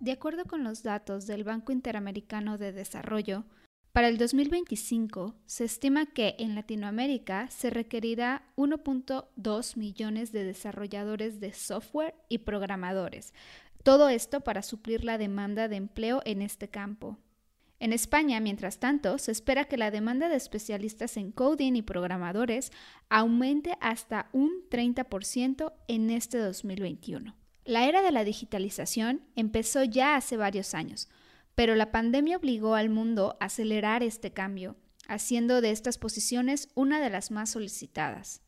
De 0.00 0.12
acuerdo 0.12 0.44
con 0.46 0.64
los 0.64 0.82
datos 0.82 1.26
del 1.26 1.44
Banco 1.44 1.70
Interamericano 1.70 2.56
de 2.56 2.72
Desarrollo, 2.72 3.44
para 3.98 4.06
el 4.06 4.16
2025 4.16 5.34
se 5.46 5.64
estima 5.64 6.06
que 6.06 6.36
en 6.38 6.54
Latinoamérica 6.54 7.50
se 7.50 7.68
requerirá 7.68 8.44
1.2 8.54 9.76
millones 9.76 10.30
de 10.30 10.44
desarrolladores 10.44 11.40
de 11.40 11.52
software 11.52 12.14
y 12.28 12.38
programadores, 12.38 13.34
todo 13.82 14.08
esto 14.08 14.40
para 14.42 14.62
suplir 14.62 15.04
la 15.04 15.18
demanda 15.18 15.66
de 15.66 15.74
empleo 15.74 16.22
en 16.26 16.42
este 16.42 16.68
campo. 16.68 17.18
En 17.80 17.92
España, 17.92 18.38
mientras 18.38 18.78
tanto, 18.78 19.18
se 19.18 19.32
espera 19.32 19.64
que 19.64 19.76
la 19.76 19.90
demanda 19.90 20.28
de 20.28 20.36
especialistas 20.36 21.16
en 21.16 21.32
coding 21.32 21.72
y 21.72 21.82
programadores 21.82 22.70
aumente 23.08 23.76
hasta 23.80 24.28
un 24.32 24.62
30% 24.70 25.72
en 25.88 26.10
este 26.10 26.38
2021. 26.38 27.34
La 27.64 27.88
era 27.88 28.02
de 28.02 28.12
la 28.12 28.22
digitalización 28.22 29.22
empezó 29.34 29.82
ya 29.82 30.14
hace 30.14 30.36
varios 30.36 30.74
años, 30.74 31.08
pero 31.58 31.74
la 31.74 31.90
pandemia 31.90 32.36
obligó 32.36 32.76
al 32.76 32.88
mundo 32.88 33.36
a 33.40 33.46
acelerar 33.46 34.04
este 34.04 34.30
cambio, 34.32 34.76
haciendo 35.08 35.60
de 35.60 35.72
estas 35.72 35.98
posiciones 35.98 36.68
una 36.76 37.00
de 37.00 37.10
las 37.10 37.32
más 37.32 37.50
solicitadas. 37.50 38.42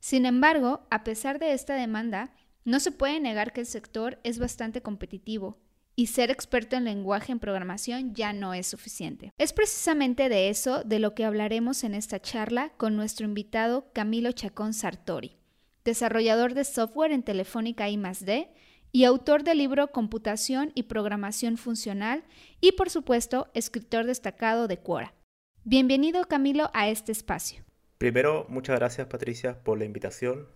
Sin 0.00 0.26
embargo, 0.26 0.84
a 0.90 1.04
pesar 1.04 1.38
de 1.38 1.52
esta 1.52 1.76
demanda, 1.76 2.34
no 2.64 2.80
se 2.80 2.90
puede 2.90 3.20
negar 3.20 3.52
que 3.52 3.60
el 3.60 3.66
sector 3.68 4.18
es 4.24 4.40
bastante 4.40 4.82
competitivo 4.82 5.60
y 5.94 6.08
ser 6.08 6.32
experto 6.32 6.74
en 6.74 6.82
lenguaje 6.82 7.30
en 7.30 7.38
programación 7.38 8.12
ya 8.12 8.32
no 8.32 8.52
es 8.54 8.66
suficiente. 8.66 9.32
Es 9.38 9.52
precisamente 9.52 10.28
de 10.28 10.48
eso 10.48 10.82
de 10.82 10.98
lo 10.98 11.14
que 11.14 11.24
hablaremos 11.24 11.84
en 11.84 11.94
esta 11.94 12.20
charla 12.20 12.70
con 12.70 12.96
nuestro 12.96 13.24
invitado 13.24 13.92
Camilo 13.92 14.32
Chacón 14.32 14.74
Sartori 14.74 15.38
desarrollador 15.88 16.52
de 16.52 16.64
software 16.64 17.12
en 17.12 17.22
Telefónica 17.22 17.88
I+D 17.88 18.50
y 18.92 19.04
autor 19.04 19.44
del 19.44 19.58
libro 19.58 19.88
Computación 19.88 20.72
y 20.74 20.84
Programación 20.84 21.56
Funcional 21.56 22.24
y, 22.60 22.72
por 22.72 22.90
supuesto, 22.90 23.48
escritor 23.54 24.06
destacado 24.06 24.68
de 24.68 24.78
Quora. 24.78 25.14
Bienvenido, 25.64 26.24
Camilo, 26.24 26.70
a 26.74 26.88
este 26.88 27.12
espacio. 27.12 27.64
Primero, 27.98 28.46
muchas 28.48 28.78
gracias, 28.78 29.06
Patricia, 29.06 29.58
por 29.62 29.78
la 29.78 29.84
invitación. 29.84 30.46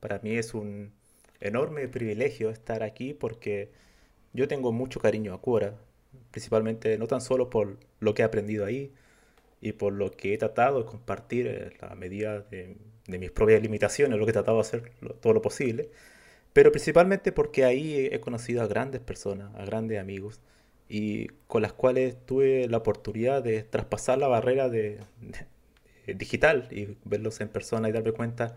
Para 0.00 0.18
mí 0.18 0.36
es 0.36 0.54
un 0.54 0.92
enorme 1.40 1.88
privilegio 1.88 2.50
estar 2.50 2.82
aquí 2.82 3.14
porque 3.14 3.70
yo 4.32 4.48
tengo 4.48 4.72
mucho 4.72 5.00
cariño 5.00 5.34
a 5.34 5.40
Quora, 5.40 5.74
principalmente 6.30 6.98
no 6.98 7.06
tan 7.06 7.20
solo 7.20 7.50
por 7.50 7.78
lo 8.00 8.14
que 8.14 8.22
he 8.22 8.24
aprendido 8.24 8.64
ahí 8.64 8.92
y 9.60 9.72
por 9.72 9.92
lo 9.92 10.10
que 10.10 10.34
he 10.34 10.38
tratado 10.38 10.82
de 10.82 10.86
compartir 10.86 11.76
a 11.80 11.94
medida 11.94 12.40
de 12.40 12.76
de 13.06 13.18
mis 13.18 13.30
propias 13.30 13.62
limitaciones, 13.62 14.18
lo 14.18 14.24
que 14.24 14.30
he 14.30 14.32
tratado 14.32 14.58
de 14.58 14.62
hacer 14.62 14.92
todo 15.20 15.32
lo 15.32 15.42
posible, 15.42 15.90
pero 16.56 16.72
principalmente 16.72 17.32
porque 17.32 17.66
ahí 17.66 18.08
he 18.10 18.18
conocido 18.18 18.62
a 18.62 18.66
grandes 18.66 19.02
personas, 19.02 19.54
a 19.56 19.66
grandes 19.66 20.00
amigos, 20.00 20.40
y 20.88 21.26
con 21.48 21.60
las 21.60 21.74
cuales 21.74 22.16
tuve 22.24 22.66
la 22.66 22.78
oportunidad 22.78 23.42
de 23.42 23.62
traspasar 23.62 24.16
la 24.16 24.26
barrera 24.26 24.70
de, 24.70 25.00
digital 26.06 26.66
y 26.70 26.96
verlos 27.04 27.42
en 27.42 27.50
persona 27.50 27.90
y 27.90 27.92
darme 27.92 28.12
cuenta 28.12 28.56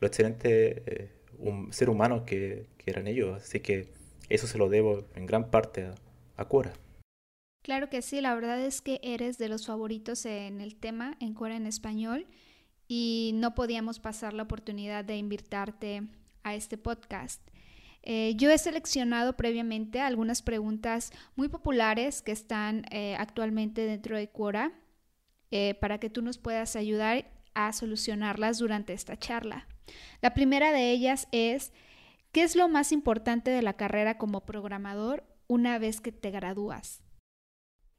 lo 0.00 0.06
excelente 0.06 0.82
eh, 0.86 1.10
un, 1.38 1.74
ser 1.74 1.90
humano 1.90 2.24
que, 2.24 2.68
eran 2.86 3.06
ellos. 3.06 3.42
Así 3.42 3.60
que 3.60 3.88
eso 4.30 4.46
se 4.46 4.56
lo 4.56 4.70
debo 4.70 5.04
en 5.14 5.26
gran 5.26 5.50
parte 5.50 5.84
a, 5.84 5.94
a 6.38 6.46
Quora. 6.46 6.72
Claro 7.62 7.90
que 7.90 8.00
sí, 8.00 8.22
la 8.22 8.34
verdad 8.34 8.58
es 8.64 8.80
que 8.80 8.98
eres 9.02 9.36
de 9.36 9.50
los 9.50 9.66
favoritos 9.66 10.24
en 10.24 10.62
el 10.62 10.74
tema 10.74 11.18
en 11.20 11.34
Quora 11.34 11.56
en 11.56 11.66
español 11.66 12.28
y 12.88 13.32
no 13.34 13.54
podíamos 13.54 14.00
pasar 14.00 14.32
la 14.32 14.44
oportunidad 14.44 15.04
de 15.04 15.18
invitarte 15.18 16.08
a 16.46 16.54
este 16.54 16.78
podcast. 16.78 17.42
Eh, 18.02 18.34
yo 18.36 18.50
he 18.50 18.58
seleccionado 18.58 19.36
previamente 19.36 20.00
algunas 20.00 20.40
preguntas 20.40 21.12
muy 21.34 21.48
populares 21.48 22.22
que 22.22 22.30
están 22.30 22.84
eh, 22.92 23.16
actualmente 23.18 23.84
dentro 23.84 24.16
de 24.16 24.28
Quora 24.28 24.72
eh, 25.50 25.74
para 25.80 25.98
que 25.98 26.08
tú 26.08 26.22
nos 26.22 26.38
puedas 26.38 26.76
ayudar 26.76 27.26
a 27.54 27.72
solucionarlas 27.72 28.58
durante 28.58 28.92
esta 28.92 29.18
charla. 29.18 29.66
La 30.22 30.34
primera 30.34 30.70
de 30.70 30.92
ellas 30.92 31.26
es, 31.32 31.72
¿qué 32.30 32.42
es 32.44 32.54
lo 32.54 32.68
más 32.68 32.92
importante 32.92 33.50
de 33.50 33.62
la 33.62 33.74
carrera 33.74 34.18
como 34.18 34.46
programador 34.46 35.24
una 35.48 35.78
vez 35.80 36.00
que 36.00 36.12
te 36.12 36.30
gradúas? 36.30 37.02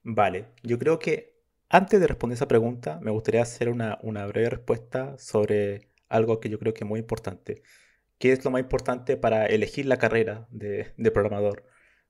Vale, 0.04 0.46
yo 0.64 0.80
creo 0.80 1.00
que 1.00 1.38
antes 1.70 2.00
de 2.00 2.08
responder 2.08 2.36
esa 2.38 2.48
pregunta, 2.48 3.00
me 3.02 3.12
gustaría 3.12 3.42
hacer 3.42 3.68
una, 3.68 3.98
breve 4.28 4.52
respuesta 4.52 5.18
sobre 5.18 5.90
algo 6.08 6.40
que 6.40 6.50
yo 6.50 6.60
creo 6.60 6.74
que 6.74 6.86
es 6.86 6.88
muy 6.88 7.02
importante. 7.02 7.62
¿Qué 8.20 8.32
es 8.32 8.44
lo 8.44 8.52
más 8.52 8.62
importante 8.62 9.18
para 9.18 9.46
elegir 9.46 9.86
la 9.86 9.98
carrera 9.98 10.48
de, 10.52 10.94
programador? 11.14 11.66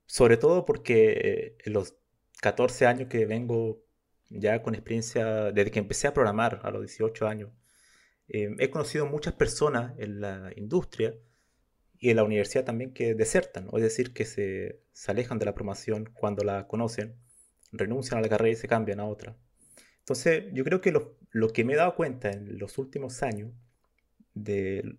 Sobre 0.06 0.38
todo 0.38 0.66
porque 0.66 1.12
eh, 1.12 1.58
en 1.66 1.74
los 1.74 1.96
14 2.42 2.86
años 2.86 3.10
que 3.10 3.26
vengo 3.26 3.84
ya 4.30 4.62
con 4.62 4.76
experiencia, 4.76 5.52
desde 5.52 5.72
que 5.72 5.80
empecé 5.80 6.08
a 6.08 6.14
programar 6.14 6.62
a 6.64 6.72
los 6.72 6.82
18 6.82 7.28
años, 7.28 7.52
eh, 8.30 8.56
he 8.60 8.70
conocido 8.70 9.06
muchas 9.06 9.34
personas 9.34 9.94
en 10.00 10.22
la 10.22 10.52
industria 10.56 11.16
y 12.00 12.10
en 12.10 12.18
la 12.18 12.24
universidad 12.24 12.66
también 12.66 12.94
que 12.94 13.16
desertan, 13.16 13.70
es 13.74 13.82
decir, 13.82 14.14
que 14.14 14.26
se, 14.26 14.82
se 14.92 15.12
alejan 15.12 15.40
de 15.40 15.46
la 15.46 15.54
programación 15.54 16.10
cuando 16.14 16.44
la 16.44 16.68
conocen, 16.68 17.16
renuncian 17.72 18.20
a 18.20 18.22
la 18.22 18.30
carrera 18.30 18.52
y 18.54 18.56
se 18.56 18.68
cambian 18.68 19.00
a 19.00 19.06
otra. 19.06 19.36
Entonces, 20.08 20.46
yo 20.54 20.64
creo 20.64 20.80
que 20.80 20.94
lo, 20.94 21.18
que 21.52 21.66
me 21.66 21.74
he 21.74 21.76
dado 21.76 21.94
cuenta 21.96 22.32
en 22.32 22.58
los 22.58 22.78
últimos 22.78 23.24
años 23.24 23.52
de 24.34 24.98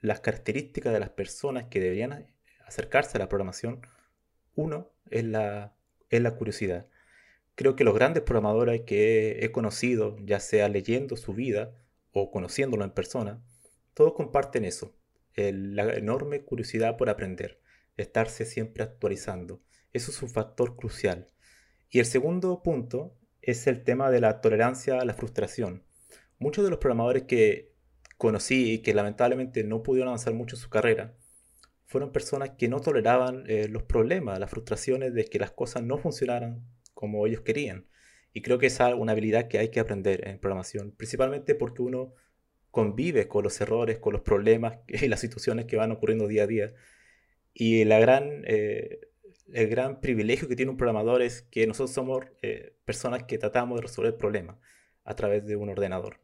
las 0.00 0.20
características 0.20 0.92
de 0.92 1.00
las 1.00 1.10
personas 1.10 1.66
que 1.66 1.80
deberían 1.80 2.26
acercarse 2.66 3.18
a 3.18 3.20
la 3.20 3.28
programación, 3.28 3.80
uno 4.54 4.90
es 5.10 5.24
la, 5.24 5.74
es 6.08 6.20
la 6.22 6.36
curiosidad. 6.36 6.86
Creo 7.54 7.76
que 7.76 7.84
los 7.84 7.94
grandes 7.94 8.22
programadores 8.22 8.82
que 8.82 9.44
he, 9.44 9.52
conocido, 9.52 10.16
ya 10.24 10.40
sea 10.40 10.68
leyendo 10.68 11.16
su 11.16 11.34
vida 11.34 11.74
o 12.12 12.30
conociéndolo 12.30 12.84
en 12.84 12.90
persona, 12.90 13.42
todos 13.92 14.14
comparten 14.14 14.64
eso, 14.64 14.94
la 15.34 15.94
enorme 15.94 16.42
curiosidad 16.42 16.96
por 16.96 17.10
aprender, 17.10 17.60
estarse 17.96 18.44
siempre 18.44 18.82
actualizando. 18.82 19.60
Eso 19.92 20.10
es 20.10 20.22
un 20.22 20.30
factor 20.30 20.76
crucial. 20.76 21.28
Y 21.90 21.98
el 21.98 22.06
segundo 22.06 22.62
punto 22.62 23.14
es 23.42 23.66
el 23.66 23.84
tema 23.84 24.10
de 24.10 24.20
la 24.20 24.40
tolerancia 24.40 25.00
a 25.00 25.04
la 25.04 25.14
frustración. 25.14 25.84
Muchos 26.38 26.64
de 26.64 26.70
los 26.70 26.78
programadores 26.78 27.24
que 27.24 27.69
conocí 28.20 28.74
y 28.74 28.78
que 28.80 28.92
lamentablemente 28.92 29.64
no 29.64 29.82
pudieron 29.82 30.08
avanzar 30.08 30.34
mucho 30.34 30.54
en 30.54 30.60
su 30.60 30.68
carrera, 30.68 31.16
fueron 31.86 32.12
personas 32.12 32.50
que 32.50 32.68
no 32.68 32.80
toleraban 32.80 33.44
eh, 33.48 33.66
los 33.66 33.84
problemas, 33.84 34.38
las 34.38 34.50
frustraciones 34.50 35.14
de 35.14 35.24
que 35.24 35.38
las 35.38 35.52
cosas 35.52 35.82
no 35.82 35.96
funcionaran 35.96 36.62
como 36.92 37.26
ellos 37.26 37.40
querían. 37.40 37.86
Y 38.34 38.42
creo 38.42 38.58
que 38.58 38.66
esa 38.66 38.90
es 38.90 38.94
una 38.94 39.12
habilidad 39.12 39.48
que 39.48 39.58
hay 39.58 39.70
que 39.70 39.80
aprender 39.80 40.28
en 40.28 40.38
programación, 40.38 40.92
principalmente 40.92 41.54
porque 41.54 41.80
uno 41.80 42.12
convive 42.70 43.26
con 43.26 43.42
los 43.42 43.58
errores, 43.62 43.98
con 43.98 44.12
los 44.12 44.20
problemas 44.22 44.80
y 44.86 45.08
las 45.08 45.20
situaciones 45.20 45.64
que 45.64 45.76
van 45.76 45.90
ocurriendo 45.90 46.28
día 46.28 46.42
a 46.44 46.46
día. 46.46 46.74
Y 47.54 47.84
la 47.86 47.98
gran 48.00 48.44
eh, 48.46 49.00
el 49.54 49.68
gran 49.68 50.00
privilegio 50.02 50.46
que 50.46 50.56
tiene 50.56 50.70
un 50.70 50.76
programador 50.76 51.22
es 51.22 51.40
que 51.42 51.66
nosotros 51.66 51.92
somos 51.92 52.26
eh, 52.42 52.76
personas 52.84 53.22
que 53.24 53.38
tratamos 53.38 53.76
de 53.78 53.82
resolver 53.82 54.16
problemas 54.18 54.56
a 55.04 55.16
través 55.16 55.46
de 55.46 55.56
un 55.56 55.70
ordenador. 55.70 56.20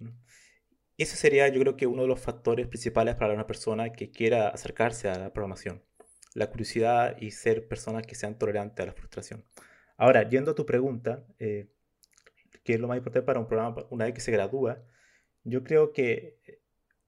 Ese 0.99 1.17
sería, 1.17 1.49
yo 1.49 1.61
creo 1.61 1.77
que 1.77 1.87
uno 1.87 2.03
de 2.03 2.09
los 2.09 2.21
factores 2.21 2.67
principales 2.69 3.17
para 3.17 3.35
una 3.35 3.47
persona 3.47 3.93
que 3.93 4.11
quiera 4.11 4.49
acercarse 4.49 5.09
a 5.09 5.19
la 5.19 5.33
programación. 5.33 5.83
La 6.35 6.49
curiosidad 6.51 7.17
y 7.21 7.33
ser 7.33 7.69
personas 7.69 8.07
que 8.07 8.15
sean 8.15 8.39
tolerantes 8.39 8.83
a 8.83 8.87
la 8.87 8.93
frustración. 8.93 9.45
Ahora, 9.97 10.29
yendo 10.29 10.53
a 10.53 10.55
tu 10.55 10.67
pregunta, 10.67 11.27
eh, 11.39 11.69
¿qué 12.65 12.75
es 12.75 12.81
lo 12.81 12.89
más 12.89 12.99
importante 12.99 13.27
para 13.27 13.41
un 13.41 13.47
programa 13.47 13.87
una 13.91 14.07
vez 14.07 14.15
que 14.15 14.21
se 14.21 14.33
gradúa? 14.33 14.83
Yo 15.45 15.65
creo 15.65 15.93
que 15.93 16.39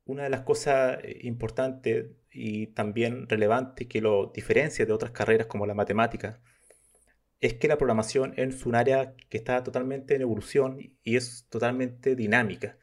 una 0.05 0.25
de 0.25 0.31
las 0.31 0.43
cosas 0.43 0.99
eh, 1.03 1.21
importantes 1.23 2.07
y 2.31 2.69
también 2.69 3.29
relevante 3.29 3.89
que 3.89 4.01
lo 4.01 4.33
diferencia 4.35 4.87
de 4.87 4.93
otras 4.93 5.13
carreras 5.13 5.47
como 5.47 5.67
la 5.67 5.75
matemática 5.75 6.41
es 7.41 7.55
que 7.55 7.69
la 7.69 7.79
programación 7.79 8.35
es 8.37 8.67
un 8.67 8.75
área 8.75 9.15
que 9.29 9.39
está 9.39 9.63
totalmente 9.63 10.15
en 10.15 10.23
evolución 10.23 10.79
y 11.03 11.17
es 11.17 11.47
totalmente 11.49 12.17
dinámica. 12.17 12.79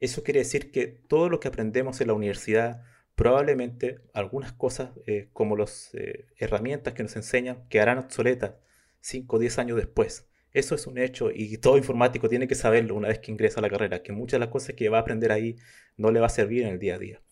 Eso 0.00 0.22
quiere 0.22 0.40
decir 0.40 0.70
que 0.70 0.86
todo 0.86 1.28
lo 1.28 1.40
que 1.40 1.48
aprendemos 1.48 2.00
en 2.00 2.08
la 2.08 2.14
universidad, 2.14 2.82
probablemente 3.14 4.00
algunas 4.14 4.52
cosas 4.52 4.90
eh, 5.06 5.28
como 5.32 5.56
las 5.56 5.92
eh, 5.94 6.26
herramientas 6.36 6.94
que 6.94 7.02
nos 7.02 7.16
enseñan 7.16 7.66
quedarán 7.68 7.98
obsoletas 7.98 8.54
5 9.00 9.36
o 9.36 9.38
10 9.38 9.58
años 9.58 9.76
después. 9.76 10.28
Eso 10.52 10.74
es 10.74 10.86
un 10.86 10.98
hecho 10.98 11.30
y 11.32 11.58
todo 11.58 11.76
informático 11.76 12.28
tiene 12.28 12.48
que 12.48 12.54
saberlo 12.54 12.94
una 12.94 13.08
vez 13.08 13.18
que 13.18 13.32
ingresa 13.32 13.60
a 13.60 13.62
la 13.62 13.70
carrera, 13.70 14.02
que 14.02 14.12
muchas 14.12 14.38
de 14.38 14.46
las 14.46 14.48
cosas 14.48 14.74
que 14.74 14.88
va 14.88 14.98
a 14.98 15.00
aprender 15.02 15.32
ahí 15.32 15.56
no 15.96 16.10
le 16.10 16.20
va 16.20 16.26
a 16.26 16.30
servir 16.30 16.62
en 16.62 16.68
el 16.68 16.78
día 16.78 16.94
a 16.94 16.98
día. 16.98 17.22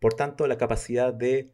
Por 0.00 0.14
tanto, 0.14 0.46
la 0.46 0.58
capacidad 0.58 1.14
de 1.14 1.52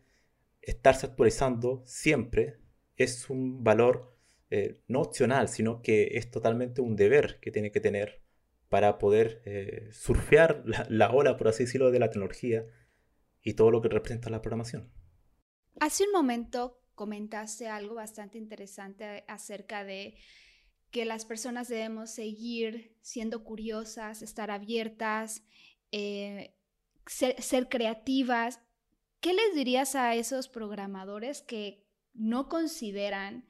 estarse 0.62 1.06
actualizando 1.06 1.82
siempre 1.84 2.56
es 2.96 3.30
un 3.30 3.62
valor 3.62 4.16
eh, 4.50 4.80
no 4.88 5.00
opcional, 5.00 5.48
sino 5.48 5.82
que 5.82 6.12
es 6.12 6.30
totalmente 6.30 6.80
un 6.80 6.96
deber 6.96 7.38
que 7.40 7.50
tiene 7.50 7.70
que 7.70 7.80
tener 7.80 8.21
para 8.72 8.96
poder 8.96 9.42
eh, 9.44 9.90
surfear 9.92 10.62
la, 10.64 10.86
la, 10.88 11.10
ola, 11.10 11.36
por 11.36 11.48
así 11.48 11.64
decirlo, 11.64 11.90
de 11.90 11.98
la 11.98 12.08
tecnología 12.08 12.64
y 13.42 13.52
todo 13.52 13.70
lo 13.70 13.82
que 13.82 13.90
representa 13.90 14.30
la 14.30 14.40
programación. 14.40 14.90
Hace 15.78 16.04
un 16.04 16.12
momento 16.12 16.80
comentaste 16.94 17.68
algo 17.68 17.96
bastante 17.96 18.38
interesante 18.38 19.24
acerca 19.28 19.84
de 19.84 20.16
que 20.90 21.04
las 21.04 21.26
personas 21.26 21.68
debemos 21.68 22.12
seguir 22.12 22.96
siendo 23.02 23.44
curiosas, 23.44 24.22
estar 24.22 24.50
abiertas, 24.50 25.44
eh, 25.90 26.56
ser, 27.06 27.68
creativas. 27.68 28.58
¿Qué 29.20 29.34
les 29.34 29.54
dirías 29.54 29.96
a 29.96 30.14
esos 30.14 30.48
programadores 30.48 31.42
que 31.42 31.86
no 32.14 32.48
consideran 32.48 33.46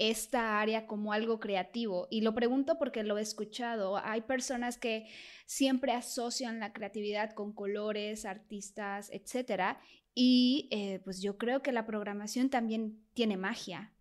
esta 0.00 0.60
área 0.60 0.86
como 0.86 1.12
algo 1.12 1.38
creativo? 1.38 2.08
Y 2.10 2.22
lo 2.22 2.34
pregunto 2.34 2.78
porque 2.78 3.02
lo 3.02 3.18
he 3.18 3.22
escuchado. 3.22 3.96
Hay 3.98 4.22
personas 4.22 4.78
que 4.78 5.06
siempre 5.46 5.92
asocian 5.92 6.60
la 6.60 6.72
creatividad 6.72 7.32
con 7.32 7.52
colores, 7.52 8.24
artistas, 8.24 9.10
etcétera. 9.12 9.80
Y 10.14 10.68
eh, 10.72 11.00
pues 11.04 11.22
yo 11.22 11.38
creo 11.38 11.62
que 11.62 11.72
la 11.72 11.86
programación 11.86 12.50
también 12.50 12.98
tiene 13.14 13.36
magia. 13.36 13.92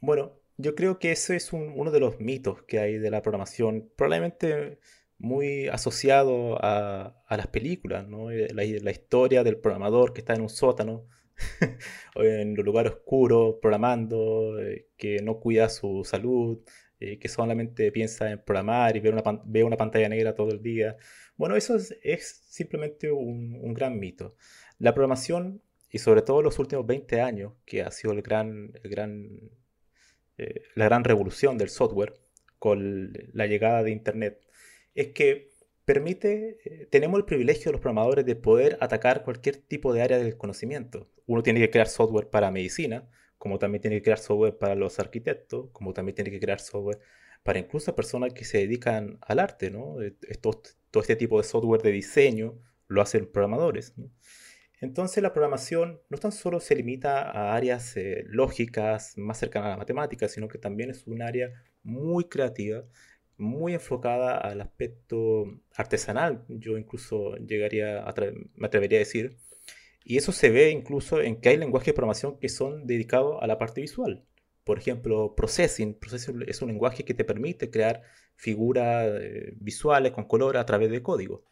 Bueno, 0.00 0.32
yo 0.56 0.74
creo 0.74 0.98
que 0.98 1.12
ese 1.12 1.36
es 1.36 1.52
uno 1.52 1.90
de 1.90 2.00
los 2.00 2.20
mitos 2.20 2.62
que 2.62 2.78
hay 2.78 2.98
de 2.98 3.10
la 3.10 3.22
programación, 3.22 3.90
probablemente 3.96 4.78
muy 5.20 5.68
asociado 5.68 6.58
a, 6.62 7.14
las 7.28 7.46
películas, 7.48 8.08
¿no? 8.08 8.30
Eh, 8.30 8.48
la, 8.54 8.90
historia 8.90 9.44
del 9.44 9.58
programador 9.58 10.12
que 10.12 10.20
está 10.20 10.34
en 10.34 10.40
un 10.40 10.48
sótano, 10.48 11.06
en 12.16 12.58
un 12.58 12.64
lugar 12.64 12.86
oscuro, 12.88 13.58
programando, 13.60 14.60
eh, 14.60 14.88
que 14.96 15.22
no 15.22 15.40
cuida 15.40 15.68
su 15.68 16.04
salud, 16.04 16.60
eh, 17.00 17.18
que 17.18 17.28
solamente 17.28 17.90
piensa 17.92 18.30
en 18.30 18.42
programar 18.44 18.96
y 18.96 19.00
ve 19.00 19.10
una, 19.64 19.76
pantalla 19.76 20.08
negra 20.08 20.34
todo 20.34 20.50
el 20.50 20.62
día. 20.62 20.96
Bueno, 21.36 21.56
eso 21.56 21.76
es, 21.76 22.44
simplemente 22.48 23.10
un, 23.10 23.74
gran 23.74 23.98
mito. 23.98 24.36
La 24.78 24.94
programación, 24.94 25.62
y 25.90 25.98
sobre 25.98 26.22
todo 26.22 26.42
los 26.42 26.58
últimos 26.58 26.86
20 26.86 27.20
años, 27.20 27.54
que 27.64 27.82
ha 27.82 27.90
sido 27.90 28.12
el 28.12 28.22
gran 28.22 28.72
eh, 30.40 30.62
la 30.74 30.86
gran 30.86 31.04
revolución 31.04 31.58
del 31.58 31.68
software 31.68 32.14
con 32.58 33.12
la 33.34 33.46
llegada 33.46 33.82
de 33.82 33.90
Internet, 33.90 34.40
es 34.94 35.08
que 35.08 35.49
permite, 35.84 36.58
eh, 36.64 36.86
tenemos 36.90 37.18
el 37.18 37.24
privilegio 37.24 37.66
de 37.66 37.72
los 37.72 37.80
programadores 37.80 38.24
de 38.24 38.36
poder 38.36 38.78
atacar 38.80 39.24
cualquier 39.24 39.56
tipo 39.56 39.92
de 39.92 40.02
área 40.02 40.18
del 40.18 40.36
conocimiento. 40.36 41.08
Uno 41.26 41.42
tiene 41.42 41.60
que 41.60 41.70
crear 41.70 41.88
software 41.88 42.28
para 42.28 42.50
medicina, 42.50 43.08
como 43.38 43.58
también 43.58 43.82
tiene 43.82 43.96
que 43.96 44.02
crear 44.02 44.18
software 44.18 44.58
para 44.58 44.74
los 44.74 44.98
arquitectos, 44.98 45.70
como 45.72 45.92
también 45.94 46.14
tiene 46.14 46.30
que 46.30 46.40
crear 46.40 46.60
software 46.60 47.00
para 47.42 47.58
incluso 47.58 47.94
personas 47.96 48.34
que 48.34 48.44
se 48.44 48.58
dedican 48.58 49.18
al 49.22 49.38
arte, 49.38 49.70
¿no? 49.70 50.00
Eh, 50.02 50.14
todo 50.40 51.02
este 51.02 51.16
tipo 51.16 51.38
de 51.38 51.44
software 51.44 51.82
de 51.82 51.92
diseño 51.92 52.58
lo 52.88 53.00
hacen 53.00 53.26
programadores. 53.26 53.96
¿no? 53.96 54.10
Entonces 54.80 55.22
la 55.22 55.32
programación 55.32 56.00
no 56.08 56.18
tan 56.18 56.32
solo 56.32 56.58
se 56.58 56.74
limita 56.74 57.30
a 57.30 57.54
áreas 57.54 57.96
eh, 57.96 58.24
lógicas 58.26 59.16
más 59.16 59.38
cercanas 59.38 59.68
a 59.68 59.70
la 59.70 59.76
matemática, 59.76 60.28
sino 60.28 60.48
que 60.48 60.58
también 60.58 60.90
es 60.90 61.06
un 61.06 61.22
área 61.22 61.52
muy 61.82 62.24
creativa, 62.24 62.84
muy 63.40 63.74
enfocada 63.74 64.38
al 64.38 64.60
aspecto 64.60 65.44
artesanal, 65.74 66.44
yo 66.48 66.78
incluso 66.78 67.36
llegaría 67.36 68.04
me 68.54 68.66
atrevería 68.66 68.98
a 68.98 69.00
decir, 69.00 69.38
y 70.04 70.16
eso 70.16 70.32
se 70.32 70.50
ve 70.50 70.70
incluso 70.70 71.20
en 71.20 71.40
que 71.40 71.50
hay 71.50 71.56
lenguajes 71.56 71.86
de 71.86 71.92
programación 71.94 72.38
que 72.38 72.48
son 72.48 72.86
dedicados 72.86 73.38
a 73.42 73.46
la 73.46 73.58
parte 73.58 73.80
visual. 73.80 74.24
Por 74.64 74.78
ejemplo, 74.78 75.34
Processing. 75.34 75.94
Processing 75.94 76.44
es 76.46 76.62
un 76.62 76.68
lenguaje 76.68 77.04
que 77.04 77.14
te 77.14 77.24
permite 77.24 77.70
crear 77.70 78.02
figuras 78.36 79.08
eh, 79.20 79.52
visuales 79.56 80.12
con 80.12 80.24
color 80.24 80.56
a 80.56 80.66
través 80.66 80.90
de 80.90 81.02
código. 81.02 81.44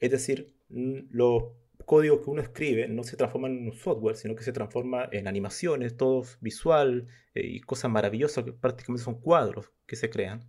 Es 0.00 0.10
decir, 0.10 0.54
los 0.68 1.44
código 1.84 2.22
que 2.22 2.30
uno 2.30 2.42
escribe 2.42 2.88
no 2.88 3.04
se 3.04 3.16
transforma 3.16 3.48
en 3.48 3.66
un 3.68 3.72
software, 3.72 4.16
sino 4.16 4.34
que 4.34 4.44
se 4.44 4.52
transforma 4.52 5.08
en 5.12 5.28
animaciones, 5.28 5.96
todo 5.96 6.24
visual 6.40 7.06
eh, 7.34 7.46
y 7.46 7.60
cosas 7.60 7.90
maravillosas 7.90 8.44
que 8.44 8.52
prácticamente 8.52 9.04
son 9.04 9.20
cuadros 9.20 9.70
que 9.86 9.96
se 9.96 10.10
crean. 10.10 10.40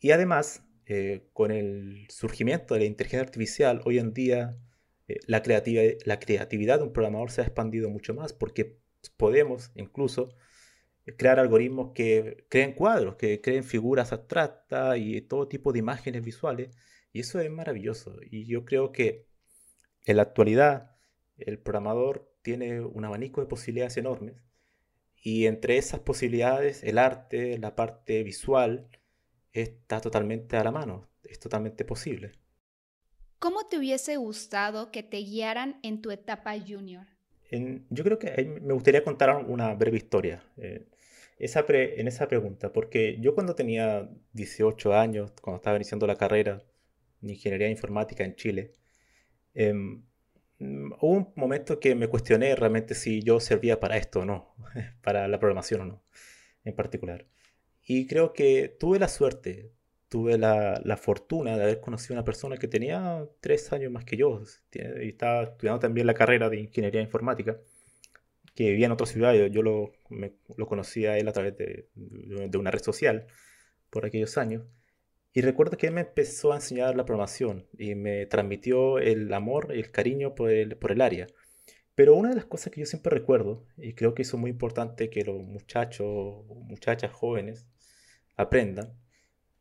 Y 0.00 0.10
además, 0.10 0.62
eh, 0.86 1.28
con 1.32 1.50
el 1.50 2.06
surgimiento 2.10 2.74
de 2.74 2.80
la 2.80 2.86
inteligencia 2.86 3.24
artificial, 3.24 3.82
hoy 3.84 3.98
en 3.98 4.12
día 4.12 4.56
eh, 5.08 5.18
la, 5.26 5.42
la 6.04 6.18
creatividad 6.18 6.78
de 6.78 6.84
un 6.84 6.92
programador 6.92 7.30
se 7.30 7.40
ha 7.40 7.44
expandido 7.44 7.90
mucho 7.90 8.14
más 8.14 8.32
porque 8.32 8.78
podemos 9.16 9.72
incluso 9.74 10.34
crear 11.16 11.38
algoritmos 11.38 11.92
que 11.94 12.46
creen 12.48 12.72
cuadros, 12.72 13.16
que 13.16 13.40
creen 13.40 13.64
figuras 13.64 14.12
abstractas 14.12 14.98
y 14.98 15.20
todo 15.22 15.48
tipo 15.48 15.72
de 15.72 15.78
imágenes 15.78 16.22
visuales. 16.22 16.70
Y 17.12 17.20
eso 17.20 17.40
es 17.40 17.50
maravilloso. 17.50 18.16
Y 18.30 18.46
yo 18.46 18.64
creo 18.64 18.92
que 18.92 19.26
en 20.04 20.16
la 20.16 20.22
actualidad, 20.22 20.96
el 21.38 21.58
programador 21.58 22.32
tiene 22.42 22.80
un 22.80 23.04
abanico 23.04 23.40
de 23.40 23.46
posibilidades 23.46 23.96
enormes 23.96 24.36
y 25.16 25.46
entre 25.46 25.78
esas 25.78 26.00
posibilidades 26.00 26.82
el 26.84 26.98
arte, 26.98 27.58
la 27.58 27.74
parte 27.74 28.22
visual, 28.22 28.88
está 29.62 30.00
totalmente 30.00 30.56
a 30.56 30.64
la 30.64 30.70
mano, 30.70 31.08
es 31.24 31.38
totalmente 31.38 31.84
posible. 31.84 32.32
¿Cómo 33.38 33.66
te 33.68 33.78
hubiese 33.78 34.16
gustado 34.16 34.90
que 34.90 35.02
te 35.02 35.18
guiaran 35.18 35.78
en 35.82 36.00
tu 36.00 36.10
etapa 36.10 36.54
junior? 36.58 37.06
yo 37.90 38.02
creo 38.02 38.18
que 38.18 38.58
me 38.60 38.74
gustaría 38.74 39.04
contar 39.04 39.36
una 39.46 39.72
breve 39.74 39.98
historia 39.98 40.42
eh, 40.56 40.84
esa 41.38 41.64
en 41.68 42.08
esa 42.08 42.28
pregunta, 42.28 42.72
porque 42.72 43.18
yo 43.20 43.34
cuando 43.34 43.54
tenía 43.54 44.08
18 44.32 44.94
años, 44.94 45.32
cuando 45.42 45.58
estaba 45.58 45.76
iniciando 45.76 46.06
la 46.06 46.16
carrera 46.16 46.62
en 47.22 47.30
ingeniería 47.30 47.68
informática 47.68 48.24
en 48.24 48.36
Chile, 48.36 48.72
mm, 49.54 50.02
hubo 51.00 51.12
un 51.12 51.32
momento 51.36 51.78
que 51.80 51.94
me 51.94 52.08
cuestioné 52.08 52.54
realmente 52.56 52.94
si 52.94 53.22
yo 53.22 53.40
servía 53.40 53.80
para 53.80 53.96
esto 53.96 54.20
o 54.20 54.24
no, 54.24 54.54
para 55.02 55.28
la 55.28 55.38
programación 55.38 55.82
o 55.82 55.84
no, 55.84 56.04
en 56.64 56.74
particular. 56.74 57.26
Y 57.86 58.06
creo 58.06 58.32
que 58.32 58.68
tuve 58.68 58.98
la 58.98 59.08
suerte, 59.08 59.70
tuve 60.08 60.38
la, 60.38 60.80
la 60.84 60.96
fortuna 60.96 61.56
de 61.56 61.62
haber 61.62 61.80
conocido 61.80 62.14
a 62.14 62.18
una 62.18 62.24
persona 62.24 62.56
que 62.56 62.68
tenía 62.68 63.24
tres 63.40 63.72
años 63.72 63.92
más 63.92 64.04
que 64.04 64.16
yo 64.16 64.42
y 64.72 65.08
estaba 65.08 65.44
estudiando 65.44 65.78
también 65.78 66.06
la 66.06 66.14
carrera 66.14 66.50
de 66.50 66.58
ingeniería 66.58 67.00
informática, 67.00 67.60
que 68.56 68.70
vivía 68.70 68.86
en 68.86 68.92
otra 68.92 69.06
ciudad. 69.06 69.34
Yo, 69.34 69.46
yo 69.46 69.62
lo, 69.62 69.92
lo 70.56 70.66
conocí 70.66 71.06
a 71.06 71.16
él 71.16 71.28
a 71.28 71.32
través 71.32 71.56
de, 71.56 71.88
de 71.94 72.58
una 72.58 72.72
red 72.72 72.82
social 72.82 73.26
por 73.90 74.04
aquellos 74.04 74.36
años. 74.36 74.64
Y 75.32 75.42
recuerdo 75.42 75.76
que 75.76 75.86
él 75.86 75.92
me 75.92 76.00
empezó 76.00 76.52
a 76.52 76.56
enseñar 76.56 76.96
la 76.96 77.04
programación 77.04 77.66
y 77.78 77.94
me 77.94 78.26
transmitió 78.26 78.98
el 78.98 79.32
amor 79.32 79.72
y 79.74 79.78
el 79.78 79.90
cariño 79.92 80.34
por 80.34 80.50
el, 80.50 80.76
por 80.76 80.90
el 80.90 81.02
área. 81.02 81.26
Pero 81.94 82.14
una 82.14 82.30
de 82.30 82.36
las 82.36 82.46
cosas 82.46 82.72
que 82.72 82.80
yo 82.80 82.86
siempre 82.86 83.10
recuerdo, 83.10 83.64
y 83.76 83.92
creo 83.94 84.14
que 84.14 84.22
eso 84.22 84.36
es 84.36 84.40
muy 84.40 84.50
importante 84.50 85.08
que 85.08 85.24
los 85.24 85.36
muchachos 85.42 86.44
muchachas 86.48 87.12
jóvenes 87.12 87.66
aprendan, 88.36 88.98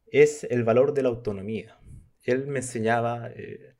es 0.08 0.44
el 0.46 0.64
valor 0.64 0.94
de 0.94 1.04
la 1.04 1.10
autonomía. 1.10 1.78
Él 2.24 2.48
me 2.48 2.60
enseñaba, 2.60 3.30
eh, 3.36 3.76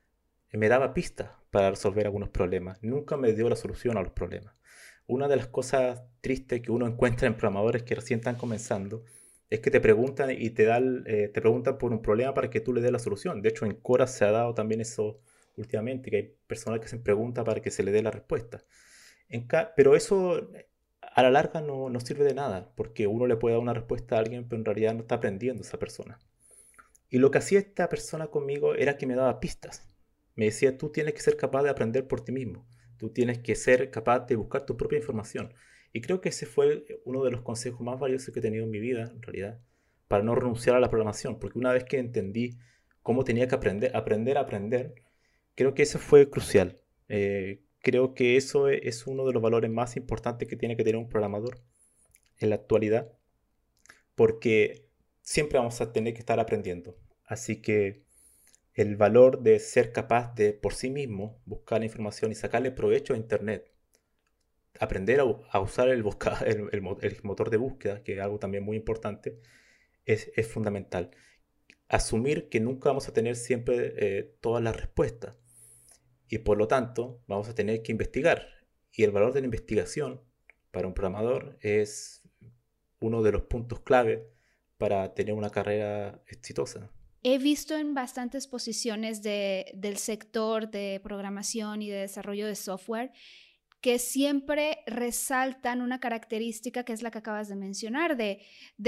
me 0.54 0.70
daba 0.70 0.94
pistas 0.94 1.32
para 1.52 1.70
resolver 1.70 2.06
algunos 2.06 2.30
problemas. 2.30 2.82
Nunca 2.82 3.18
me 3.18 3.34
dio 3.34 3.50
la 3.50 3.56
solución 3.56 3.98
a 3.98 4.02
los 4.02 4.12
problemas. 4.12 4.56
Una 5.08 5.28
de 5.28 5.36
las 5.36 5.48
cosas 5.48 6.04
tristes 6.22 6.62
que 6.62 6.72
uno 6.72 6.88
encuentra 6.88 7.28
en 7.28 7.38
programadores 7.38 7.84
que 7.84 7.96
recién 7.96 8.20
están 8.20 8.36
comenzando 8.36 9.04
es 9.50 9.60
que 9.60 9.70
te 9.70 9.80
preguntan 9.80 10.32
y 10.32 10.50
te, 10.50 10.66
dan, 10.66 11.04
eh, 11.06 11.30
te 11.34 11.42
preguntan 11.42 11.78
por 11.78 11.92
un 11.92 12.02
problema 12.02 12.34
para 12.34 12.50
que 12.50 12.60
tú 12.60 12.74
le 12.74 12.82
des 12.82 12.92
la 12.92 13.00
solución. 13.00 13.42
De 13.42 13.50
hecho, 13.50 13.66
en 13.66 13.76
Cora 13.76 14.08
se 14.08 14.26
ha 14.26 14.32
dado 14.32 14.54
también 14.56 14.82
eso 14.82 15.22
últimamente, 15.56 16.10
que 16.10 16.18
hay 16.18 16.36
personas 16.48 16.80
que 16.80 16.88
se 16.88 16.98
preguntan 16.98 17.46
para 17.46 17.62
que 17.62 17.72
se 17.72 17.84
le 17.84 17.92
dé 17.92 18.02
la 18.02 18.12
respuesta. 18.12 18.64
pero 19.76 19.96
eso 19.96 20.50
a 21.16 21.24
la 21.24 21.32
larga 21.32 21.62
no, 21.62 21.90
no, 21.90 22.00
sirve 22.02 22.26
de 22.26 22.34
nada, 22.34 22.74
porque 22.76 23.08
uno 23.08 23.26
le 23.26 23.38
puede 23.38 23.56
dar 23.56 23.62
una 23.62 23.74
respuesta 23.74 24.16
a 24.16 24.20
alguien, 24.20 24.50
pero 24.50 24.60
en 24.60 24.66
realidad 24.66 24.94
no 24.94 25.00
está 25.00 25.16
aprendiendo 25.16 25.64
esa 25.64 25.80
persona. 25.80 26.20
Y 27.10 27.20
lo 27.20 27.32
que 27.32 27.38
hacía 27.38 27.60
esta 27.60 27.88
persona 27.88 28.28
conmigo 28.28 28.76
era 28.76 28.98
que 28.98 29.08
me 29.08 29.16
daba 29.16 29.40
pistas. 29.40 29.88
Me 30.36 30.46
decía, 30.46 30.78
tú 30.78 30.90
tienes 30.90 31.14
que 31.14 31.22
ser 31.22 31.38
capaz 31.38 31.64
de 31.64 31.70
aprender 31.70 32.06
por 32.06 32.20
ti 32.20 32.34
mismo. 32.34 32.68
Tú 32.98 33.12
tienes 33.12 33.40
que 33.40 33.56
ser 33.56 33.92
capaz 33.92 34.28
de 34.28 34.36
buscar 34.36 34.66
tu 34.66 34.76
propia 34.76 34.98
información. 34.98 35.54
Y 35.94 36.02
creo 36.02 36.20
que 36.20 36.30
ese 36.30 36.46
fue 36.46 36.86
uno 37.06 37.24
de 37.24 37.32
los 37.32 37.44
consejos 37.44 37.80
más 37.80 37.98
valiosos 37.98 38.34
que 38.34 38.40
he 38.42 38.44
tenido 38.44 38.66
en 38.66 38.72
mi 38.72 38.82
vida, 38.82 39.04
en 39.04 39.22
realidad, 39.22 39.62
para 40.10 40.22
no 40.22 40.36
renunciar 40.36 40.76
a 40.76 40.82
la 40.82 40.90
programación, 40.90 41.40
porque 41.40 41.60
una 41.60 41.72
vez 41.72 41.86
que 41.86 41.98
entendí 41.98 42.58
cómo 43.04 43.24
tenía 43.24 43.48
que 43.48 43.56
aprender, 43.56 43.96
aprender 43.96 44.38
aprender, 44.38 44.96
creo 45.56 45.74
que 45.74 45.84
eso 45.84 45.98
fue 45.98 46.30
crucial. 46.30 46.76
Eh, 47.08 47.62
creo 47.86 48.16
que 48.16 48.36
eso 48.36 48.68
e, 48.68 48.82
es 48.90 49.06
uno 49.06 49.26
de 49.28 49.34
los 49.34 49.44
valores 49.44 49.70
más 49.70 49.96
importantes 49.96 50.48
que 50.50 50.56
tiene 50.56 50.76
que 50.76 50.84
tener 50.84 50.98
un 50.98 51.08
programador 51.08 51.62
en 52.40 52.50
la 52.50 52.56
actualidad, 52.56 53.14
porque 54.16 54.90
siempre 55.22 55.60
vamos 55.60 55.80
a 55.82 55.94
tener 55.94 56.14
que 56.14 56.20
estar 56.20 56.40
aprendiendo. 56.40 56.98
Así 57.26 57.62
que 57.62 58.04
el 58.74 58.96
valor 58.98 59.44
de 59.44 59.60
ser 59.60 59.92
capaz 59.92 60.34
de 60.34 60.54
por 60.54 60.74
sí 60.74 60.90
mismo 60.90 61.40
buscar 61.46 61.80
la 61.80 61.86
información 61.86 62.32
y 62.32 62.36
sacarle 62.36 62.72
provecho 62.72 63.14
a 63.14 63.18
Internet. 63.18 63.72
Aprender 64.80 65.20
a, 65.20 65.60
usar 65.60 65.90
el, 65.90 66.04
el, 66.72 67.22
motor 67.24 67.50
de 67.52 67.58
búsqueda, 67.58 68.04
que 68.04 68.14
es 68.16 68.20
algo 68.20 68.40
también 68.40 68.64
muy 68.64 68.78
importante, 68.78 69.40
es, 70.06 70.32
fundamental. 70.48 71.12
Asumir 71.88 72.50
que 72.50 72.60
nunca 72.60 72.90
vamos 72.90 73.08
a 73.08 73.14
tener 73.14 73.36
siempre 73.36 73.94
eh, 73.98 74.36
todas 74.42 74.64
las 74.64 74.76
respuestas 74.76 75.36
y 76.30 76.40
por 76.40 76.58
lo 76.58 76.68
tanto 76.68 77.22
vamos 77.28 77.50
a 77.50 77.56
tener 77.56 77.82
que 77.82 77.92
investigar. 77.92 78.48
Y 78.92 79.04
el 79.04 79.12
valor 79.12 79.34
de 79.34 79.42
la 79.42 79.46
investigación 79.46 80.22
para 80.72 80.88
un 80.88 80.94
programador 80.94 81.58
es 81.62 82.22
uno 83.00 83.22
de 83.22 83.32
los 83.32 83.44
puntos 83.44 83.82
clave 83.82 84.28
para 84.78 85.14
tener 85.14 85.34
una 85.34 85.50
carrera 85.50 86.22
exitosa. 86.28 86.92
He 87.24 87.40
visto 87.40 87.76
en 87.76 87.94
bastantes 87.94 88.46
posiciones 88.46 89.24
del 89.24 89.98
sector 89.98 90.70
de 90.70 91.00
programación 91.04 91.82
y 91.82 91.90
de 91.90 92.02
desarrollo 92.02 92.46
de 92.46 92.56
software 92.56 93.12
que 93.86 94.00
siempre 94.00 94.80
resaltan 94.88 95.80
una 95.80 96.00
característica 96.00 96.84
que 96.84 96.92
es 96.92 97.04
la 97.04 97.12
que 97.12 97.20
acabas 97.20 97.50
de 97.50 97.56
mencionar, 97.56 98.18
de, 98.18 98.42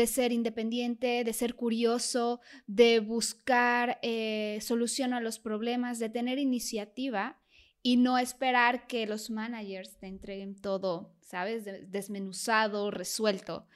ser 0.07 0.31
independiente, 0.31 1.23
de 1.23 1.33
ser 1.33 1.53
curioso, 1.53 2.41
de 2.65 2.99
buscar 2.99 3.99
eh, 4.01 4.57
solución 4.59 5.13
a 5.13 5.21
los 5.21 5.37
problemas, 5.37 5.99
de 5.99 6.09
tener 6.09 6.39
iniciativa 6.39 7.39
y 7.83 7.97
no 7.97 8.17
esperar 8.17 8.87
que 8.87 9.05
los 9.05 9.29
managers 9.29 9.99
te 9.99 10.07
entreguen 10.07 10.59
todo, 10.59 11.13
¿sabes? 11.21 11.63
desmenuzado, 11.91 12.89
resuelto. 12.89 13.67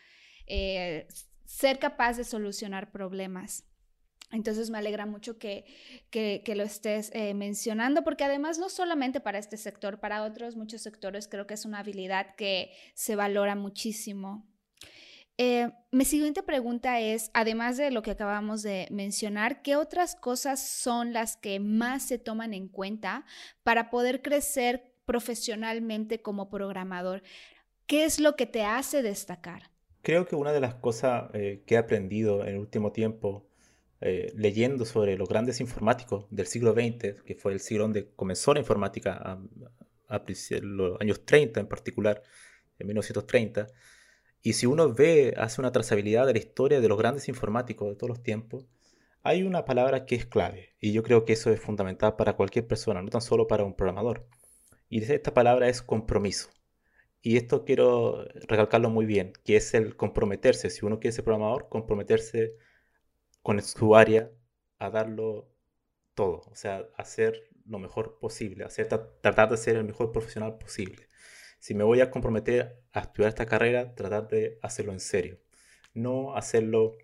Eh, 0.48 1.06
ser 1.46 1.78
capaz 1.78 2.18
de 2.18 2.24
solucionar 2.24 2.92
problemas. 2.92 3.71
Entonces 4.32 4.70
me 4.70 4.78
alegra 4.78 5.06
mucho 5.06 5.38
que, 5.38 5.66
lo 6.14 6.64
estés 6.64 7.12
eh, 7.14 7.34
mencionando, 7.34 8.04
porque 8.04 8.24
además 8.24 8.60
no 8.60 8.70
solamente 8.70 9.20
para 9.20 9.40
este 9.40 9.58
sector, 9.58 10.00
para 10.00 10.24
otros 10.24 10.56
muchos 10.56 10.82
sectores 10.82 11.28
creo 11.28 11.48
que 11.48 11.54
es 11.54 11.66
una 11.66 11.80
habilidad 11.80 12.36
que 12.36 12.72
se 12.94 13.16
valora 13.16 13.56
muchísimo. 13.56 14.48
Eh, 15.38 15.72
mi 15.92 16.06
siguiente 16.06 16.44
pregunta 16.44 17.00
es, 17.00 17.32
además 17.34 17.78
de 17.78 17.90
lo 17.90 18.02
que 18.02 18.12
acabamos 18.12 18.62
de 18.62 18.88
mencionar, 18.92 19.62
¿qué 19.62 19.76
otras 19.76 20.16
cosas 20.16 20.62
son 20.66 21.14
las 21.14 21.36
que 21.36 21.60
más 21.60 22.04
se 22.04 22.20
toman 22.20 22.54
en 22.54 22.68
cuenta 22.68 23.26
para 23.64 23.90
poder 23.90 24.22
crecer 24.22 24.94
profesionalmente 25.06 26.22
como 26.22 26.50
programador? 26.50 27.24
¿Qué 27.88 28.06
es 28.06 28.20
lo 28.20 28.36
que 28.36 28.46
te 28.46 28.64
hace 28.64 29.02
destacar? 29.02 29.72
Creo 30.02 30.26
que 30.28 30.36
una 30.36 30.52
de 30.52 30.60
las 30.60 30.76
cosas 30.76 31.30
eh, 31.34 31.64
que 31.66 31.76
he 31.76 31.78
aprendido 31.78 32.44
en 32.44 32.50
el 32.50 32.58
último 32.58 32.92
tiempo 32.92 33.51
eh, 34.02 34.34
leyendo 34.36 34.84
sobre 34.84 35.16
los 35.16 35.30
grandes 35.30 35.62
informáticos 35.62 36.26
del 36.32 36.48
siglo 36.48 36.74
XX, 36.74 37.22
que 37.24 37.36
fue 37.36 37.54
el 37.54 37.60
siglo 37.60 37.84
donde 37.84 38.10
comenzó 38.16 38.54
la 38.54 38.60
informática, 38.60 39.14
a, 39.14 39.40
los 40.62 41.00
años 41.00 41.24
30 41.24 41.60
en 41.60 41.68
particular, 41.68 42.24
en 42.80 42.88
1930. 42.88 43.68
Y 44.42 44.54
si 44.54 44.66
uno 44.66 44.94
ve, 44.94 45.36
hace 45.38 45.62
una 45.62 45.72
trazabilidad 45.72 46.26
de 46.26 46.34
la 46.34 46.40
historia 46.40 46.82
de 46.82 46.88
los 46.90 46.98
grandes 46.98 47.30
informáticos 47.30 47.90
de 47.90 47.96
todos 47.96 48.10
los 48.10 48.24
tiempos, 48.24 48.66
hay 49.22 49.44
una 49.44 49.66
palabra 49.66 50.06
que 50.06 50.16
es 50.16 50.26
clave, 50.26 50.76
y 50.80 50.94
yo 50.94 51.04
creo 51.04 51.24
que 51.24 51.34
eso 51.34 51.52
es 51.52 51.60
fundamental 51.62 52.16
para 52.16 52.34
cualquier 52.34 52.66
persona, 52.68 53.04
no 53.04 53.10
tan 53.10 53.22
solo 53.22 53.48
para 53.48 53.64
un 53.64 53.76
programador. 53.76 54.28
Y 54.90 55.04
esta 55.04 55.34
palabra 55.34 55.70
es 55.70 55.84
compromiso. 55.84 56.50
Y 57.22 57.38
esto 57.38 57.66
quiero 57.66 58.26
recalcarlo 58.48 58.90
muy 58.90 59.06
bien, 59.06 59.34
que 59.46 59.58
es 59.58 59.76
el 59.76 59.96
comprometerse. 59.96 60.72
Si 60.72 60.86
uno 60.86 61.00
quiere 61.00 61.14
ser 61.14 61.24
programador, 61.24 61.70
comprometerse 61.70 62.56
con 63.42 63.62
su 63.62 63.96
área 63.96 64.32
a 64.80 64.90
darlo 64.90 65.50
todo, 66.16 66.44
o 66.52 66.56
sea, 66.56 66.88
hacer 66.98 67.50
lo 67.66 67.80
mejor 67.80 68.20
posible, 68.20 68.64
hacer, 68.64 68.88
tratar 68.88 69.50
de 69.50 69.58
ser 69.58 69.76
el 69.78 69.84
mejor 69.86 70.12
profesional 70.12 70.58
posible. 70.58 71.08
Si 71.60 71.74
me 71.76 71.84
voy 71.84 72.02
a 72.02 72.12
comprometer 72.12 72.82
a 72.92 73.02
estudiar 73.02 73.30
esta 73.30 73.46
carrera, 73.46 73.94
tratar 73.96 74.28
de 74.28 74.60
hacerlo 74.62 74.94
en 74.94 75.00
serio, 75.00 75.40
no 75.94 76.36
hacerlo, 76.36 76.98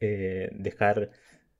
eh, 0.00 0.50
dejar 0.52 1.10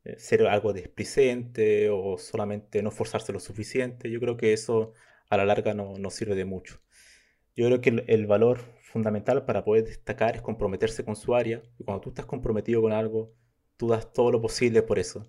eh, 0.04 0.18
ser 0.18 0.46
algo 0.46 0.72
displicente 0.72 1.90
o 1.90 2.18
solamente 2.18 2.82
no 2.82 2.90
forzarse 2.90 3.32
lo 3.32 3.40
suficiente. 3.40 4.10
Yo 4.10 4.20
creo 4.20 4.36
que 4.36 4.52
eso 4.52 4.94
a 5.28 5.36
la 5.36 5.44
larga 5.44 5.74
no, 5.74 6.10
sirve 6.10 6.34
de 6.34 6.44
mucho. 6.44 6.80
Yo 7.56 7.66
creo 7.66 7.80
que 7.80 8.04
el, 8.06 8.26
valor 8.26 8.60
fundamental 8.82 9.44
para 9.44 9.64
poder 9.64 9.84
destacar 9.84 10.36
es 10.36 10.42
comprometerse 10.42 11.04
con 11.04 11.16
su 11.16 11.34
área. 11.34 11.62
Y 11.78 11.84
cuando 11.84 12.00
tú 12.02 12.10
estás 12.10 12.26
comprometido 12.26 12.80
con 12.82 12.92
algo, 12.92 13.34
tú 13.78 13.88
das 13.88 14.12
todo 14.12 14.30
lo 14.30 14.42
posible 14.42 14.82
por 14.82 14.98
eso. 14.98 15.26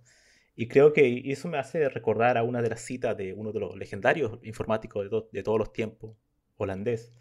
Y 0.55 0.67
creo 0.67 0.91
que 0.91 1.31
eso 1.31 1.47
me 1.47 1.57
hace 1.57 1.87
recordar 1.87 2.37
a 2.37 2.43
una 2.43 2.61
de 2.61 2.69
las 2.69 2.81
citas 2.81 3.15
de 3.15 3.33
uno 3.33 3.53
de 3.53 3.61
los 3.61 3.77
legendarios 3.77 4.39
informáticos 4.43 5.09
de, 5.31 5.43
todos 5.43 5.57
los 5.57 5.71
tiempos, 5.71 6.17
holandés, 6.57 7.13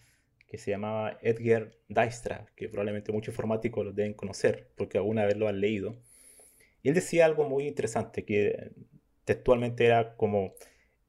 que 0.48 0.58
se 0.58 0.72
llamaba 0.72 1.18
Edgar 1.22 1.70
Dijkstra, 1.88 2.46
que 2.56 2.68
probablemente 2.68 3.12
muchos 3.12 3.32
informáticos 3.34 3.84
lo 3.84 3.92
deben 3.92 4.14
conocer, 4.14 4.72
porque 4.74 4.98
alguna 4.98 5.24
vez 5.24 5.36
lo 5.36 5.46
han 5.46 5.60
leído. 5.60 5.96
Y 6.82 6.88
él 6.88 6.94
decía 6.94 7.26
algo 7.26 7.48
muy 7.48 7.68
interesante, 7.68 8.24
que 8.24 8.72
textualmente 9.24 9.84
era 9.86 10.16
como, 10.16 10.54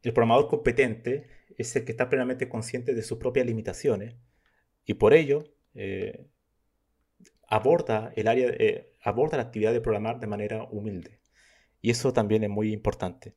el 0.04 0.14
programador 0.14 0.50
competente 0.50 1.28
es 1.58 1.76
el 1.76 1.86
que 1.86 1.92
está 1.94 2.10
plenamente 2.10 2.48
consciente 2.48 2.94
de 2.94 3.02
sus 3.02 3.18
propias 3.18 3.46
limitaciones 3.46 4.16
y 4.86 4.94
por 4.94 5.14
ello 5.14 5.44
eh, 5.76 6.26
aborda, 7.48 8.14
el 8.16 8.28
área, 8.28 8.48
eh, 8.50 8.94
aborda 9.02 9.38
la 9.38 9.44
actividad 9.44 9.74
de 9.74 9.82
programar 9.82 10.20
de 10.20 10.28
manera 10.28 10.64
humilde. 10.72 11.20
Y 11.82 11.92
eso 11.92 12.14
también 12.14 12.44
es 12.44 12.50
muy 12.50 12.74
importante. 12.74 13.36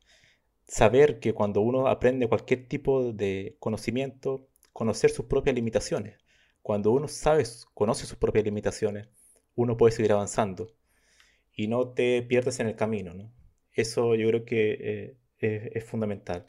Saber 0.66 1.20
que 1.20 1.32
cuando 1.32 1.60
uno 1.60 1.88
aprende 1.88 2.28
cualquier 2.28 2.66
tipo 2.68 3.12
de 3.12 3.56
conocimiento, 3.60 4.48
conocer 4.72 5.10
sus 5.10 5.26
propias 5.26 5.54
limitaciones. 5.54 6.18
Cuando 6.62 6.92
uno 6.92 7.08
sabe, 7.08 7.44
conoce 7.74 8.06
sus 8.06 8.18
propias 8.18 8.44
limitaciones, 8.44 9.08
uno 9.54 9.76
puede 9.76 9.92
seguir 9.92 10.12
avanzando 10.12 10.72
y 11.54 11.68
no 11.68 11.88
te 11.92 12.22
pierdes 12.22 12.60
en 12.60 12.68
el 12.68 12.76
camino. 12.76 13.12
Eso 13.72 14.14
yo 14.14 14.28
creo 14.28 14.44
que 14.44 15.16
eh, 15.40 15.70
es, 15.74 15.84
fundamental. 15.84 16.46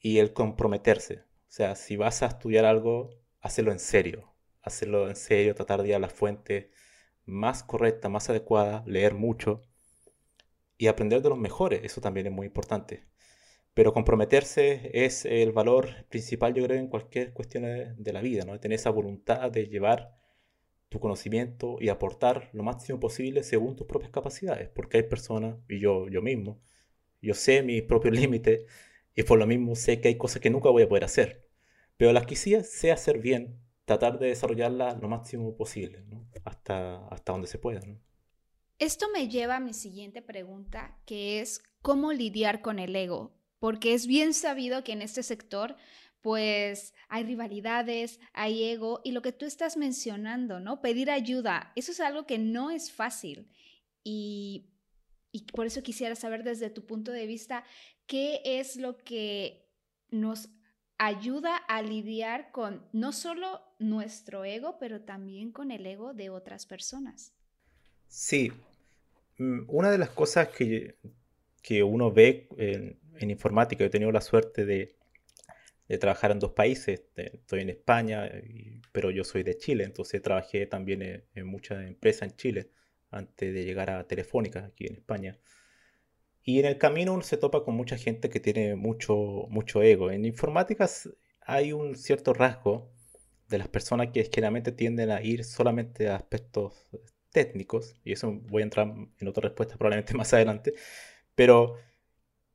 Y 0.00 0.18
el 0.18 0.32
comprometerse. 0.32 1.20
O 1.20 1.54
sea, 1.54 1.76
si 1.76 1.96
vas 1.96 2.22
a 2.22 2.26
estudiar 2.26 2.64
algo, 2.64 3.10
hacerlo 3.40 3.72
en 3.72 3.78
serio. 3.78 4.32
Hacerlo 4.62 5.08
en 5.08 5.16
serio, 5.16 5.54
tratar 5.54 5.82
de 5.82 5.88
ir 5.88 5.94
a 5.96 5.98
la 5.98 6.08
fuente, 6.08 6.70
más 7.32 7.62
correcta, 7.64 8.08
más 8.08 8.30
adecuada, 8.30 8.84
leer 8.86 9.14
mucho 9.14 9.62
y 10.78 10.88
aprender 10.88 11.22
de 11.22 11.28
los 11.30 11.38
mejores, 11.38 11.82
eso 11.84 12.00
también 12.00 12.26
es 12.26 12.32
muy 12.32 12.46
importante. 12.46 13.04
Pero 13.74 13.92
comprometerse 13.94 14.90
es 14.92 15.24
el 15.24 15.52
valor 15.52 16.06
principal, 16.08 16.54
yo 16.54 16.64
creo, 16.64 16.78
en 16.78 16.88
cualquier 16.88 17.32
cuestión 17.32 17.64
de, 17.64 18.12
la 18.12 18.20
vida, 18.20 18.44
¿no? 18.44 18.58
Tener 18.60 18.76
esa 18.76 18.90
voluntad 18.90 19.50
de 19.50 19.66
llevar 19.66 20.14
tu 20.90 21.00
conocimiento 21.00 21.78
y 21.80 21.88
aportar 21.88 22.50
lo 22.52 22.62
máximo 22.64 23.00
posible 23.00 23.42
según 23.44 23.76
tus 23.76 23.86
propias 23.86 24.10
capacidades, 24.10 24.68
porque 24.68 24.98
hay 24.98 25.04
personas, 25.04 25.56
y 25.68 25.80
yo, 25.80 26.08
yo 26.08 26.20
mismo, 26.20 26.60
yo 27.22 27.34
sé 27.34 27.62
mis 27.62 27.82
propios 27.82 28.14
límites 28.18 28.66
y 29.14 29.22
por 29.22 29.38
lo 29.38 29.46
mismo 29.46 29.74
sé 29.74 30.00
que 30.00 30.08
hay 30.08 30.18
cosas 30.18 30.42
que 30.42 30.50
nunca 30.50 30.70
voy 30.70 30.82
a 30.82 30.88
poder 30.88 31.04
hacer, 31.04 31.48
pero 31.96 32.12
las 32.12 32.26
que 32.26 32.36
sí 32.36 32.54
sé 32.64 32.92
hacer 32.92 33.18
bien, 33.20 33.61
tratar 33.84 34.18
de 34.18 34.28
desarrollarla 34.28 34.94
lo 34.94 35.08
máximo 35.08 35.56
posible, 35.56 36.04
hasta, 36.44 37.06
hasta 37.08 37.32
donde 37.32 37.48
se 37.48 37.58
pueda. 37.58 37.80
Esto 38.78 39.06
me 39.12 39.28
lleva 39.28 39.56
a 39.56 39.60
mi 39.60 39.74
siguiente 39.74 40.22
pregunta, 40.22 40.98
que 41.06 41.40
es 41.40 41.62
cómo 41.82 42.12
lidiar 42.12 42.62
con 42.62 42.78
el 42.78 42.94
ego, 42.94 43.32
porque 43.58 43.94
es 43.94 44.06
bien 44.06 44.34
sabido 44.34 44.84
que 44.84 44.92
en 44.92 45.02
este 45.02 45.22
sector 45.22 45.76
pues 46.20 46.94
hay 47.08 47.24
rivalidades, 47.24 48.20
hay 48.32 48.62
ego 48.62 49.00
y 49.02 49.10
lo 49.10 49.22
que 49.22 49.32
tú 49.32 49.44
estás 49.44 49.76
mencionando, 49.76 50.60
¿no? 50.60 50.80
Pedir 50.80 51.10
ayuda, 51.10 51.72
eso 51.74 51.90
es 51.90 51.98
algo 51.98 52.26
que 52.26 52.38
no 52.38 52.70
es 52.70 52.92
fácil 52.92 53.48
y, 54.04 54.70
y 55.32 55.42
por 55.46 55.66
eso 55.66 55.82
quisiera 55.82 56.14
saber 56.14 56.44
desde 56.44 56.70
tu 56.70 56.86
punto 56.86 57.10
de 57.10 57.26
vista 57.26 57.64
qué 58.06 58.40
es 58.44 58.76
lo 58.76 58.98
que 58.98 59.68
nos 60.10 60.48
ayuda 60.98 61.56
a 61.56 61.82
lidiar 61.82 62.50
con 62.52 62.86
no 62.92 63.12
solo 63.12 63.60
nuestro 63.78 64.44
ego, 64.44 64.76
pero 64.78 65.02
también 65.02 65.52
con 65.52 65.70
el 65.70 65.86
ego 65.86 66.14
de 66.14 66.30
otras 66.30 66.66
personas. 66.66 67.34
Sí, 68.08 68.52
mm, 69.38 69.64
una 69.68 69.90
de 69.90 69.98
las 69.98 70.10
cosas 70.10 70.48
que, 70.48 70.96
que 71.62 71.82
uno 71.82 72.10
ve 72.12 72.48
en, 72.56 72.98
informática, 73.30 73.84
he 73.84 73.90
tenido 73.90 74.12
la 74.12 74.20
suerte 74.20 74.64
de, 74.64 74.96
trabajar 76.00 76.30
en 76.30 76.38
dos 76.38 76.52
países, 76.52 77.02
estoy 77.16 77.60
en 77.60 77.68
España, 77.68 78.30
pero 78.92 79.10
yo 79.10 79.24
soy 79.24 79.42
de 79.42 79.58
Chile, 79.58 79.84
entonces 79.84 80.22
trabajé 80.22 80.66
también 80.66 81.02
en, 81.02 81.24
en 81.34 81.46
muchas 81.46 81.86
empresas 81.86 82.30
en 82.30 82.36
Chile 82.36 82.70
antes 83.10 83.52
de 83.52 83.62
llegar 83.62 83.90
a 83.90 84.06
Telefónica 84.08 84.64
aquí 84.64 84.86
en 84.86 84.94
España. 84.94 85.38
Y 86.44 86.58
en 86.58 86.66
el 86.66 86.78
camino 86.78 87.14
uno 87.14 87.22
se 87.22 87.36
topa 87.36 87.64
con 87.64 87.74
mucha 87.74 87.96
gente 87.96 88.28
que 88.28 88.40
tiene 88.40 88.74
mucho, 88.74 89.14
mucho 89.48 89.82
ego. 89.82 90.10
En 90.10 90.24
informática 90.24 90.88
hay 91.40 91.72
un 91.72 91.96
cierto 91.96 92.34
rasgo 92.34 92.90
de 93.48 93.58
las 93.58 93.68
personas 93.68 94.08
que 94.12 94.24
generalmente 94.24 94.72
tienden 94.72 95.10
a 95.10 95.22
ir 95.22 95.44
solamente 95.44 96.08
a 96.08 96.16
aspectos 96.16 96.88
técnicos, 97.30 97.96
y 98.04 98.12
eso 98.12 98.32
voy 98.32 98.62
a 98.62 98.64
entrar 98.64 98.92
en 99.18 99.28
otra 99.28 99.42
respuesta 99.42 99.76
probablemente 99.76 100.14
más 100.16 100.32
adelante, 100.32 100.74
pero 101.34 101.76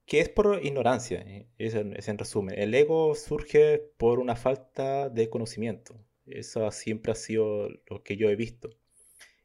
que 0.05 0.21
es 0.21 0.29
por 0.29 0.63
ignorancia, 0.63 1.19
¿eh? 1.21 1.47
es, 1.57 1.75
en 1.75 2.17
resumen. 2.17 2.57
El 2.57 2.73
ego 2.73 3.13
surge 3.15 3.79
por 3.97 4.19
una 4.19 4.35
falta 4.37 5.09
de 5.09 5.29
conocimiento. 5.29 5.95
Eso 6.25 6.69
siempre 6.71 7.11
ha 7.11 7.15
sido 7.15 7.69
lo 7.87 8.03
que 8.03 8.15
yo 8.17 8.29
he 8.29 8.35
visto. 8.35 8.69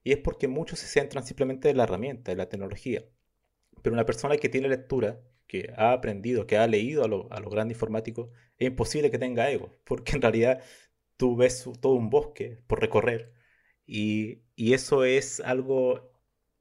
Y 0.05 0.13
es 0.13 0.19
porque 0.19 0.49
muchos 0.49 0.79
se 0.79 0.87
centran 0.87 1.27
simplemente 1.27 1.71
en 1.71 1.79
la 1.79 1.85
herramienta, 1.85 2.33
en 2.33 2.39
la 2.39 2.49
tecnología. 2.49 3.05
Pero 3.83 3.95
una 3.95 4.07
persona 4.07 4.37
que 4.37 4.49
tiene 4.49 4.69
lectura, 4.69 5.21
que 5.47 5.73
ha 5.77 5.93
aprendido, 5.93 6.47
que 6.47 6.57
ha 6.57 6.67
leído 6.67 7.05
a, 7.05 7.09
los 7.09 7.51
grandes 7.51 7.77
informáticos, 7.77 8.31
es 8.59 8.69
imposible 8.69 9.11
que 9.11 9.19
tenga 9.19 9.51
ego, 9.51 9.71
porque 9.85 10.13
en 10.17 10.23
realidad 10.23 10.63
tú 11.17 11.37
ves 11.37 11.69
todo 11.81 11.95
un 11.95 12.11
bosque 12.11 12.59
por 12.67 12.81
recorrer 12.81 13.33
y, 13.87 14.43
eso 14.57 15.05
es 15.05 15.41
algo, 15.41 16.13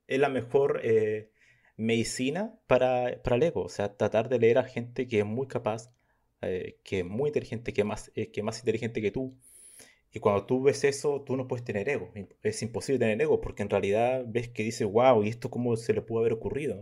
es 0.08 0.20
la 0.20 0.30
mejor 0.30 0.82
eh, 0.84 1.32
medicina 1.78 2.60
para, 2.68 3.22
para, 3.24 3.36
el 3.38 3.44
ego, 3.44 3.64
o 3.64 3.70
sea, 3.70 3.96
tratar 3.96 4.30
de 4.30 4.40
leer 4.40 4.58
a 4.58 4.64
gente 4.64 5.08
que 5.08 5.20
es 5.20 5.26
muy 5.26 5.48
capaz, 5.48 5.92
eh, 6.42 6.80
que 6.84 7.00
es 7.00 7.06
muy 7.06 7.30
inteligente, 7.30 7.74
que 7.74 7.84
más, 7.84 8.12
eh, 8.16 8.32
que 8.32 8.44
más 8.44 8.60
inteligente 8.60 9.02
que 9.02 9.12
tú. 9.12 9.38
Y 10.14 10.20
cuando 10.20 10.46
tú 10.46 10.62
ves 10.64 10.84
eso, 10.84 11.22
tú 11.22 11.38
no 11.38 11.48
puedes 11.48 11.64
tener 11.64 11.88
ego. 11.88 12.12
Es 12.44 12.62
imposible 12.62 13.00
tener 13.00 13.22
ego 13.22 13.40
porque 13.40 13.64
en 13.64 13.70
realidad 13.70 14.24
ves 14.28 14.50
que 14.50 14.64
dices, 14.64 14.88
wow, 14.88 15.24
¿y 15.24 15.30
esto 15.30 15.50
cómo 15.50 15.76
se 15.78 15.94
le 15.94 16.02
pudo 16.02 16.20
haber 16.20 16.34
ocurrido? 16.34 16.82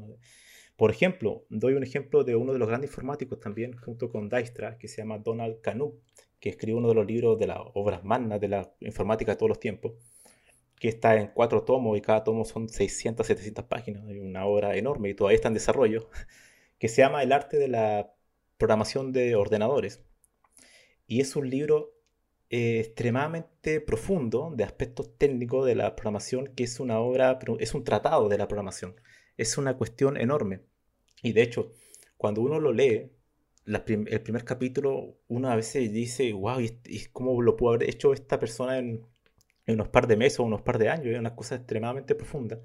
Por 0.75 0.91
ejemplo, 0.91 1.45
doy 1.49 1.73
un 1.73 1.83
ejemplo 1.83 2.23
de 2.23 2.35
uno 2.35 2.53
de 2.53 2.59
los 2.59 2.67
grandes 2.67 2.89
informáticos 2.89 3.39
también, 3.39 3.73
junto 3.77 4.09
con 4.09 4.29
Dijkstra, 4.29 4.77
que 4.77 4.87
se 4.87 5.01
llama 5.01 5.19
Donald 5.19 5.61
Knuth, 5.61 5.95
que 6.39 6.49
escribió 6.49 6.77
uno 6.77 6.87
de 6.87 6.95
los 6.95 7.05
libros 7.05 7.37
de 7.37 7.47
las 7.47 7.59
obras 7.73 8.03
magnas 8.03 8.39
de 8.39 8.47
la 8.47 8.73
informática 8.79 9.33
de 9.33 9.37
todos 9.37 9.49
los 9.49 9.59
tiempos, 9.59 9.93
que 10.79 10.87
está 10.87 11.17
en 11.17 11.27
cuatro 11.33 11.63
tomos 11.63 11.97
y 11.97 12.01
cada 12.01 12.23
tomo 12.23 12.45
son 12.45 12.69
600, 12.69 13.27
700 13.27 13.65
páginas, 13.65 14.05
una 14.05 14.45
obra 14.45 14.75
enorme 14.77 15.09
y 15.09 15.13
todavía 15.13 15.35
está 15.35 15.49
en 15.49 15.53
desarrollo, 15.55 16.09
que 16.79 16.87
se 16.87 17.01
llama 17.01 17.23
El 17.23 17.33
arte 17.33 17.57
de 17.57 17.67
la 17.67 18.13
programación 18.57 19.11
de 19.11 19.35
ordenadores. 19.35 20.01
Y 21.07 21.21
es 21.21 21.35
un 21.35 21.49
libro 21.49 21.98
eh, 22.51 22.79
extremadamente 22.79 23.79
profundo 23.79 24.51
de 24.55 24.63
aspectos 24.63 25.15
técnicos 25.17 25.67
de 25.67 25.75
la 25.75 25.95
programación, 25.95 26.47
que 26.55 26.63
es 26.63 26.79
una 26.79 26.99
obra, 26.99 27.37
es 27.59 27.73
un 27.75 27.83
tratado 27.83 28.27
de 28.27 28.37
la 28.37 28.47
programación. 28.47 28.95
Es 29.37 29.57
una 29.57 29.77
cuestión 29.77 30.17
enorme. 30.17 30.61
Y 31.21 31.33
de 31.33 31.43
hecho, 31.43 31.71
cuando 32.17 32.41
uno 32.41 32.59
lo 32.59 32.73
lee, 32.73 33.11
el 33.65 34.21
primer 34.21 34.43
capítulo, 34.45 35.17
uno 35.27 35.49
a 35.49 35.55
veces 35.55 35.91
dice, 35.93 36.33
wow, 36.33 36.59
¿y, 36.59 37.05
cómo 37.13 37.39
lo 37.41 37.55
pudo 37.55 37.73
haber 37.73 37.89
hecho 37.89 38.13
esta 38.13 38.39
persona 38.39 38.79
en, 38.79 39.05
unos 39.67 39.89
par 39.89 40.07
de 40.07 40.17
meses 40.17 40.39
o 40.39 40.43
unos 40.43 40.63
par 40.63 40.79
de 40.79 40.89
años? 40.89 41.07
Es 41.07 41.19
una 41.19 41.35
cosa 41.35 41.55
extremadamente 41.55 42.15
profunda. 42.15 42.59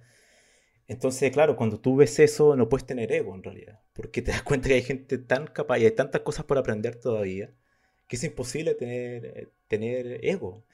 Entonces, 0.89 1.31
claro, 1.31 1.57
cuando 1.57 1.79
tú 1.79 1.97
ves 1.97 2.19
eso, 2.21 2.57
no 2.57 2.69
puedes 2.69 2.87
tener 2.87 3.13
ego 3.13 3.35
en 3.35 3.43
realidad, 3.43 3.81
porque 3.93 4.23
te 4.23 4.31
das 4.33 4.43
cuenta 4.43 4.69
que 4.69 4.75
hay 4.75 4.83
gente 4.83 5.19
tan 5.19 5.47
capaz 5.47 5.79
y 5.79 5.85
hay 5.85 5.91
tantas 5.93 6.23
cosas 6.23 6.47
por 6.47 6.59
aprender 6.59 6.97
todavía, 6.97 7.53
que 8.09 8.17
es 8.17 8.25
imposible 8.25 8.75
tener, 8.75 9.25
eh, 9.27 9.49
tener 9.69 10.25
ego. 10.25 10.65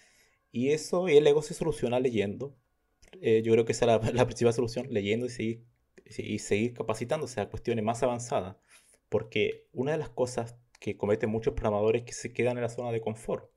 Y 0.52 0.70
eso, 0.70 1.08
y 1.08 1.16
el 1.16 1.26
ego 1.26 1.42
se 1.42 1.54
soluciona 1.54 2.00
leyendo. 2.00 2.56
Eh, 3.20 3.42
yo 3.44 3.52
creo 3.52 3.64
que 3.64 3.72
esa 3.72 3.96
es 3.96 4.14
la, 4.14 4.26
principal 4.26 4.54
solución, 4.54 4.86
leyendo 4.90 5.26
y 5.26 5.30
seguir, 5.30 5.64
y 6.18 6.38
seguir 6.40 6.74
capacitándose 6.74 7.40
a 7.40 7.48
cuestiones 7.48 7.84
más 7.84 8.02
avanzadas. 8.02 8.56
Porque 9.08 9.66
una 9.72 9.92
de 9.92 9.98
las 9.98 10.10
cosas 10.10 10.56
que 10.80 10.96
cometen 10.96 11.30
muchos 11.30 11.54
programadores 11.54 12.02
es 12.02 12.06
que 12.06 12.12
se 12.14 12.32
quedan 12.32 12.56
en 12.58 12.62
la 12.62 12.68
zona 12.70 12.92
de 12.92 13.00
confort. 13.00 13.50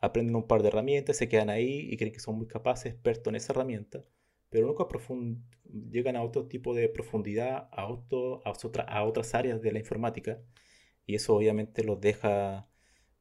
Aprenden 0.00 0.36
un 0.36 0.46
par 0.46 0.62
de 0.62 0.68
herramientas, 0.68 1.16
se 1.16 1.28
quedan 1.28 1.50
ahí 1.50 1.88
y 1.90 1.96
creen 1.96 2.12
que 2.12 2.20
son 2.20 2.36
muy 2.36 2.46
capaces, 2.46 2.92
expertos 2.92 3.30
en 3.30 3.36
esa 3.36 3.52
herramienta, 3.52 4.04
pero 4.50 4.66
nunca 4.66 4.86
llegan 5.90 6.16
a 6.16 6.22
otro 6.22 6.46
tipo 6.46 6.74
de 6.74 6.88
profundidad, 6.88 7.68
a, 7.72 7.82
a, 7.82 9.04
otras 9.04 9.34
áreas 9.34 9.62
de 9.62 9.72
la 9.72 9.78
informática, 9.78 10.40
y 11.06 11.14
eso 11.14 11.34
obviamente 11.34 11.84
los 11.84 12.00
deja 12.00 12.68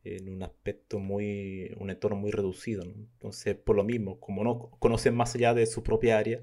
en 0.06 0.30
un 0.30 0.44
aspecto 0.44 1.00
muy, 1.00 1.76
un 1.78 1.90
entorno 1.90 2.16
muy 2.16 2.32
reducido. 2.32 2.84
Entonces, 2.84 3.56
por 3.56 3.76
lo 3.76 3.84
mismo, 3.84 4.20
como 4.20 4.44
no 4.44 4.70
conocen 4.80 5.16
más 5.16 5.36
allá 5.36 5.54
de 5.54 5.66
su 5.66 5.84
propia 5.84 6.18
área, 6.18 6.40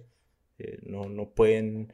eh, 0.59 0.79
no, 0.83 1.09
no 1.09 1.31
pueden 1.31 1.93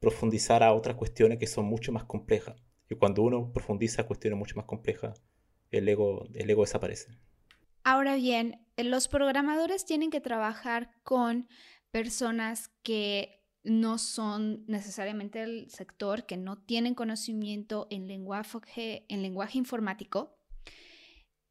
profundizar 0.00 0.62
a 0.62 0.72
otras 0.72 0.96
cuestiones 0.96 1.38
que 1.38 1.46
son 1.46 1.66
mucho 1.66 1.92
más 1.92 2.04
complejas. 2.04 2.56
Y 2.88 2.94
cuando 2.94 3.22
uno 3.22 3.52
profundiza 3.52 4.04
cuestiones 4.04 4.38
mucho 4.38 4.56
más 4.56 4.64
complejas, 4.64 5.22
el 5.70 5.88
ego, 5.88 6.26
el 6.34 6.50
ego 6.50 6.62
desaparece. 6.62 7.12
Ahora 7.84 8.16
bien, 8.16 8.66
los 8.76 9.08
programadores 9.08 9.84
tienen 9.84 10.10
que 10.10 10.20
trabajar 10.20 10.90
con 11.02 11.48
personas 11.90 12.70
que 12.82 13.42
no 13.64 13.98
son 13.98 14.64
necesariamente 14.66 15.40
del 15.40 15.70
sector, 15.70 16.26
que 16.26 16.36
no 16.36 16.58
tienen 16.58 16.94
conocimiento 16.94 17.86
en 17.90 18.08
lenguaje, 18.08 19.04
en 19.08 19.22
lenguaje 19.22 19.58
informático, 19.58 20.36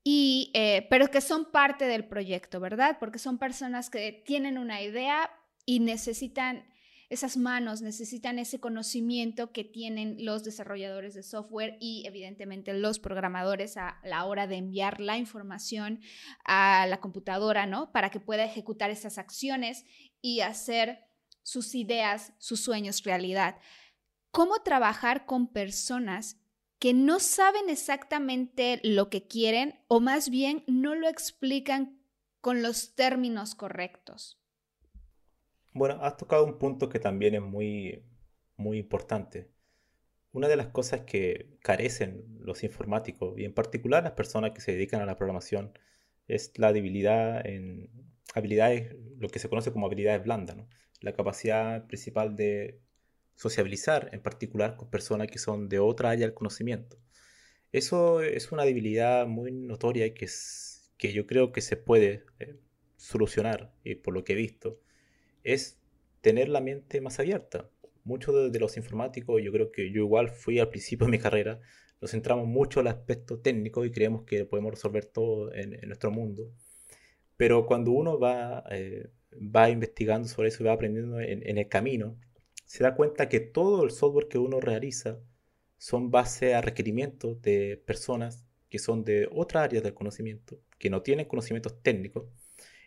y, 0.04 0.52
eh, 0.54 0.88
pero 0.90 1.10
que 1.10 1.22
son 1.22 1.52
parte 1.52 1.86
del 1.86 2.06
proyecto, 2.08 2.60
¿verdad? 2.60 2.98
Porque 3.00 3.20
son 3.20 3.38
personas 3.38 3.90
que 3.90 4.24
tienen 4.26 4.58
una 4.58 4.82
idea 4.82 5.30
y 5.66 5.80
necesitan 5.80 6.66
esas 7.12 7.36
manos 7.36 7.82
necesitan 7.82 8.40
ese 8.40 8.62
conocimiento 8.62 9.52
que 9.52 9.66
tienen 9.66 10.24
los 10.24 10.46
desarrolladores 10.46 11.14
de 11.14 11.24
software 11.24 11.76
y 11.82 12.04
evidentemente 12.08 12.74
los 12.74 13.00
programadores 13.00 13.76
a 13.76 14.00
la 14.06 14.24
hora 14.24 14.48
de 14.48 14.56
enviar 14.56 15.02
la 15.02 15.18
información 15.18 16.00
a 16.46 16.88
la 16.88 17.02
computadora, 17.02 17.66
¿no? 17.66 17.92
Para 17.92 18.12
que 18.12 18.22
pueda 18.22 18.46
ejecutar 18.46 18.92
esas 18.92 19.18
acciones 19.18 19.84
y 20.22 20.40
hacer 20.40 21.04
sus 21.44 21.76
ideas, 21.76 22.32
sus 22.38 22.62
sueños 22.62 23.04
realidad. 23.04 23.58
¿Cómo 24.32 24.62
trabajar 24.64 25.26
con 25.26 25.52
personas 25.52 26.41
que 26.82 26.96
no 26.96 27.20
saben 27.20 27.70
exactamente 27.70 28.80
lo 28.84 29.12
que 29.12 29.28
quieren 29.28 29.76
o 29.88 30.00
más 30.00 30.32
bien 30.32 30.64
no 30.66 30.96
lo 30.96 31.08
explican 31.08 32.02
con 32.42 32.64
los 32.64 32.96
términos 32.96 33.54
correctos? 33.54 34.42
Bueno, 35.74 36.00
has 36.02 36.18
tocado 36.18 36.44
un 36.44 36.58
punto 36.58 36.90
que 36.90 36.98
también 36.98 37.36
es 37.36 37.42
muy, 37.42 38.04
muy 38.58 38.80
importante. 38.80 39.52
Una 40.32 40.48
de 40.48 40.56
las 40.56 40.70
cosas 40.70 41.02
que 41.02 41.56
carecen 41.62 42.26
los 42.40 42.64
informáticos, 42.64 43.38
y 43.38 43.46
en 43.46 43.54
particular 43.54 44.02
las 44.02 44.14
personas 44.14 44.50
que 44.50 44.62
se 44.62 44.72
dedican 44.72 45.02
a 45.02 45.06
la 45.06 45.18
programación, 45.18 45.78
es 46.28 46.52
la 46.58 46.74
debilidad 46.74 47.46
en 47.46 47.92
habilidades, 48.34 48.96
lo 49.20 49.30
que 49.30 49.38
se 49.38 49.50
conoce 49.50 49.72
como 49.72 49.86
habilidades 49.86 50.24
blandas. 50.24 50.58
La 51.00 51.14
capacidad 51.14 51.86
principal 51.86 52.36
de 52.36 52.82
sociabilizar, 53.42 54.10
en 54.14 54.22
particular 54.22 54.76
con 54.78 54.92
personas 54.92 55.28
que 55.28 55.40
son 55.40 55.68
de 55.68 55.80
otra 55.80 56.12
área 56.12 56.28
del 56.28 56.36
conocimiento. 56.36 57.00
Eso 57.72 58.22
es 58.22 58.52
una 58.52 58.66
debilidad 58.66 59.26
muy 59.26 59.52
notoria 59.52 60.06
y 60.06 60.14
que, 60.14 60.28
que 60.98 61.12
yo 61.12 61.26
creo 61.26 61.52
que 61.52 61.62
se 61.62 61.76
puede 61.76 62.24
eh, 62.40 62.58
solucionar, 62.98 63.74
y 63.84 63.96
por 63.96 64.14
lo 64.14 64.24
que 64.24 64.34
he 64.34 64.36
visto, 64.36 64.80
es 65.44 65.80
tener 66.22 66.50
la 66.50 66.62
mente 66.62 67.02
más 67.02 67.20
abierta. 67.20 67.68
Muchos 68.04 68.52
de, 68.52 68.60
los 68.60 68.78
informáticos, 68.78 69.42
yo 69.42 69.52
creo 69.52 69.72
que 69.72 69.92
yo 69.92 70.02
igual 70.04 70.30
fui 70.30 70.60
al 70.60 70.70
principio 70.70 71.08
de 71.08 71.12
mi 71.12 71.20
carrera, 71.20 71.60
nos 72.00 72.12
centramos 72.12 72.48
mucho 72.48 72.80
en 72.80 72.88
el 72.88 72.94
aspecto 72.94 73.40
técnico 73.40 73.86
y 73.86 73.92
creemos 73.92 74.24
que 74.24 74.46
podemos 74.46 74.72
resolver 74.72 75.06
todo 75.06 75.52
en, 75.54 75.80
nuestro 75.88 76.12
mundo. 76.12 76.52
Pero 77.38 77.66
cuando 77.66 77.92
uno 77.92 78.20
va, 78.20 78.64
eh, 78.70 79.10
va 79.34 79.70
investigando 79.72 80.28
sobre 80.28 80.50
eso 80.50 80.62
y 80.62 80.68
va 80.68 80.74
aprendiendo 80.74 81.20
en, 81.20 81.58
el 81.58 81.68
camino, 81.68 82.18
se 82.72 82.86
da 82.86 82.96
cuenta 82.96 83.28
que 83.28 83.42
todo 83.42 83.84
el 83.84 83.92
software 83.92 84.30
que 84.30 84.38
uno 84.38 84.62
realiza 84.62 85.20
son 85.78 86.10
base 86.10 86.56
a 86.56 86.62
requerimientos 86.62 87.42
de 87.42 87.76
personas 87.86 88.46
que 88.70 88.80
son 88.80 89.04
de 89.04 89.28
otra 89.30 89.64
área 89.64 89.82
del 89.82 89.94
conocimiento, 89.94 90.58
que 90.80 90.90
no 90.90 91.02
tienen 91.02 91.26
conocimientos 91.26 91.84
técnicos 91.84 92.30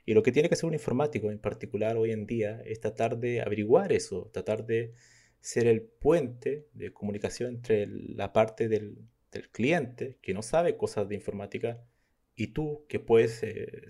y 0.07 0.15
lo 0.15 0.23
que 0.23 0.33
tiene 0.33 0.49
que 0.49 0.55
hacer 0.55 0.69
un 0.69 0.73
informático 0.73 1.31
en 1.31 1.39
particular 1.39 1.99
hoy 1.99 2.13
en 2.13 2.25
día 2.25 2.63
es 2.65 2.81
tratar 2.81 3.19
de 3.19 3.43
averiguar 3.43 3.93
eso, 3.93 4.31
tratar 4.33 4.65
de 4.65 4.95
ser 5.43 5.67
el 5.67 5.83
puente 5.83 6.67
de 6.73 6.91
comunicación 6.95 7.57
entre 7.57 7.87
la 7.87 8.33
parte 8.33 8.71
del, 8.71 8.97
cliente 9.53 10.17
que 10.23 10.33
no 10.33 10.41
sabe 10.41 10.79
cosas 10.79 11.09
de 11.11 11.17
informática 11.17 11.85
y 12.35 12.55
tú 12.55 12.87
que 12.89 13.01
puedes 13.01 13.43
eh, 13.43 13.83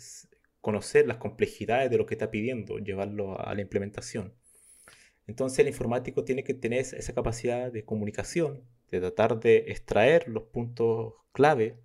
conocer 0.60 1.06
las 1.06 1.18
complejidades 1.18 1.88
de 1.88 1.98
lo 1.98 2.06
que 2.06 2.14
está 2.14 2.32
pidiendo, 2.32 2.78
llevarlo 2.78 3.38
a 3.38 3.54
la 3.54 3.60
implementación. 3.60 4.34
Entonces 5.26 5.58
el 5.60 5.68
informático 5.68 6.24
tiene 6.24 6.44
que 6.44 6.54
tener 6.54 6.80
esa 6.80 7.14
capacidad 7.14 7.72
de 7.72 7.84
comunicación, 7.84 8.62
de 8.90 9.00
tratar 9.00 9.40
de 9.40 9.56
extraer 9.68 10.28
los 10.28 10.44
puntos 10.44 11.14
clave 11.32 11.78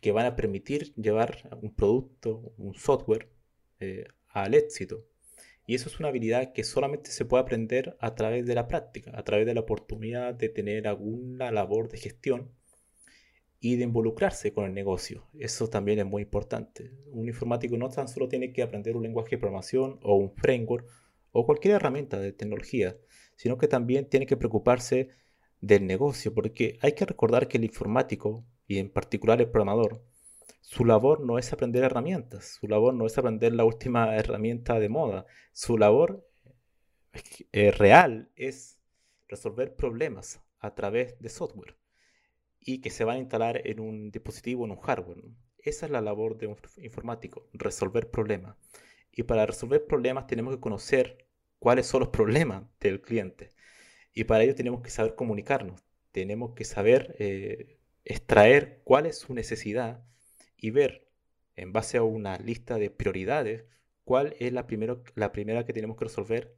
que 0.00 0.12
van 0.12 0.26
a 0.26 0.36
permitir 0.36 0.92
llevar 0.94 1.58
un 1.60 1.74
producto, 1.74 2.52
un 2.58 2.74
software 2.74 3.28
eh, 3.80 4.04
al 4.28 4.54
éxito. 4.54 5.04
Y 5.66 5.74
eso 5.74 5.88
es 5.88 6.00
una 6.00 6.08
habilidad 6.08 6.52
que 6.52 6.64
solamente 6.64 7.10
se 7.10 7.24
puede 7.24 7.42
aprender 7.42 7.96
a 8.00 8.14
través 8.14 8.46
de 8.46 8.54
la 8.54 8.66
práctica, 8.66 9.12
a 9.14 9.22
través 9.22 9.46
de 9.46 9.54
la 9.54 9.60
oportunidad 9.60 10.34
de 10.34 10.48
tener 10.48 10.88
alguna 10.88 11.52
labor 11.52 11.88
de 11.88 11.98
gestión 11.98 12.50
y 13.60 13.76
de 13.76 13.84
involucrarse 13.84 14.52
con 14.52 14.64
el 14.64 14.74
negocio. 14.74 15.28
Eso 15.38 15.68
también 15.70 16.00
es 16.00 16.06
muy 16.06 16.22
importante. 16.22 16.90
Un 17.12 17.28
informático 17.28 17.76
no 17.76 17.88
tan 17.88 18.08
solo 18.08 18.28
tiene 18.28 18.52
que 18.52 18.62
aprender 18.62 18.96
un 18.96 19.04
lenguaje 19.04 19.36
de 19.36 19.38
programación 19.38 20.00
o 20.02 20.16
un 20.16 20.34
framework 20.34 20.84
o 21.32 21.46
cualquier 21.46 21.74
herramienta 21.74 22.20
de 22.20 22.32
tecnología, 22.32 22.96
sino 23.36 23.58
que 23.58 23.68
también 23.68 24.08
tiene 24.08 24.26
que 24.26 24.36
preocuparse 24.36 25.08
del 25.60 25.86
negocio, 25.86 26.34
porque 26.34 26.78
hay 26.82 26.92
que 26.92 27.06
recordar 27.06 27.48
que 27.48 27.58
el 27.58 27.64
informático, 27.64 28.44
y 28.66 28.78
en 28.78 28.90
particular 28.90 29.40
el 29.40 29.50
programador, 29.50 30.04
su 30.60 30.84
labor 30.84 31.20
no 31.20 31.38
es 31.38 31.52
aprender 31.52 31.84
herramientas, 31.84 32.58
su 32.60 32.68
labor 32.68 32.94
no 32.94 33.06
es 33.06 33.18
aprender 33.18 33.52
la 33.52 33.64
última 33.64 34.16
herramienta 34.16 34.78
de 34.78 34.88
moda, 34.88 35.26
su 35.52 35.76
labor 35.76 36.26
eh, 37.52 37.70
real 37.72 38.30
es 38.36 38.78
resolver 39.28 39.74
problemas 39.74 40.40
a 40.60 40.74
través 40.74 41.18
de 41.18 41.28
software 41.28 41.76
y 42.58 42.80
que 42.80 42.90
se 42.90 43.04
van 43.04 43.16
a 43.16 43.20
instalar 43.20 43.60
en 43.66 43.80
un 43.80 44.10
dispositivo, 44.10 44.64
en 44.64 44.70
un 44.70 44.80
hardware. 44.80 45.24
Esa 45.58 45.86
es 45.86 45.92
la 45.92 46.00
labor 46.00 46.38
de 46.38 46.46
un 46.46 46.56
informático, 46.78 47.48
resolver 47.52 48.10
problemas. 48.10 48.56
Y 49.12 49.24
para 49.24 49.46
resolver 49.46 49.86
problemas 49.86 50.26
tenemos 50.26 50.54
que 50.54 50.60
conocer 50.60 51.21
cuáles 51.62 51.86
son 51.86 52.00
los 52.00 52.08
problemas 52.08 52.64
del 52.80 53.00
cliente. 53.00 53.52
Y 54.12 54.24
para 54.24 54.42
ello 54.42 54.56
tenemos 54.56 54.82
que 54.82 54.90
saber 54.90 55.14
comunicarnos, 55.14 55.80
tenemos 56.10 56.54
que 56.54 56.64
saber 56.64 57.14
eh, 57.20 57.78
extraer 58.04 58.80
cuál 58.82 59.06
es 59.06 59.18
su 59.18 59.32
necesidad 59.32 60.04
y 60.56 60.70
ver 60.70 61.08
en 61.54 61.72
base 61.72 61.98
a 61.98 62.02
una 62.02 62.36
lista 62.38 62.78
de 62.78 62.90
prioridades 62.90 63.64
cuál 64.02 64.34
es 64.40 64.52
la, 64.52 64.66
primero, 64.66 65.04
la 65.14 65.30
primera 65.30 65.64
que 65.64 65.72
tenemos 65.72 65.96
que 65.96 66.06
resolver 66.06 66.52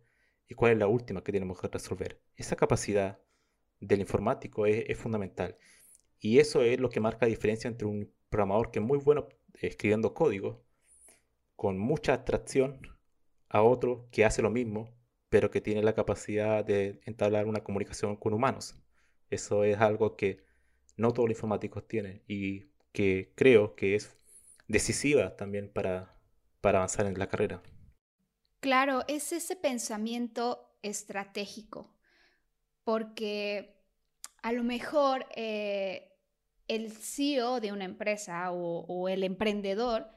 y 0.49 0.55
cuál 0.55 0.73
es 0.73 0.79
la 0.79 0.87
última 0.87 1.23
que 1.23 1.33
tenemos 1.33 1.61
que 1.61 1.69
resolver. 1.69 2.23
Esa 2.35 2.57
capacidad 2.57 3.21
del 3.81 4.01
informático 4.01 4.65
es, 4.65 4.97
fundamental. 4.97 5.59
Y 6.19 6.39
eso 6.39 6.63
es 6.63 6.81
lo 6.81 6.89
que 6.89 7.01
marca 7.01 7.27
la 7.27 7.31
diferencia 7.31 7.69
entre 7.69 7.87
un 7.87 8.11
programador 8.31 8.71
que 8.71 8.79
es 8.79 8.85
muy 8.87 8.97
bueno 8.97 9.29
escribiendo 9.61 10.15
código, 10.15 10.65
con 11.57 11.79
mucha 11.79 12.15
abstracción, 12.15 12.94
a 13.55 13.63
otro 13.63 14.09
que 14.11 14.25
hace 14.25 14.43
lo 14.43 14.51
mismo, 14.51 14.91
pero 15.29 15.49
que 15.49 15.61
tiene 15.61 15.81
la 15.81 15.95
capacidad 15.95 16.65
de 16.65 17.01
entablar 17.07 17.47
una 17.47 17.63
comunicación 17.63 18.17
con 18.17 18.35
humanos. 18.35 18.75
Eso 19.31 19.63
es 19.63 19.79
algo 19.79 20.17
que 20.17 20.45
no 20.97 21.13
todos 21.13 21.29
los 21.29 21.37
informáticos 21.37 21.87
tienen 21.87 22.21
y 22.27 22.65
que 22.91 23.33
creo 23.37 23.77
que 23.77 23.95
es 23.95 24.17
decisiva 24.67 25.37
también 25.37 25.69
para, 25.69 26.19
para 26.61 26.79
avanzar 26.79 27.07
en 27.07 27.17
la 27.17 27.29
carrera. 27.29 27.63
Claro, 28.59 29.05
es 29.07 29.31
ese 29.31 29.55
pensamiento 29.55 30.77
estratégico, 30.83 31.95
porque 32.83 33.77
a 34.43 34.51
lo 34.51 34.65
mejor 34.65 35.27
eh, 35.37 36.11
el 36.67 36.91
CEO 36.91 37.61
de 37.61 37.71
una 37.71 37.85
empresa 37.85 38.51
o, 38.51 39.09
el 39.09 39.23
emprendedor 39.23 40.09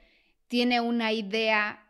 tiene 0.48 0.82
una 0.82 1.14
idea 1.14 1.87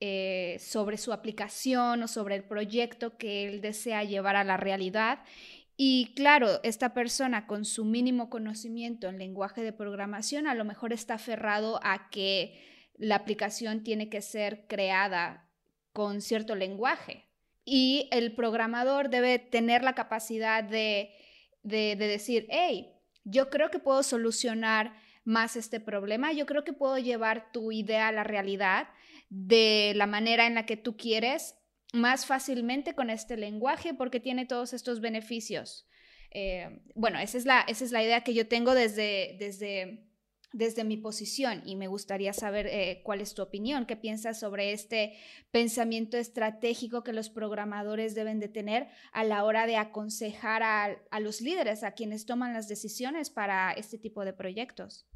eh, 0.00 0.58
sobre 0.60 0.96
su 0.96 1.12
aplicación 1.12 2.02
o 2.02 2.08
sobre 2.08 2.36
el 2.36 2.44
proyecto 2.44 3.16
que 3.16 3.48
él 3.48 3.60
desea 3.60 4.04
llevar 4.04 4.36
a 4.36 4.44
la 4.44 4.56
realidad. 4.56 5.24
Y 5.76 6.12
claro, 6.14 6.60
esta 6.62 6.94
persona 6.94 7.46
con 7.46 7.64
su 7.64 7.84
mínimo 7.84 8.30
conocimiento 8.30 9.08
en 9.08 9.18
lenguaje 9.18 9.62
de 9.62 9.72
programación 9.72 10.46
a 10.46 10.54
lo 10.54 10.64
mejor 10.64 10.92
está 10.92 11.14
aferrado 11.14 11.80
a 11.82 12.10
que 12.10 12.60
la 12.96 13.16
aplicación 13.16 13.82
tiene 13.82 14.08
que 14.08 14.22
ser 14.22 14.66
creada 14.66 15.48
con 15.92 16.20
cierto 16.20 16.54
lenguaje. 16.54 17.26
Y 17.64 18.08
el 18.12 18.34
programador 18.34 19.10
debe 19.10 19.38
tener 19.38 19.82
la 19.82 19.94
capacidad 19.94 20.64
de, 20.64 21.10
de, 21.62 21.96
decir, 21.96 22.46
hey, 22.50 22.92
yo 23.24 23.50
creo 23.50 23.70
que 23.70 23.78
puedo 23.78 24.02
solucionar 24.02 24.94
más 25.24 25.56
este 25.56 25.80
problema, 25.80 26.32
yo 26.32 26.46
creo 26.46 26.64
que 26.64 26.72
puedo 26.72 26.98
llevar 26.98 27.52
tu 27.52 27.72
idea 27.72 28.08
a 28.08 28.12
la 28.12 28.24
realidad 28.24 28.88
de 29.28 29.92
la 29.94 30.06
manera 30.06 30.46
en 30.46 30.54
la 30.54 30.66
que 30.66 30.76
tú 30.76 30.96
quieres 30.96 31.54
más 31.92 32.26
fácilmente 32.26 32.94
con 32.94 33.10
este 33.10 33.36
lenguaje 33.36 33.94
porque 33.94 34.20
tiene 34.20 34.46
todos 34.46 34.72
estos 34.72 35.00
beneficios. 35.00 35.86
Eh, 36.30 36.82
bueno, 36.94 37.18
esa 37.18 37.38
es, 37.38 37.46
la, 37.46 37.60
esa 37.60 37.84
es 37.84 37.92
la 37.92 38.02
idea 38.02 38.22
que 38.22 38.34
yo 38.34 38.46
tengo 38.46 38.74
desde, 38.74 39.36
desde 39.38 40.08
desde 40.52 40.84
mi 40.84 40.96
posición 40.96 41.62
y 41.66 41.76
me 41.76 41.88
gustaría 41.88 42.32
saber 42.32 42.66
eh, 42.66 43.02
cuál 43.04 43.20
es 43.20 43.34
tu 43.34 43.42
opinión, 43.42 43.86
qué 43.86 43.96
piensas 43.96 44.40
sobre 44.40 44.72
este 44.72 45.14
pensamiento 45.50 46.16
estratégico 46.16 47.04
que 47.04 47.12
los 47.12 47.28
programadores 47.28 48.14
deben 48.14 48.40
de 48.40 48.48
tener 48.48 48.88
a 49.12 49.24
la 49.24 49.44
hora 49.44 49.66
de 49.66 49.76
aconsejar 49.76 50.62
a, 50.62 51.20
los 51.20 51.40
líderes, 51.40 51.82
a 51.84 51.92
quienes 51.92 52.24
toman 52.24 52.54
las 52.54 52.68
decisiones 52.68 53.30
para 53.30 53.72
este 53.72 53.98
tipo 53.98 54.24
de 54.24 54.32
proyectos. 54.32 55.06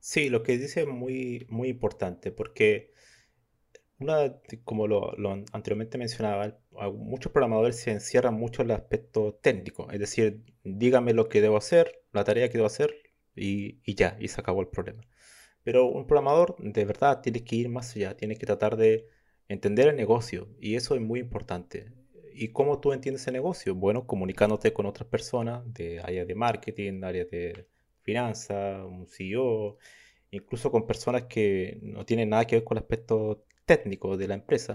Sí, 0.00 0.30
lo 0.30 0.42
que 0.42 0.56
dice 0.56 0.82
es 0.82 0.88
muy, 0.88 1.46
muy 1.50 1.68
importante 1.68 2.30
porque 2.30 2.94
una, 3.98 4.36
como 4.64 4.86
lo, 4.86 5.12
anteriormente 5.52 5.98
mencionaba, 5.98 6.58
muchos 6.94 7.32
programadores 7.32 7.80
se 7.80 7.90
encierran 7.90 8.34
mucho 8.34 8.62
en 8.62 8.70
el 8.70 8.76
aspecto 8.76 9.34
técnico, 9.42 9.90
es 9.90 9.98
decir, 9.98 10.42
dígame 10.64 11.12
lo 11.14 11.28
que 11.28 11.40
debo 11.40 11.56
hacer, 11.56 12.02
la 12.12 12.24
tarea 12.24 12.48
que 12.48 12.58
debo 12.58 12.66
hacer, 12.66 12.94
y, 13.38 13.94
ya, 13.94 14.16
y 14.20 14.28
se 14.28 14.40
acabó 14.40 14.60
el 14.60 14.68
problema. 14.68 15.02
Pero 15.62 15.86
un 15.86 16.06
programador 16.06 16.56
de 16.58 16.84
verdad 16.84 17.20
tiene 17.20 17.44
que 17.44 17.56
ir 17.56 17.68
más 17.68 17.94
allá, 17.96 18.16
tiene 18.16 18.36
que 18.36 18.46
tratar 18.46 18.76
de 18.76 19.08
entender 19.48 19.88
el 19.88 19.96
negocio 19.96 20.48
y 20.60 20.76
eso 20.76 20.94
es 20.94 21.00
muy 21.00 21.20
importante. 21.20 21.92
¿Y 22.34 22.48
cómo 22.48 22.80
tú 22.80 22.92
entiendes 22.92 23.26
el 23.26 23.34
negocio? 23.34 23.74
Bueno, 23.74 24.06
comunicándote 24.06 24.72
con 24.72 24.86
otras 24.86 25.08
personas 25.08 25.62
de 25.74 26.00
área 26.00 26.24
de 26.24 26.34
marketing, 26.34 27.02
área 27.02 27.24
de 27.24 27.66
finanzas, 28.02 28.84
un 28.84 29.06
CEO, 29.08 29.78
incluso 30.30 30.70
con 30.70 30.86
personas 30.86 31.24
que 31.24 31.78
no 31.82 32.04
tienen 32.06 32.30
nada 32.30 32.46
que 32.46 32.56
ver 32.56 32.64
con 32.64 32.76
el 32.76 32.82
aspecto 32.84 33.44
técnico 33.68 34.16
de 34.16 34.26
la 34.26 34.34
empresa. 34.34 34.74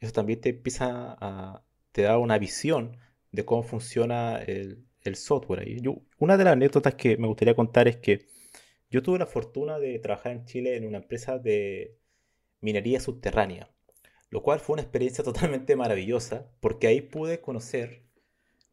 Eso 0.00 0.12
también 0.12 0.40
te 0.40 0.50
empieza 0.50 1.16
a, 1.20 1.62
te 1.92 2.02
da 2.02 2.16
una 2.18 2.38
visión 2.38 2.96
de 3.32 3.44
cómo 3.44 3.62
funciona 3.62 4.38
el, 4.38 4.84
software. 5.14 5.80
Yo, 5.80 6.02
una 6.18 6.36
de 6.36 6.44
las 6.44 6.52
anécdotas 6.52 6.94
que 6.94 7.16
me 7.16 7.26
gustaría 7.26 7.54
contar 7.54 7.88
es 7.88 7.96
que 7.96 8.26
yo 8.90 9.02
tuve 9.02 9.18
la 9.18 9.24
fortuna 9.24 9.78
de 9.78 9.98
trabajar 9.98 10.32
en 10.32 10.44
Chile 10.44 10.76
en 10.76 10.86
una 10.86 10.98
empresa 10.98 11.38
de 11.38 11.96
minería 12.60 13.00
subterránea, 13.00 13.70
lo 14.28 14.42
cual 14.42 14.60
fue 14.60 14.74
una 14.74 14.82
experiencia 14.82 15.24
totalmente 15.30 15.76
maravillosa 15.76 16.50
porque 16.60 16.88
ahí 16.88 17.00
pude 17.00 17.40
conocer 17.40 18.02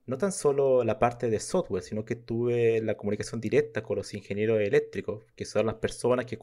no 0.05 0.17
tan 0.17 0.33
solo 0.33 0.83
la 0.83 0.99
parte 0.99 1.29
de 1.29 1.39
software, 1.39 1.83
sino 1.83 2.03
que 2.03 2.15
tuve 2.15 2.81
la 2.81 2.97
comunicación 2.97 3.39
directa 3.41 3.81
con 3.81 3.97
los 3.97 4.13
ingenieros 4.13 4.59
eléctricos, 4.59 5.23
que 5.35 5.45
son 5.45 5.67
las 5.67 5.75
personas 5.75 6.25
que, 6.25 6.37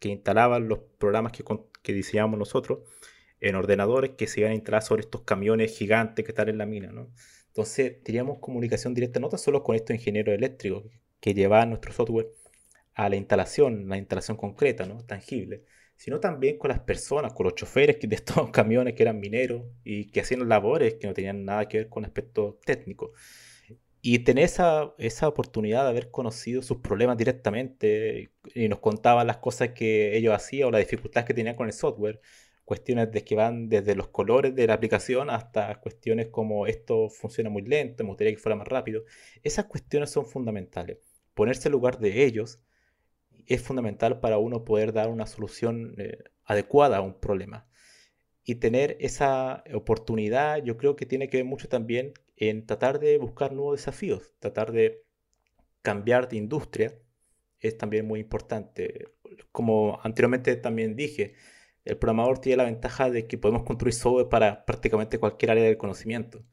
que 0.00 0.08
instalaban 0.08 0.68
los 0.68 0.80
programas 0.98 1.32
que, 1.32 1.44
que 1.82 1.92
diseñamos 1.92 2.38
nosotros 2.38 2.80
en 3.40 3.56
ordenadores 3.56 4.12
que 4.12 4.26
se 4.26 4.40
iban 4.40 4.52
a 4.52 4.54
instalar 4.54 4.82
sobre 4.82 5.02
estos 5.02 5.22
camiones 5.22 5.76
gigantes 5.76 6.24
que 6.24 6.32
están 6.32 6.48
en 6.48 6.58
la 6.58 6.66
mina. 6.66 6.92
¿no? 6.92 7.10
Entonces 7.48 8.02
teníamos 8.02 8.38
comunicación 8.38 8.94
directa 8.94 9.20
no 9.20 9.28
tan 9.28 9.38
solo 9.38 9.62
con 9.62 9.76
estos 9.76 9.94
ingenieros 9.94 10.34
eléctricos 10.34 10.84
que 11.20 11.34
llevaban 11.34 11.70
nuestro 11.70 11.92
software 11.92 12.28
a 12.94 13.08
la 13.08 13.16
instalación, 13.16 13.88
la 13.88 13.98
instalación 13.98 14.36
concreta, 14.36 14.86
¿no? 14.86 15.04
tangible, 15.04 15.64
sino 15.96 16.20
también 16.20 16.58
con 16.58 16.68
las 16.70 16.80
personas, 16.80 17.32
con 17.32 17.44
los 17.44 17.54
choferes 17.54 17.98
de 18.00 18.14
estos 18.14 18.50
camiones 18.52 18.94
que 18.94 19.02
eran 19.02 19.20
mineros 19.20 19.62
y 19.84 20.10
que 20.10 20.20
hacían 20.20 20.48
labores 20.48 20.94
que 20.94 21.06
no 21.06 21.14
tenían 21.14 21.44
nada 21.44 21.68
que 21.68 21.78
ver 21.78 21.88
con 21.88 22.04
aspectos 22.04 22.60
técnicos. 22.64 23.10
Y 24.06 24.18
tener 24.18 24.44
esa, 24.44 24.94
esa 24.98 25.26
oportunidad 25.28 25.84
de 25.84 25.88
haber 25.88 26.10
conocido 26.10 26.60
sus 26.60 26.76
problemas 26.80 27.16
directamente 27.16 28.32
y 28.54 28.68
nos 28.68 28.80
contaban 28.80 29.26
las 29.26 29.38
cosas 29.38 29.70
que 29.70 30.14
ellos 30.14 30.34
hacían 30.34 30.68
o 30.68 30.70
las 30.72 30.82
dificultades 30.82 31.26
que 31.26 31.32
tenían 31.32 31.56
con 31.56 31.68
el 31.68 31.72
software, 31.72 32.20
cuestiones 32.66 33.10
de 33.12 33.24
que 33.24 33.34
van 33.34 33.70
desde 33.70 33.94
los 33.94 34.08
colores 34.08 34.54
de 34.54 34.66
la 34.66 34.74
aplicación 34.74 35.30
hasta 35.30 35.80
cuestiones 35.80 36.26
como 36.26 36.66
esto 36.66 37.08
funciona 37.08 37.48
muy 37.48 37.62
lento, 37.62 38.04
me 38.04 38.10
gustaría 38.10 38.34
que 38.34 38.38
fuera 38.38 38.56
más 38.56 38.68
rápido. 38.68 39.04
Esas 39.42 39.64
cuestiones 39.64 40.10
son 40.10 40.26
fundamentales. 40.26 40.98
Ponerse 41.32 41.68
en 41.68 41.72
lugar 41.72 41.98
de 41.98 42.24
ellos 42.26 42.60
es 43.46 43.62
fundamental 43.62 44.20
para 44.20 44.36
uno 44.36 44.66
poder 44.66 44.92
dar 44.92 45.08
una 45.08 45.24
solución 45.24 45.94
eh, 45.96 46.18
adecuada 46.44 46.98
a 46.98 47.00
un 47.00 47.18
problema. 47.20 47.66
Y 48.44 48.56
tener 48.56 48.98
esa 49.00 49.64
oportunidad 49.72 50.62
yo 50.62 50.76
creo 50.76 50.94
que 50.94 51.06
tiene 51.06 51.30
que 51.30 51.38
ver 51.38 51.46
mucho 51.46 51.70
también 51.70 52.12
en 52.36 52.66
tratar 52.66 52.98
de 52.98 53.18
buscar 53.18 53.52
nuevos 53.52 53.78
desafíos, 53.78 54.32
tratar 54.40 54.72
de 54.72 55.04
cambiar 55.82 56.28
de 56.28 56.36
industria 56.36 56.98
es 57.60 57.78
también 57.78 58.06
muy 58.06 58.20
importante. 58.20 59.08
Como 59.52 60.00
anteriormente 60.02 60.56
también 60.56 60.96
dije, 60.96 61.34
el 61.84 61.98
programador 61.98 62.38
tiene 62.40 62.58
la 62.58 62.64
ventaja 62.64 63.10
de 63.10 63.26
que 63.26 63.38
podemos 63.38 63.64
construir 63.64 63.94
software 63.94 64.28
para 64.28 64.64
prácticamente 64.64 65.18
cualquier 65.18 65.52
área 65.52 65.64
del 65.64 65.76
conocimiento. 65.76 66.44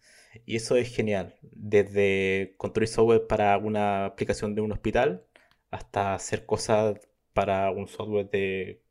Y 0.46 0.56
eso 0.58 0.76
es 0.76 0.94
genial. 0.94 1.38
Desde 1.42 2.56
construir 2.58 2.88
software 2.88 3.28
para 3.28 3.58
una 3.58 4.06
aplicación 4.06 4.56
de 4.56 4.62
un 4.62 4.72
hospital 4.72 5.26
hasta 5.72 6.14
hacer 6.14 6.46
cosas 6.46 7.00
para 7.34 7.72
un 7.72 7.88
software 7.88 8.30
de, 8.30 8.82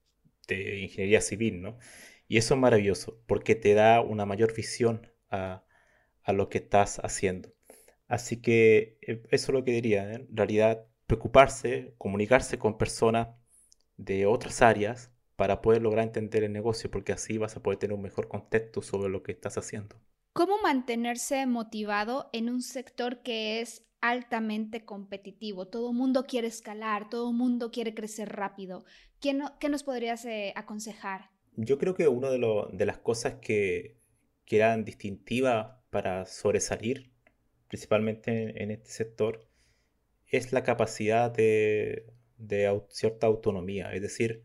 ingeniería 0.48 1.20
civil, 1.20 1.62
¿no? 1.62 1.78
Y 2.28 2.38
eso 2.38 2.54
es 2.54 2.60
maravilloso 2.60 3.22
porque 3.26 3.54
te 3.54 3.74
da 3.74 4.00
una 4.00 4.26
mayor 4.26 4.54
visión 4.54 5.10
a, 5.30 5.64
lo 6.26 6.48
que 6.48 6.58
estás 6.58 7.00
haciendo. 7.02 7.52
Así 8.08 8.40
que 8.40 8.98
eh, 9.02 9.22
eso 9.30 9.52
es 9.52 9.54
lo 9.54 9.64
que 9.64 9.72
diría. 9.72 10.12
¿eh? 10.12 10.26
En 10.28 10.36
realidad, 10.36 10.86
preocuparse, 11.06 11.94
comunicarse 11.98 12.58
con 12.58 12.78
personas 12.78 13.28
de 13.96 14.26
otras 14.26 14.62
áreas 14.62 15.10
para 15.36 15.62
poder 15.62 15.82
lograr 15.82 16.04
entender 16.04 16.44
el 16.44 16.52
negocio, 16.52 16.90
porque 16.90 17.12
así 17.12 17.38
vas 17.38 17.56
a 17.56 17.62
poder 17.62 17.78
tener 17.78 17.94
un 17.94 18.02
mejor 18.02 18.28
contexto 18.28 18.82
sobre 18.82 19.10
lo 19.10 19.22
que 19.22 19.32
estás 19.32 19.56
haciendo. 19.56 19.96
¿Cómo 20.32 20.60
mantenerse 20.62 21.46
motivado 21.46 22.30
en 22.32 22.50
un 22.50 22.62
sector 22.62 23.22
que 23.22 23.60
es 23.60 23.86
altamente 24.00 24.84
competitivo. 24.84 25.68
Todo 25.68 25.92
mundo 25.92 26.24
quiere 26.26 26.48
escalar, 26.48 27.08
todo 27.10 27.32
mundo 27.32 27.70
quiere 27.70 27.94
crecer 27.94 28.30
rápido. 28.30 28.84
¿Qué, 29.20 29.34
nos 29.34 29.82
podrías 29.82 30.24
eh, 30.24 30.52
aconsejar? 30.56 31.30
Yo 31.56 31.78
creo 31.78 31.94
que 31.94 32.08
una 32.08 32.30
de, 32.30 32.38
de 32.72 32.86
las 32.86 32.98
cosas 32.98 33.34
que, 33.42 33.98
que 34.46 34.56
eran 34.56 34.84
distintivas 34.84 35.79
para 35.90 36.26
sobresalir, 36.26 37.10
principalmente 37.68 38.62
en, 38.62 38.70
este 38.70 38.90
sector, 38.90 39.46
es 40.26 40.52
la 40.52 40.62
capacidad 40.62 41.30
de, 41.30 42.06
cierta 42.88 43.26
autonomía. 43.26 43.92
Es 43.92 44.02
decir, 44.02 44.44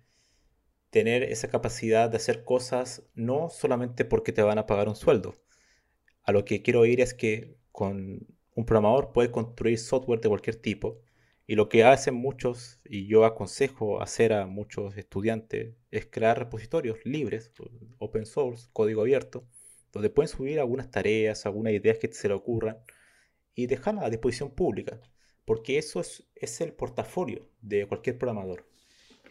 tener 0.90 1.24
esa 1.24 1.50
capacidad 1.50 2.10
de 2.10 2.18
hacer 2.18 2.44
cosas 2.44 3.04
no 3.14 3.50
solamente 3.50 4.06
porque 4.06 4.32
te 4.32 4.42
van 4.42 4.58
a 4.58 4.68
pagar 4.68 4.90
un 4.90 4.96
sueldo. 4.96 5.36
A 6.24 6.32
lo 6.32 6.46
que 6.46 6.62
quiero 6.62 6.82
oír 6.82 7.02
es 7.02 7.14
que 7.14 7.56
con 7.72 8.28
un 8.56 8.66
programador 8.66 9.12
puede 9.14 9.32
construir 9.32 9.78
software 9.78 10.22
de 10.22 10.30
cualquier 10.30 10.56
tipo 10.56 11.02
y 11.48 11.56
lo 11.56 11.70
que 11.70 11.84
hacen 11.84 12.16
muchos, 12.16 12.80
y 12.86 13.06
yo 13.08 13.24
aconsejo 13.24 14.02
hacer 14.02 14.34
a 14.34 14.48
muchos 14.48 14.98
estudiantes, 14.98 15.76
es 15.92 16.08
crear 16.08 16.40
repositorios 16.40 16.98
libres, 17.06 17.52
open 18.00 18.26
source, 18.26 18.68
código 18.74 19.02
abierto, 19.02 19.48
donde 19.96 20.10
pueden 20.10 20.28
subir 20.28 20.60
algunas 20.60 20.92
tareas, 20.92 21.46
algunas 21.46 21.72
ideas 21.72 21.98
que 21.98 22.12
se 22.12 22.28
le 22.28 22.34
ocurran 22.34 22.78
y 23.56 23.68
dejarlas 23.68 24.04
a 24.04 24.10
disposición 24.10 24.52
pública, 24.52 25.00
porque 25.46 25.78
eso 25.78 26.02
es, 26.02 26.28
es 26.36 26.60
el 26.60 26.74
portafolio 26.74 27.50
de 27.62 27.88
cualquier 27.88 28.18
programador. 28.18 28.68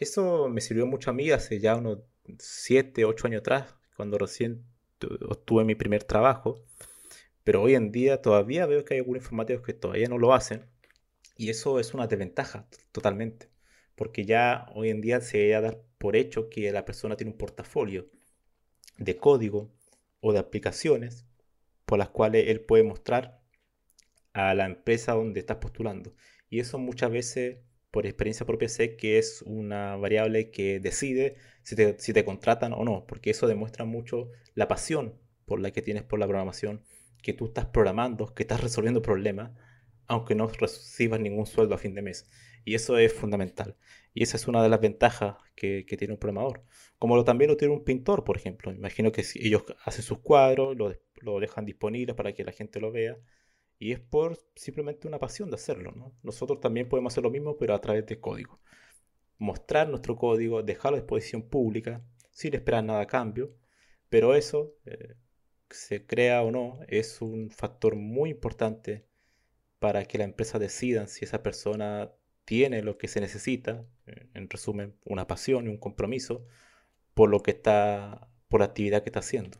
Eso 0.01 0.49
me 0.49 0.63
sirvió 0.63 0.87
mucho 0.87 1.11
a 1.11 1.13
mí 1.13 1.31
hace 1.31 1.61
ya 1.61 1.77
unos 1.77 1.99
7, 2.39 3.05
8 3.05 3.27
años 3.27 3.41
atrás, 3.41 3.75
cuando 3.95 4.17
recién 4.17 4.65
obtuve 5.29 5.65
mi 5.65 5.75
primer 5.75 6.03
trabajo. 6.03 6.65
Pero 7.45 7.61
hoy 7.61 7.75
en 7.75 7.93
día 7.93 8.23
todavía 8.23 8.65
veo 8.65 8.87
que 8.87 8.95
hay 8.95 9.01
algunos 9.01 9.21
informáticos 9.21 9.67
que 9.67 9.75
todavía 9.75 10.09
no 10.09 10.17
lo 10.17 10.33
hacen. 10.33 10.65
Y 11.37 11.51
eso 11.51 11.79
es 11.79 11.93
una 11.93 12.07
desventaja 12.07 12.67
totalmente. 12.91 13.51
Porque 13.97 14.25
ya 14.25 14.67
hoy 14.75 14.89
en 14.89 15.03
día 15.03 15.21
se 15.21 15.55
a 15.55 15.61
dar 15.61 15.83
por 15.99 16.17
hecho 16.17 16.49
que 16.49 16.73
la 16.73 16.87
persona 16.87 17.17
tiene 17.17 17.33
un 17.33 17.39
portafolio 17.39 18.09
de 18.97 19.19
código 19.19 19.71
o 20.25 20.33
de 20.33 20.39
aplicaciones 20.39 21.27
por 21.85 21.99
las 21.99 22.09
cuales 22.09 22.49
él 22.49 22.61
puede 22.63 22.83
mostrar 22.83 23.43
a 24.33 24.55
la 24.55 24.65
empresa 24.65 25.13
donde 25.13 25.41
estás 25.41 25.59
postulando. 25.59 26.15
Y 26.49 26.61
eso 26.61 26.79
muchas 26.79 27.11
veces 27.11 27.59
por 27.91 28.07
experiencia 28.07 28.47
propia 28.47 28.71
sé 28.71 28.97
que 28.97 29.19
es 29.19 29.43
una 29.43 29.97
variable 29.97 30.51
que 30.51 30.81
decide 30.81 31.37
si 31.63 31.77
te, 31.77 32.25
contratan 32.25 32.73
o 32.73 32.85
no, 32.85 33.05
porque 33.07 33.31
eso 33.31 33.47
demuestra 33.47 33.85
mucho 33.85 34.31
la 34.55 34.67
pasión 34.67 35.15
por 35.45 35.61
la 35.61 35.73
que 35.73 35.83
tienes 35.83 36.05
por 36.05 36.19
la 36.19 36.27
programación, 36.27 36.83
que 37.23 37.35
tú 37.35 37.47
estás 37.47 37.67
programando, 37.67 38.35
que 38.35 38.45
estás 38.45 38.63
resolviendo 38.63 39.03
problemas, 39.03 39.53
aunque 40.07 40.35
no 40.35 40.49
recibas 40.49 41.21
ningún 41.21 41.45
sueldo 41.45 41.75
a 41.75 41.79
fin 41.79 41.95
de 41.95 42.03
mes. 42.03 42.31
Y 42.65 42.75
eso 42.75 42.99
es 42.99 43.13
fundamental. 43.13 43.77
Y 44.15 44.23
esa 44.23 44.37
es 44.37 44.49
una 44.49 44.63
de 44.63 44.69
las 44.69 44.81
ventajas 44.81 45.37
que, 45.55 45.85
tiene 45.99 46.15
un 46.15 46.21
programador. 46.21 46.63
Como 46.99 47.17
lo, 47.17 47.25
también 47.25 47.51
lo 47.51 47.57
tiene 47.57 47.75
un 47.75 47.85
pintor, 47.85 48.25
por 48.25 48.37
ejemplo. 48.37 48.73
Imagino 48.73 49.13
que 49.13 49.23
si 49.23 49.47
ellos 49.47 49.65
hacen 49.85 50.03
sus 50.03 50.19
cuadros, 50.19 50.77
lo, 50.77 50.95
lo 51.21 51.41
dejan 51.41 51.65
disponible 51.65 52.15
para 52.15 52.33
que 52.33 52.45
la 52.45 52.53
gente 52.53 52.81
lo 52.81 52.93
vea 52.93 53.19
y 53.79 53.93
es 53.93 54.01
por 54.01 54.39
simplemente 54.55 55.09
una 55.09 55.19
pasión 55.19 55.51
de 55.51 55.57
hacerlo. 55.57 55.93
¿no? 55.93 56.15
Nosotros 56.23 56.61
también 56.61 56.89
podemos 56.89 57.13
hacer 57.13 57.25
lo 57.25 57.31
mismo, 57.31 57.57
pero 57.57 57.75
a 57.75 57.81
través 57.81 58.07
de 58.07 58.21
código. 58.21 58.61
Mostrar 59.39 59.89
nuestro 59.89 60.17
código, 60.17 60.63
dejarlo 60.63 60.97
a 60.97 61.01
disposición 61.01 61.43
pública, 61.43 62.03
sin 62.31 62.55
esperar 62.55 62.85
nada 62.85 63.01
a 63.03 63.07
cambio, 63.07 63.55
pero 64.09 64.35
eso, 64.35 64.75
eh, 64.87 65.17
se 65.71 66.07
crea 66.07 66.43
o 66.43 66.51
no, 66.51 66.79
es 66.89 67.21
un 67.21 67.51
factor 67.51 67.97
muy 67.97 68.31
importante 68.31 69.05
para 69.79 70.05
que 70.05 70.19
la 70.19 70.25
empresa 70.25 70.59
decida 70.59 71.07
si 71.09 71.25
esa 71.25 71.43
persona 71.43 72.13
tiene 72.45 72.83
lo 72.83 72.99
que 72.99 73.09
se 73.09 73.21
necesita, 73.21 73.87
eh, 74.07 74.29
en 74.35 74.49
resumen, 74.49 74.97
una 75.05 75.27
pasión 75.27 75.67
y 75.67 75.71
un 75.71 75.79
compromiso 75.79 76.47
por 77.15 77.31
lo 77.31 77.41
que 77.41 77.53
está, 77.53 78.29
por 78.49 78.61
la 78.61 78.67
actividad 78.67 79.03
que 79.03 79.09
está 79.09 79.21
haciendo. 79.21 79.59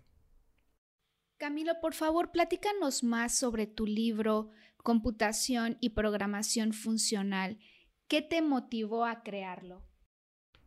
Camilo, 1.37 1.75
por 1.81 1.95
favor, 1.95 2.31
platícanos 2.31 3.03
más 3.03 3.37
sobre 3.37 3.67
tu 3.67 3.87
libro 3.87 4.51
Computación 4.77 5.79
y 5.81 5.91
Programación 5.91 6.73
Funcional. 6.73 7.59
¿Qué 8.09 8.23
te 8.23 8.43
motivó 8.43 9.05
a 9.05 9.23
crearlo? 9.23 9.83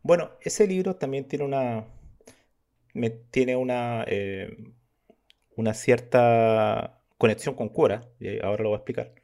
Bueno, 0.02 0.30
ese 0.40 0.66
libro 0.66 0.96
también 0.96 1.26
tiene 1.26 1.44
una, 1.44 1.86
tiene 3.30 3.56
una, 3.56 4.04
eh, 4.06 4.56
una 5.56 5.74
cierta 5.74 7.02
conexión 7.16 7.54
con 7.54 7.68
Quora, 7.68 8.08
y 8.20 8.40
ahora 8.44 8.62
lo 8.62 8.70
voy 8.70 8.76
a 8.76 8.78
explicar. 8.78 9.14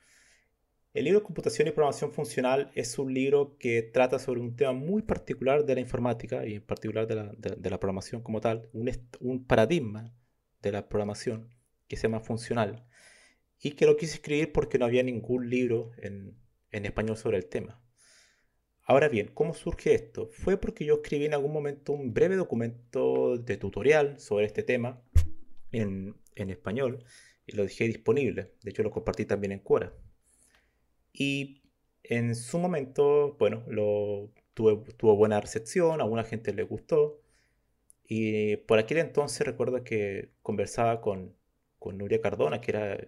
El 0.95 1.07
libro 1.07 1.25
Computación 1.25 1.67
y 1.67 1.73
Programación 1.73 2.13
Funcional 2.13 2.71
es 2.77 3.01
un 3.01 3.13
libro 3.13 3.57
que 3.59 3.83
trata 3.83 4.21
sobre 4.21 4.41
un 4.41 4.55
tema 4.55 4.73
muy 4.75 5.03
particular 5.03 5.67
de 5.67 5.75
la 5.75 5.81
informática 5.81 6.47
y 6.47 6.55
en 6.55 6.63
particular 6.63 7.09
de 7.09 7.71
la, 7.71 7.81
programación 7.81 8.23
como 8.23 8.41
tal, 8.41 8.69
un, 8.73 9.45
paradigma 9.45 10.15
de 10.63 10.71
la 10.71 10.89
programación 10.89 11.53
que 11.89 11.97
se 11.97 12.03
llama 12.05 12.21
Funcional 12.21 12.87
y 13.61 13.73
que 13.73 13.87
lo 13.87 13.97
quise 13.97 14.15
escribir 14.15 14.53
porque 14.53 14.79
no 14.79 14.85
había 14.85 15.03
ningún 15.03 15.51
libro 15.51 15.91
en, 15.99 16.39
español 16.71 17.17
sobre 17.17 17.39
el 17.39 17.47
tema. 17.47 17.83
Ahora 18.85 19.09
bien, 19.09 19.33
¿cómo 19.35 19.53
surge 19.53 19.95
esto? 19.95 20.29
Fue 20.31 20.59
porque 20.59 20.85
yo 20.85 20.95
escribí 21.03 21.25
en 21.25 21.35
algún 21.35 21.53
momento 21.53 21.93
un 21.93 22.15
breve 22.15 22.37
documento 22.37 23.37
de 23.37 23.57
tutorial 23.57 24.21
sobre 24.21 24.47
este 24.47 24.63
tema 24.63 25.03
en, 25.73 26.15
español 26.37 27.05
y 27.47 27.57
lo 27.57 27.65
dejé 27.65 27.89
disponible. 27.89 28.53
De 28.63 28.71
hecho, 28.71 28.85
lo 28.85 28.93
compartí 28.93 29.25
también 29.25 29.51
en 29.51 29.59
Quora. 29.59 29.93
Y 31.15 31.63
en 32.03 32.35
su 32.35 32.59
momento, 32.59 33.37
bueno, 33.39 33.65
lo 33.69 34.31
tuvo 34.53 35.17
buena 35.17 35.41
recepción, 35.41 36.01
a 36.01 36.05
alguna 36.05 36.25
gente 36.25 36.53
le 36.53 36.65
gustó. 36.65 37.23
Y 38.07 38.57
por 38.59 38.79
aquel 38.79 38.99
entonces 38.99 39.47
recuerdo 39.47 39.85
que 39.85 40.31
conversaba 40.43 41.01
con, 41.01 41.35
con 41.79 41.97
Nuria 41.99 42.21
Cardona, 42.21 42.61
que 42.61 42.73
era 42.73 42.99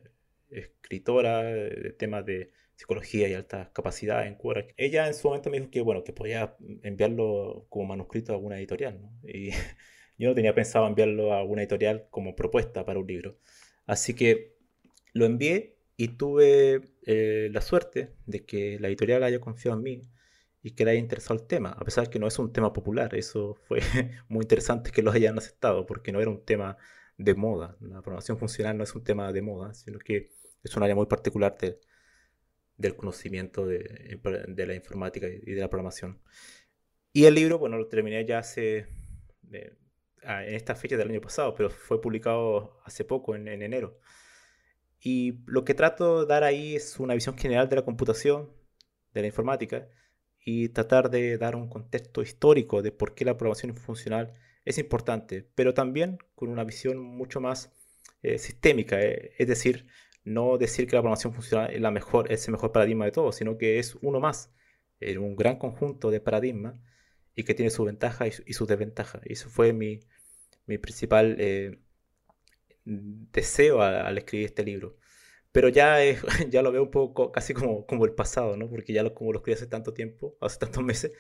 escritora 0.51 1.43
de 1.43 1.93
temas 1.93 2.25
de 2.25 2.53
psicología 2.77 3.29
y 3.29 3.35
altas 3.35 3.71
capacidades 3.71 4.29
en 4.29 4.37
Quora. 4.37 4.67
Ella 4.77 5.07
en 5.09 5.15
su 5.15 5.29
momento 5.29 5.51
me 5.51 5.59
dijo 5.59 5.71
que, 5.71 5.81
bueno, 5.81 6.05
que 6.05 6.13
podía 6.13 6.57
enviarlo 6.83 7.67
como 7.69 7.87
manuscrito 7.87 8.33
a 8.33 8.37
alguna 8.37 8.59
editorial, 8.59 9.01
¿no? 9.01 9.13
Y 9.25 9.51
yo 10.19 10.29
no 10.29 10.35
tenía 10.35 10.55
pensado 10.55 10.87
enviarlo 10.87 11.33
a 11.33 11.41
alguna 11.41 11.63
editorial 11.63 12.07
como 12.11 12.37
propuesta 12.37 12.85
para 12.85 13.01
un 13.01 13.07
libro. 13.07 13.39
Así 13.87 14.15
que 14.15 14.55
lo 15.13 15.25
envié 15.27 15.76
y 15.97 16.09
tuve 16.09 16.83
eh, 17.07 17.49
la 17.53 17.61
suerte 17.61 18.13
de 18.27 18.45
que 18.45 18.79
la 18.81 18.89
editorial 18.89 19.23
haya 19.23 19.41
confiado 19.41 19.77
en 19.79 19.83
mí 19.83 20.03
y 20.63 20.73
que 20.73 20.85
le 20.85 20.93
haya 20.93 21.01
interesado 21.01 21.39
el 21.41 21.47
tema, 21.47 21.71
a 21.71 21.85
pesar 21.85 22.05
de 22.05 22.11
que 22.11 22.19
no 22.19 22.27
es 22.27 22.39
un 22.39 22.53
tema 22.53 22.73
popular. 22.73 23.15
Eso 23.15 23.55
fue 23.69 23.81
muy 24.29 24.43
interesante 24.43 24.91
que 24.91 25.03
lo 25.03 25.11
hayan 25.11 25.39
aceptado, 25.39 25.87
porque 25.87 26.13
no 26.13 26.21
era 26.21 26.31
un 26.31 26.45
tema 26.45 26.77
de 27.17 27.35
moda. 27.35 27.77
La 27.81 28.03
programación 28.03 28.39
funcional 28.39 28.77
no 28.77 28.85
es 28.85 28.95
un 28.95 29.05
tema 29.05 29.33
de 29.33 29.43
moda, 29.43 29.75
sino 29.75 29.99
que 29.99 30.31
es 30.63 30.77
un 30.77 30.83
área 30.83 30.95
muy 30.95 31.07
particular 31.07 31.57
del 32.77 32.97
conocimiento 32.97 33.67
de, 33.67 34.21
la 34.67 34.75
informática 34.75 35.27
y 35.29 35.53
de 35.53 35.61
la 35.61 35.71
programación. 35.71 36.21
Y 37.13 37.25
el 37.25 37.35
libro, 37.35 37.59
bueno, 37.59 37.79
lo 37.79 37.89
terminé 37.89 38.27
ya 38.27 38.41
hace, 38.41 38.89
en 39.51 40.55
esta 40.55 40.75
fecha 40.75 40.97
del 40.99 41.09
año 41.09 41.21
pasado, 41.21 41.55
pero 41.55 41.71
fue 41.71 42.01
publicado 42.01 42.81
hace 42.85 43.05
poco, 43.05 43.35
en, 43.35 43.49
en 43.49 43.63
enero. 43.63 43.99
Y 45.01 45.41
lo 45.47 45.65
que 45.65 45.75
trato 45.75 46.21
de 46.21 46.27
dar 46.27 46.45
ahí 46.45 46.77
es 46.77 46.99
una 46.99 47.15
visión 47.15 47.37
general 47.37 47.69
de 47.69 47.77
la 47.77 47.85
computación, 47.85 48.51
de 49.13 49.21
la 49.23 49.27
informática, 49.29 49.89
y 50.45 50.69
tratar 50.71 51.11
de 51.11 51.39
dar 51.39 51.57
un 51.57 51.69
contexto 51.69 52.23
histórico 52.23 52.83
de 52.83 52.93
por 52.93 53.15
qué 53.15 53.25
la 53.25 53.37
programación 53.37 53.77
funcional 53.77 54.35
es 54.65 54.79
importante, 54.79 55.49
pero 55.55 55.75
también 55.75 56.19
con 56.35 56.49
una 56.49 56.65
visión 56.65 56.99
mucho 56.99 57.41
más 57.41 57.73
eh, 58.23 58.39
sistémica, 58.39 59.01
eh, 59.01 59.33
es 59.39 59.49
decir, 59.49 59.87
no 60.25 60.59
decir 60.59 60.87
que 60.87 60.97
la 60.97 61.03
programación 61.03 61.33
funcional 61.33 61.73
es, 61.73 61.81
la 61.81 61.91
mejor, 61.91 62.31
es 62.33 62.47
el 62.49 62.53
mejor 62.53 62.73
paradigma 62.73 63.05
de 63.05 63.13
todo, 63.13 63.33
sino 63.33 63.59
que 63.59 63.79
es 63.79 63.97
uno 64.03 64.21
más 64.21 64.53
en 65.01 65.19
un 65.19 65.37
gran 65.37 65.59
conjunto 65.59 66.11
de 66.11 66.21
paradigmas 66.21 66.81
y 67.35 67.45
que 67.45 67.55
tiene 67.55 67.71
su 67.71 67.85
ventaja 67.85 68.27
y, 68.27 68.53
su, 68.53 68.67
desventaja. 68.67 69.21
Y 69.25 69.35
eso 69.35 69.49
fue 69.49 69.73
mi, 69.73 70.01
principal 70.79 71.37
eh, 71.39 71.79
deseo 72.87 73.83
al 73.83 74.17
escribir 74.17 74.47
este 74.47 74.65
libro 74.65 74.97
pero 75.57 75.71
ya, 75.71 75.97
ya 76.51 76.61
lo 76.61 76.71
veo 76.71 76.83
un 76.83 76.91
poco 76.91 77.33
casi 77.33 77.55
como, 77.55 77.87
como 77.87 78.05
el 78.05 78.13
pasado, 78.13 78.59
¿no? 78.59 78.69
Porque 78.69 78.93
ya 78.93 79.03
lo, 79.03 79.15
como 79.15 79.33
lo 79.33 79.39
escribí 79.39 79.55
hace 79.55 79.67
tanto 79.67 79.95
tiempo, 79.95 80.37
hace 80.43 80.59
tantos 80.59 80.85
meses. 80.85 81.13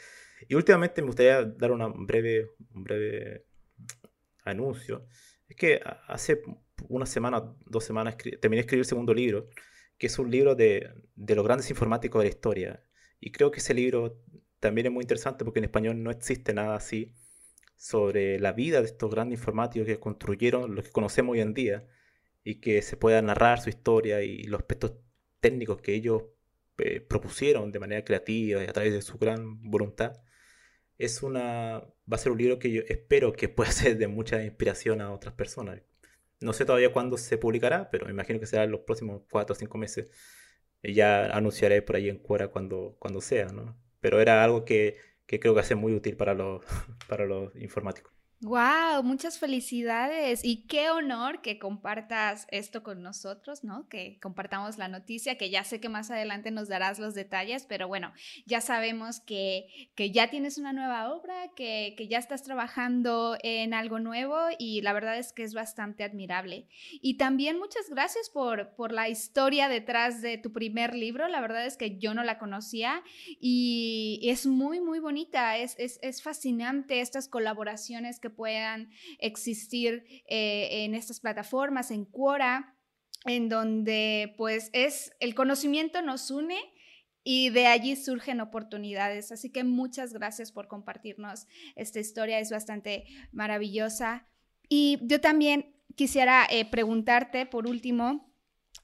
Y 0.46 0.54
últimamente 0.56 1.00
me 1.00 1.06
gustaría 1.06 1.42
dar 1.42 1.72
una 1.72 1.88
breve, 1.88 2.50
un 2.74 2.84
breve 2.84 3.46
anuncio. 4.44 5.06
Es 5.48 5.56
que 5.56 5.80
hace 6.06 6.42
una 6.90 7.06
semana, 7.06 7.50
dos 7.64 7.84
semanas, 7.84 8.18
terminé 8.18 8.56
de 8.56 8.60
escribir 8.60 8.80
el 8.80 8.84
segundo 8.84 9.14
libro, 9.14 9.48
que 9.96 10.08
es 10.08 10.18
un 10.18 10.30
libro 10.30 10.54
de, 10.54 10.86
de 11.14 11.34
los 11.34 11.42
grandes 11.42 11.70
informáticos 11.70 12.20
de 12.20 12.28
la 12.28 12.34
historia. 12.34 12.82
Y 13.18 13.32
creo 13.32 13.50
que 13.50 13.60
ese 13.60 13.72
libro 13.72 14.20
también 14.60 14.88
es 14.88 14.92
muy 14.92 15.00
interesante 15.00 15.46
porque 15.46 15.60
en 15.60 15.64
español 15.64 16.02
no 16.02 16.10
existe 16.10 16.52
nada 16.52 16.76
así 16.76 17.14
sobre 17.76 18.40
la 18.40 18.52
vida 18.52 18.80
de 18.80 18.86
estos 18.86 19.10
grandes 19.10 19.38
informáticos 19.38 19.86
que 19.86 20.00
construyeron 20.00 20.74
lo 20.74 20.82
que 20.82 20.90
conocemos 20.90 21.34
hoy 21.34 21.40
en 21.40 21.54
día 21.54 21.86
y 22.42 22.56
que 22.60 22.82
se 22.82 22.96
pueda 22.96 23.20
narrar 23.22 23.60
su 23.60 23.68
historia 23.68 24.22
y 24.22 24.44
los 24.44 24.60
aspectos 24.60 24.94
técnicos 25.40 25.80
que 25.80 25.94
ellos 25.94 26.24
eh, 26.78 27.00
propusieron 27.00 27.72
de 27.72 27.78
manera 27.78 28.04
creativa 28.04 28.62
y 28.62 28.66
a 28.66 28.72
través 28.72 28.92
de 28.92 29.02
su 29.02 29.18
gran 29.18 29.62
voluntad, 29.62 30.22
es 30.98 31.22
una, 31.22 31.80
va 31.80 32.16
a 32.16 32.18
ser 32.18 32.32
un 32.32 32.38
libro 32.38 32.58
que 32.58 32.70
yo 32.70 32.82
espero 32.88 33.32
que 33.32 33.48
pueda 33.48 33.70
ser 33.72 33.98
de 33.98 34.08
mucha 34.08 34.42
inspiración 34.44 35.00
a 35.00 35.12
otras 35.12 35.34
personas. 35.34 35.82
No 36.40 36.52
sé 36.52 36.64
todavía 36.66 36.92
cuándo 36.92 37.16
se 37.18 37.38
publicará, 37.38 37.90
pero 37.90 38.06
me 38.06 38.12
imagino 38.12 38.40
que 38.40 38.46
será 38.46 38.64
en 38.64 38.72
los 38.72 38.80
próximos 38.80 39.22
cuatro 39.30 39.54
o 39.54 39.56
cinco 39.58 39.78
meses. 39.78 40.08
ya 40.82 41.26
anunciaré 41.26 41.82
por 41.82 41.96
ahí 41.96 42.08
en 42.08 42.18
Cuora 42.18 42.48
cuando, 42.48 42.96
cuando 42.98 43.20
sea, 43.20 43.46
¿no? 43.48 43.78
Pero 44.00 44.20
era 44.20 44.44
algo 44.44 44.64
que, 44.64 44.98
que 45.26 45.40
creo 45.40 45.52
que 45.54 45.56
va 45.56 45.62
a 45.62 45.64
ser 45.64 45.76
muy 45.76 45.94
útil 45.94 46.16
para 46.16 46.34
los, 46.34 46.64
para 47.08 47.26
los 47.26 47.54
informáticos. 47.56 48.15
Wow, 48.42 49.02
muchas 49.02 49.38
felicidades 49.38 50.44
y 50.44 50.66
qué 50.66 50.90
honor 50.90 51.40
que 51.40 51.58
compartas 51.58 52.46
esto 52.50 52.82
con 52.82 53.02
nosotros, 53.02 53.64
¿no? 53.64 53.88
Que 53.88 54.18
compartamos 54.20 54.76
la 54.76 54.88
noticia, 54.88 55.38
que 55.38 55.48
ya 55.48 55.64
sé 55.64 55.80
que 55.80 55.88
más 55.88 56.10
adelante 56.10 56.50
nos 56.50 56.68
darás 56.68 56.98
los 56.98 57.14
detalles, 57.14 57.64
pero 57.66 57.88
bueno, 57.88 58.12
ya 58.44 58.60
sabemos 58.60 59.20
que, 59.20 59.90
que 59.94 60.10
ya 60.10 60.28
tienes 60.28 60.58
una 60.58 60.74
nueva 60.74 61.14
obra, 61.14 61.50
que, 61.56 61.94
que, 61.96 62.08
ya 62.08 62.18
estás 62.18 62.42
trabajando 62.42 63.38
en 63.42 63.72
algo 63.72 64.00
nuevo 64.00 64.36
y 64.58 64.82
la 64.82 64.92
verdad 64.92 65.16
es 65.16 65.32
que 65.32 65.42
es 65.42 65.54
bastante 65.54 66.04
admirable. 66.04 66.68
Y 67.00 67.16
también 67.16 67.58
muchas 67.58 67.88
gracias 67.88 68.28
por, 68.28 68.74
por 68.74 68.92
la 68.92 69.08
historia 69.08 69.70
detrás 69.70 70.20
de 70.20 70.36
tu 70.36 70.52
primer 70.52 70.94
libro, 70.94 71.26
la 71.28 71.40
verdad 71.40 71.64
es 71.64 71.78
que 71.78 71.96
yo 71.96 72.12
no 72.12 72.22
la 72.22 72.38
conocía 72.38 73.02
y 73.40 74.20
es 74.24 74.44
muy, 74.46 74.82
muy 74.82 74.98
bonita, 74.98 75.56
es, 75.56 75.74
es, 75.78 75.98
es 76.02 76.22
fascinante 76.22 77.00
estas 77.00 77.28
colaboraciones 77.28 78.20
que 78.20 78.25
puedan 78.30 78.90
existir 79.18 80.04
eh, 80.28 80.84
en 80.84 80.94
estas 80.94 81.20
plataformas, 81.20 81.90
en 81.90 82.04
Quora, 82.04 82.76
en 83.24 83.48
donde 83.48 84.34
pues 84.36 84.70
es 84.72 85.12
el 85.20 85.34
conocimiento 85.34 86.02
nos 86.02 86.30
une 86.30 86.58
y 87.24 87.50
de 87.50 87.66
allí 87.66 87.96
surgen 87.96 88.40
oportunidades. 88.40 89.32
Así 89.32 89.50
que 89.50 89.64
muchas 89.64 90.12
gracias 90.12 90.52
por 90.52 90.68
compartirnos 90.68 91.46
esta 91.74 91.98
historia, 91.98 92.38
es 92.38 92.50
bastante 92.50 93.04
maravillosa. 93.32 94.28
Y 94.68 95.00
yo 95.02 95.20
también 95.20 95.74
quisiera 95.96 96.46
eh, 96.48 96.70
preguntarte, 96.70 97.44
por 97.44 97.66
último, 97.66 98.32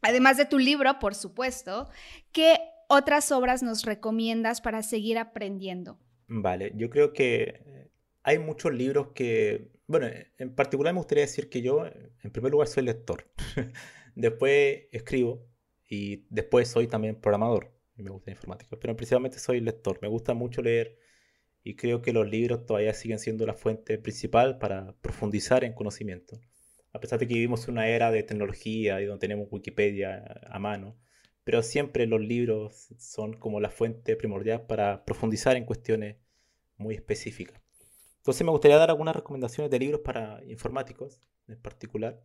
además 0.00 0.36
de 0.38 0.46
tu 0.46 0.58
libro, 0.58 0.98
por 0.98 1.14
supuesto, 1.14 1.88
¿qué 2.32 2.58
otras 2.88 3.30
obras 3.30 3.62
nos 3.62 3.84
recomiendas 3.84 4.60
para 4.60 4.82
seguir 4.82 5.18
aprendiendo? 5.18 6.00
Vale, 6.26 6.72
yo 6.74 6.90
creo 6.90 7.12
que 7.12 7.90
hay 8.22 8.38
muchos 8.38 8.72
libros 8.72 9.08
que, 9.14 9.70
bueno, 9.86 10.08
en 10.38 10.54
particular 10.54 10.92
me 10.92 11.00
gustaría 11.00 11.24
decir 11.24 11.48
que 11.48 11.62
yo, 11.62 11.84
en 11.86 12.30
primer 12.30 12.52
lugar, 12.52 12.68
soy 12.68 12.84
lector. 12.84 13.30
después 14.14 14.86
escribo 14.92 15.46
y 15.88 16.26
después 16.30 16.68
soy 16.68 16.86
también 16.86 17.20
programador. 17.20 17.72
Me 17.96 18.10
gusta 18.10 18.30
la 18.30 18.36
informática, 18.36 18.76
pero 18.80 18.96
principalmente 18.96 19.38
soy 19.38 19.60
lector. 19.60 19.98
Me 20.02 20.08
gusta 20.08 20.34
mucho 20.34 20.62
leer 20.62 20.98
y 21.62 21.76
creo 21.76 22.02
que 22.02 22.12
los 22.12 22.28
libros 22.28 22.66
todavía 22.66 22.94
siguen 22.94 23.18
siendo 23.18 23.46
la 23.46 23.54
fuente 23.54 23.98
principal 23.98 24.58
para 24.58 24.96
profundizar 25.00 25.64
en 25.64 25.74
conocimiento. 25.74 26.40
A 26.92 27.00
pesar 27.00 27.18
de 27.18 27.26
que 27.28 27.34
vivimos 27.34 27.68
una 27.68 27.88
era 27.88 28.10
de 28.10 28.22
tecnología 28.22 29.00
y 29.00 29.06
donde 29.06 29.20
tenemos 29.20 29.48
Wikipedia 29.50 30.24
a 30.46 30.58
mano, 30.58 30.98
pero 31.44 31.62
siempre 31.62 32.06
los 32.06 32.20
libros 32.20 32.88
son 32.98 33.34
como 33.34 33.60
la 33.60 33.70
fuente 33.70 34.16
primordial 34.16 34.66
para 34.66 35.04
profundizar 35.04 35.56
en 35.56 35.64
cuestiones 35.64 36.16
muy 36.76 36.94
específicas. 36.94 37.61
Entonces 38.22 38.44
me 38.44 38.52
gustaría 38.52 38.76
dar 38.78 38.90
algunas 38.90 39.16
recomendaciones 39.16 39.68
de 39.68 39.80
libros 39.80 40.00
para 40.02 40.40
informáticos 40.44 41.20
en 41.48 41.60
particular. 41.60 42.22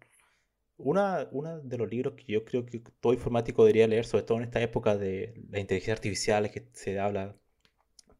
Una, 0.78 1.26
de 1.26 1.78
los 1.78 1.90
libros 1.90 2.14
que 2.14 2.34
yo 2.34 2.46
creo 2.46 2.68
que 2.68 2.80
todo 3.00 3.14
informático 3.14 3.64
debería 3.64 3.88
leer, 3.88 4.06
sobre 4.06 4.24
todo 4.24 4.38
en 4.38 4.44
esta 4.44 4.62
época 4.62 4.96
de 4.96 5.34
la 5.50 5.60
inteligencia 5.60 5.94
artificial 5.94 6.52
que 6.52 6.68
se 6.74 7.00
habla 7.00 7.36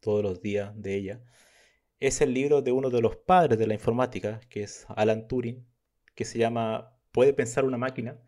todos 0.00 0.24
los 0.24 0.42
días 0.42 0.72
de 0.74 0.96
ella, 0.96 1.22
es 2.00 2.20
el 2.20 2.34
libro 2.34 2.62
de 2.62 2.72
uno 2.72 2.90
de 2.90 3.00
los 3.00 3.16
padres 3.16 3.58
de 3.58 3.68
la 3.68 3.74
informática, 3.74 4.40
que 4.50 4.64
es 4.64 4.84
Alan 4.88 5.28
Turing, 5.28 5.64
que 6.16 6.24
se 6.24 6.38
llama 6.38 6.98
Puede 7.12 7.32
pensar 7.32 7.64
una 7.64 7.78
máquina, 7.78 8.20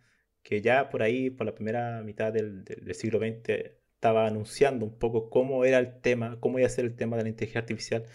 que 0.44 0.62
ya 0.62 0.90
por 0.90 1.02
ahí, 1.02 1.30
por 1.30 1.46
la 1.46 1.54
primera 1.56 2.02
mitad 2.04 2.32
del 2.32 2.64
siglo 2.94 3.18
XX, 3.18 3.48
estaba 3.94 4.26
anunciando 4.28 4.86
un 4.86 4.96
poco 4.98 5.28
cómo 5.28 5.64
era 5.64 5.78
el 5.78 6.00
tema, 6.00 6.38
cómo 6.40 6.60
iba 6.60 6.66
a 6.68 6.70
ser 6.70 6.84
el 6.84 6.96
tema 6.96 7.16
de 7.16 7.24
la 7.24 7.30
inteligencia 7.30 7.60
artificial 7.62 8.06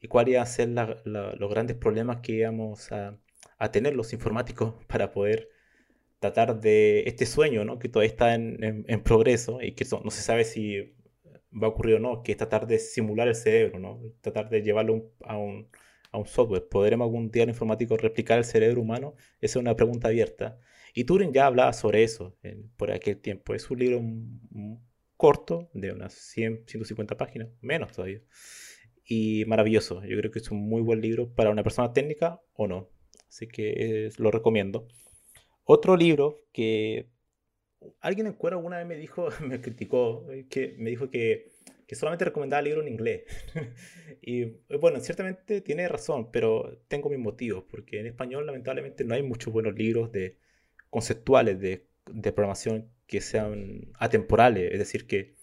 y 0.00 0.08
cuáles 0.08 0.32
iban 0.32 0.42
a 0.42 0.46
ser 0.46 0.68
los 1.04 1.50
grandes 1.50 1.76
problemas 1.76 2.18
que 2.18 2.32
íbamos 2.32 2.92
a, 2.92 3.18
tener 3.72 3.94
los 3.96 4.12
informáticos 4.12 4.74
para 4.88 5.10
poder 5.10 5.48
tratar 6.20 6.60
de 6.60 7.04
este 7.06 7.26
sueño, 7.26 7.64
¿no? 7.64 7.78
que 7.78 7.88
todavía 7.88 8.10
está 8.10 8.34
en, 8.34 9.02
progreso 9.04 9.60
y 9.62 9.72
que 9.72 9.84
no 10.04 10.10
se 10.10 10.22
sabe 10.22 10.44
si 10.44 10.94
va 11.52 11.68
a 11.68 11.70
ocurrir 11.70 11.96
o 11.96 12.00
no, 12.00 12.22
que 12.22 12.32
es 12.32 12.38
tratar 12.38 12.66
de 12.66 12.78
simular 12.78 13.28
el 13.28 13.34
cerebro, 13.34 13.78
¿no? 13.78 14.00
tratar 14.20 14.48
de 14.48 14.62
llevarlo 14.62 15.12
a, 15.24 15.36
un, 15.36 15.68
software. 16.26 16.68
¿Podremos 16.68 17.06
algún 17.06 17.30
día 17.30 17.44
en 17.44 17.50
informático 17.50 17.96
replicar 17.96 18.38
el 18.38 18.44
cerebro 18.44 18.80
humano? 18.80 19.14
Esa 19.40 19.58
es 19.58 19.62
una 19.62 19.76
pregunta 19.76 20.08
abierta. 20.08 20.58
Y 20.94 21.04
Turing 21.04 21.32
ya 21.32 21.46
hablaba 21.46 21.72
sobre 21.72 22.02
eso 22.02 22.36
por 22.76 22.90
aquel 22.90 23.20
tiempo. 23.20 23.54
Es 23.54 23.70
un 23.70 23.78
libro 23.78 24.02
corto, 25.16 25.70
de 25.74 25.92
unas 25.92 26.14
100, 26.14 26.64
150 26.66 27.16
páginas, 27.16 27.48
menos 27.60 27.92
todavía 27.92 28.20
y 29.08 29.44
maravilloso. 29.46 30.04
Yo 30.04 30.16
creo 30.18 30.30
que 30.30 30.38
es 30.38 30.50
un 30.50 30.68
muy 30.68 30.82
buen 30.82 31.00
libro 31.00 31.34
para 31.34 31.50
una 31.50 31.64
persona 31.64 31.92
técnica 31.92 32.40
o 32.52 32.68
no. 32.68 32.90
Así 33.26 33.48
que 33.48 34.10
lo 34.18 34.30
recomiendo. 34.30 34.86
Otro 35.64 35.96
libro 35.96 36.44
que 36.52 37.08
alguien 38.00 38.26
en 38.26 38.34
cuero 38.34 38.58
alguna 38.58 38.76
vez 38.76 38.86
me 38.86 38.96
dijo, 38.96 39.28
me 39.46 39.60
criticó, 39.60 40.30
eh, 40.30 40.46
que 40.48 40.74
me 40.78 40.90
dijo 40.90 41.10
que, 41.10 41.52
que 41.86 41.94
solamente 41.94 42.26
recomendaba 42.26 42.62
libros 42.62 42.86
en 42.86 42.92
inglés. 42.92 43.22
y 44.22 44.44
bueno, 44.78 45.00
ciertamente 45.00 45.62
tiene 45.62 45.88
razón, 45.88 46.30
pero 46.30 46.78
tengo 46.88 47.08
mis 47.08 47.18
motivos, 47.18 47.64
porque 47.70 48.00
en 48.00 48.06
español 48.06 48.46
lamentablemente 48.46 49.04
no 49.04 49.14
hay 49.14 49.22
muchos 49.22 49.52
buenos 49.52 49.74
libros 49.74 50.12
de 50.12 50.36
conceptuales 50.90 51.58
de, 51.60 51.86
de 52.12 52.32
programación 52.32 52.90
que 53.06 53.22
sean 53.22 53.90
atemporales, 53.98 54.70
es 54.72 54.78
decir, 54.78 55.06
que 55.06 55.37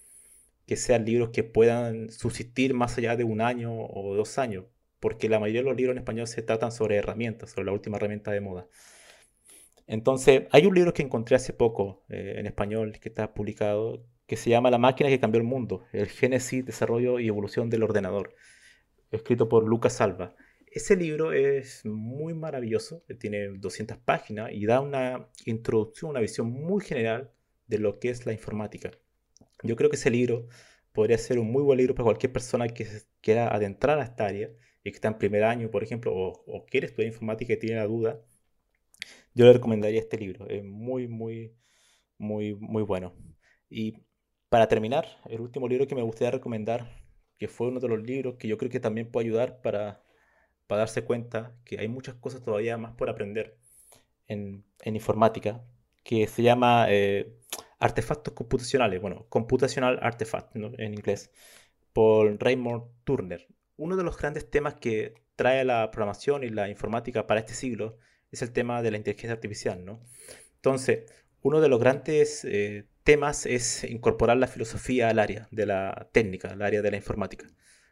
que 0.66 0.76
sean 0.76 1.06
libros 1.06 1.30
que 1.30 1.44
puedan 1.44 2.10
subsistir 2.12 2.74
más 2.74 2.98
allá 2.98 3.16
de 3.16 3.24
un 3.24 3.42
año 3.42 3.74
o 3.74 4.16
dos 4.16 4.38
años, 4.38 4.66
porque 5.00 5.30
la 5.30 5.40
mayoría 5.40 5.62
de 5.62 5.68
los 5.68 5.78
libros 5.78 5.94
en 5.94 6.00
español 6.00 6.28
se 6.28 6.42
tratan 6.42 6.72
sobre 6.72 6.98
herramientas, 6.98 7.52
sobre 7.52 7.66
la 7.66 7.72
última 7.74 7.98
herramienta 7.98 8.32
de 8.32 8.42
moda. 8.42 8.68
Entonces, 9.88 10.44
hay 10.52 10.66
un 10.66 10.74
libro 10.74 10.94
que 10.94 11.04
encontré 11.04 11.36
hace 11.36 11.54
poco 11.54 12.04
eh, 12.10 12.36
en 12.38 12.48
español 12.48 12.98
que 13.00 13.10
está 13.10 13.34
publicado 13.34 14.04
que 14.28 14.38
se 14.38 14.50
llama 14.50 14.72
La 14.72 14.80
máquina 14.80 15.10
que 15.10 15.20
cambió 15.20 15.40
el 15.40 15.48
mundo, 15.48 15.86
el 15.94 16.08
génesis, 16.08 16.66
desarrollo 16.66 17.20
y 17.20 17.28
evolución 17.28 17.70
del 17.70 17.84
ordenador, 17.84 18.34
escrito 19.12 19.48
por 19.48 19.68
Lucas 19.68 19.94
Salva. 19.94 20.36
Ese 20.66 20.96
libro 20.96 21.32
es 21.32 21.86
muy 21.86 22.34
maravilloso, 22.34 23.04
tiene 23.20 23.48
200 23.50 23.98
páginas 24.00 24.52
y 24.52 24.66
da 24.66 24.82
una 24.82 25.30
introducción, 25.46 26.12
una 26.12 26.20
visión 26.20 26.50
muy 26.50 26.84
general 26.84 27.32
de 27.68 27.80
lo 27.80 28.00
que 28.00 28.10
es 28.10 28.26
la 28.26 28.34
informática. 28.34 28.92
Yo 29.66 29.76
creo 29.76 29.90
que 29.90 29.96
ese 29.96 30.10
libro 30.10 30.48
podría 30.94 31.18
ser 31.18 31.40
un 31.40 31.52
muy 31.52 31.62
buen 31.64 31.78
libro 31.78 31.94
para 31.96 32.06
cualquier 32.06 32.32
persona 32.32 32.68
que 32.70 32.88
quiera 33.22 33.54
adentrar 33.54 34.00
a 34.00 34.04
esta 34.04 34.26
área 34.26 34.50
y 34.84 34.92
que 34.92 34.96
está 34.96 35.10
en 35.10 35.18
primer 35.18 35.44
año, 35.44 35.70
por 35.72 35.84
ejemplo, 35.84 36.14
o, 36.16 36.66
quiere 36.66 36.88
estudiar 36.88 37.08
informática 37.12 37.54
y 37.54 37.58
tiene 37.58 37.78
la 37.78 37.88
duda. 37.88 38.22
Yo 39.34 39.46
le 39.46 39.54
recomendaría 39.54 40.00
este 40.00 40.18
libro. 40.18 40.48
Es 40.48 40.64
muy, 40.64 41.08
muy, 41.08 41.54
muy, 42.18 42.56
muy 42.56 42.84
bueno. 42.84 43.14
Y 43.70 43.98
para 44.50 44.68
terminar, 44.68 45.06
el 45.30 45.42
último 45.42 45.68
libro 45.68 45.88
que 45.88 45.96
me 45.96 46.02
gustaría 46.04 46.32
recomendar, 46.32 47.04
que 47.38 47.48
fue 47.48 47.68
uno 47.68 47.80
de 47.80 47.90
los 47.90 48.02
libros 48.02 48.36
que 48.38 48.48
yo 48.48 48.58
creo 48.58 48.72
que 48.72 48.80
también 48.80 49.12
puede 49.12 49.28
ayudar 49.28 49.62
para, 49.62 50.04
para 50.68 50.80
darse 50.80 51.04
cuenta 51.04 51.56
que 51.66 51.80
hay 51.80 51.88
muchas 51.88 52.16
cosas 52.16 52.42
todavía 52.42 52.78
más 52.78 52.94
por 52.94 53.10
aprender 53.10 53.58
en, 54.28 54.64
en 54.84 54.96
informática, 54.96 55.64
que 56.04 56.28
se 56.28 56.44
llama 56.44 56.88
eh, 56.90 57.36
Artefactos 57.80 58.34
computacionales, 58.34 59.02
bueno, 59.02 59.26
Computational 59.30 60.00
Artifact 60.02 60.56
en 60.56 60.94
inglés, 60.94 61.32
por 61.94 62.42
Raymond 62.42 62.84
Turner. 63.04 63.48
Uno 63.78 63.96
de 63.98 64.04
los 64.04 64.18
grandes 64.18 64.50
temas 64.50 64.76
que 64.76 65.14
trae 65.36 65.66
la 65.66 65.92
programación 65.92 66.44
y 66.44 66.50
la 66.50 66.70
informática 66.70 67.28
para 67.28 67.42
este 67.42 67.54
siglo 67.54 67.98
es 68.32 68.42
el 68.42 68.52
tema 68.52 68.82
de 68.82 68.92
la 68.92 68.98
inteligencia 68.98 69.34
artificial, 69.34 69.86
¿no? 69.86 70.02
Entonces, 70.56 71.12
uno 71.42 71.62
de 71.62 71.70
los 71.70 71.80
grandes 71.80 72.44
eh, 72.46 72.88
temas 73.04 73.46
es 73.46 73.84
incorporar 73.84 74.38
la 74.38 74.48
filosofía 74.48 75.10
al 75.10 75.20
área 75.20 75.48
de 75.52 75.66
la 75.66 76.10
técnica, 76.12 76.50
al 76.50 76.62
área 76.62 76.82
de 76.82 76.92
la 76.92 76.98
informática. 76.98 77.48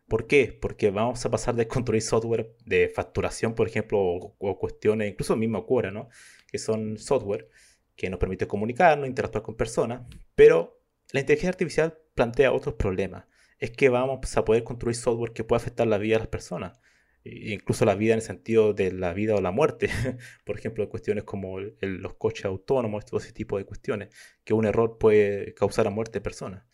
¿Por 0.07 0.27
qué? 0.27 0.57
Porque 0.59 0.91
vamos 0.91 1.25
a 1.25 1.31
pasar 1.31 1.55
de 1.55 1.67
construir 1.67 2.01
software 2.01 2.55
de 2.65 2.89
facturación, 2.89 3.55
por 3.55 3.67
ejemplo, 3.67 3.99
o, 3.99 4.59
cuestiones, 4.59 5.11
incluso 5.11 5.35
mismo 5.35 5.65
Quora, 5.65 5.91
¿no? 5.91 6.09
Que 6.51 6.57
son 6.57 6.97
software 6.97 7.49
que 7.95 8.09
nos 8.09 8.19
permite 8.19 8.47
comunicarnos, 8.47 9.07
interactuar 9.07 9.43
con 9.43 9.55
personas, 9.55 10.01
pero 10.35 10.81
la 11.11 11.19
inteligencia 11.19 11.49
artificial 11.49 11.97
plantea 12.15 12.51
otros 12.51 12.75
problemas. 12.75 13.25
Es 13.59 13.71
que 13.71 13.89
vamos 13.89 14.35
a 14.35 14.45
poder 14.45 14.63
construir 14.63 14.95
software 14.95 15.31
que 15.31 15.43
pueda 15.43 15.57
afectar 15.57 15.87
la 15.87 15.97
vida 15.97 16.15
de 16.15 16.19
las 16.19 16.27
personas, 16.27 16.79
e 17.23 17.53
incluso 17.53 17.85
la 17.85 17.95
vida 17.95 18.13
en 18.13 18.19
el 18.19 18.25
sentido 18.25 18.73
de 18.73 18.91
la 18.91 19.13
vida 19.13 19.35
o 19.35 19.41
la 19.41 19.51
muerte. 19.51 19.89
Por 20.45 20.57
ejemplo, 20.57 20.89
cuestiones 20.89 21.23
como 21.23 21.59
los 21.59 22.13
coches 22.15 22.45
autónomos, 22.45 23.05
todo 23.05 23.19
ese 23.19 23.31
tipo 23.31 23.57
de 23.57 23.65
cuestiones, 23.65 24.09
que 24.43 24.53
un 24.53 24.65
error 24.65 24.97
puede 24.97 25.53
causar 25.53 25.85
la 25.85 25.91
muerte 25.91 26.19
de 26.19 26.21
personas. 26.21 26.65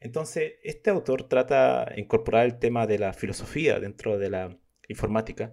Entonces, 0.00 0.54
este 0.64 0.90
autor 0.90 1.28
trata 1.28 1.84
de 1.84 2.00
incorporar 2.00 2.44
el 2.44 2.58
tema 2.58 2.88
de 2.88 2.98
la 2.98 3.12
filosofía 3.12 3.78
dentro 3.78 4.18
de 4.18 4.30
la 4.30 4.58
informática 4.88 5.52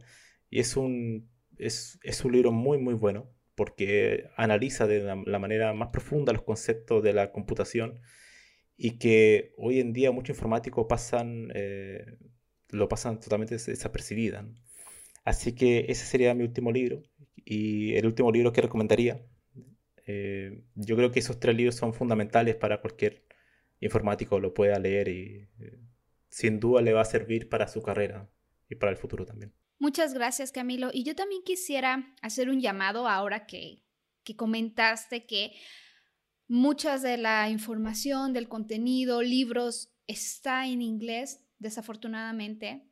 y 0.50 0.60
es 0.60 0.76
un, 0.76 1.30
es, 1.58 2.00
un 2.24 2.32
libro 2.32 2.52
muy, 2.52 2.80
muy 2.80 2.96
bueno 2.96 3.32
porque 3.60 4.30
analiza 4.38 4.88
de 4.88 5.04
la, 5.04 5.38
manera 5.38 5.74
más 5.74 5.90
profunda 5.90 6.32
los 6.32 6.44
conceptos 6.44 7.04
de 7.04 7.12
la 7.12 7.34
computación 7.34 8.00
y 8.78 9.00
que 9.00 9.54
hoy 9.58 9.82
en 9.82 9.92
día 9.92 10.14
muchos 10.14 10.38
informáticos 10.38 10.86
pasan, 10.88 11.52
eh, 11.54 12.06
lo 12.70 12.88
pasan 12.88 13.20
totalmente 13.20 13.56
desapercibida. 13.56 14.48
Así 15.26 15.56
que 15.56 15.88
ese 15.90 16.06
sería 16.06 16.34
mi 16.36 16.46
último 16.46 16.72
libro 16.72 17.04
y 17.36 17.96
el 17.96 18.06
último 18.06 18.32
libro 18.32 18.54
que 18.54 18.62
recomendaría. 18.62 19.26
Eh, 20.08 20.64
yo 20.76 20.96
creo 20.96 21.12
que 21.12 21.20
esos 21.20 21.38
tres 21.42 21.54
libros 21.54 21.76
son 21.76 21.94
fundamentales 21.94 22.56
para 22.56 22.80
cualquier 22.80 23.26
informático 23.82 24.40
lo 24.40 24.54
pueda 24.54 24.80
leer 24.80 25.10
y 25.10 25.50
eh, 25.60 25.80
sin 26.30 26.62
duda 26.62 26.82
le 26.82 26.94
va 26.94 27.02
a 27.02 27.06
servir 27.06 27.50
para 27.50 27.68
su 27.68 27.82
carrera 27.82 28.30
y 28.70 28.76
para 28.76 28.94
el 28.94 28.98
futuro 28.98 29.26
también. 29.26 29.52
Muchas 29.80 30.14
gracias, 30.14 30.52
Camilo. 30.52 30.90
Y 30.94 31.04
yo 31.04 31.16
también 31.16 31.42
quisiera 31.42 32.14
hacer 32.22 32.50
un 32.50 32.60
llamado 32.60 33.08
ahora 33.08 33.46
que, 33.46 33.86
comentaste 34.36 35.26
que 35.26 35.54
muchas 36.48 37.02
de 37.02 37.18
la 37.18 37.50
información, 37.50 38.32
del 38.34 38.48
contenido, 38.48 39.24
libros, 39.24 39.90
está 40.06 40.68
en 40.68 40.84
inglés, 40.84 41.44
desafortunadamente. 41.58 42.92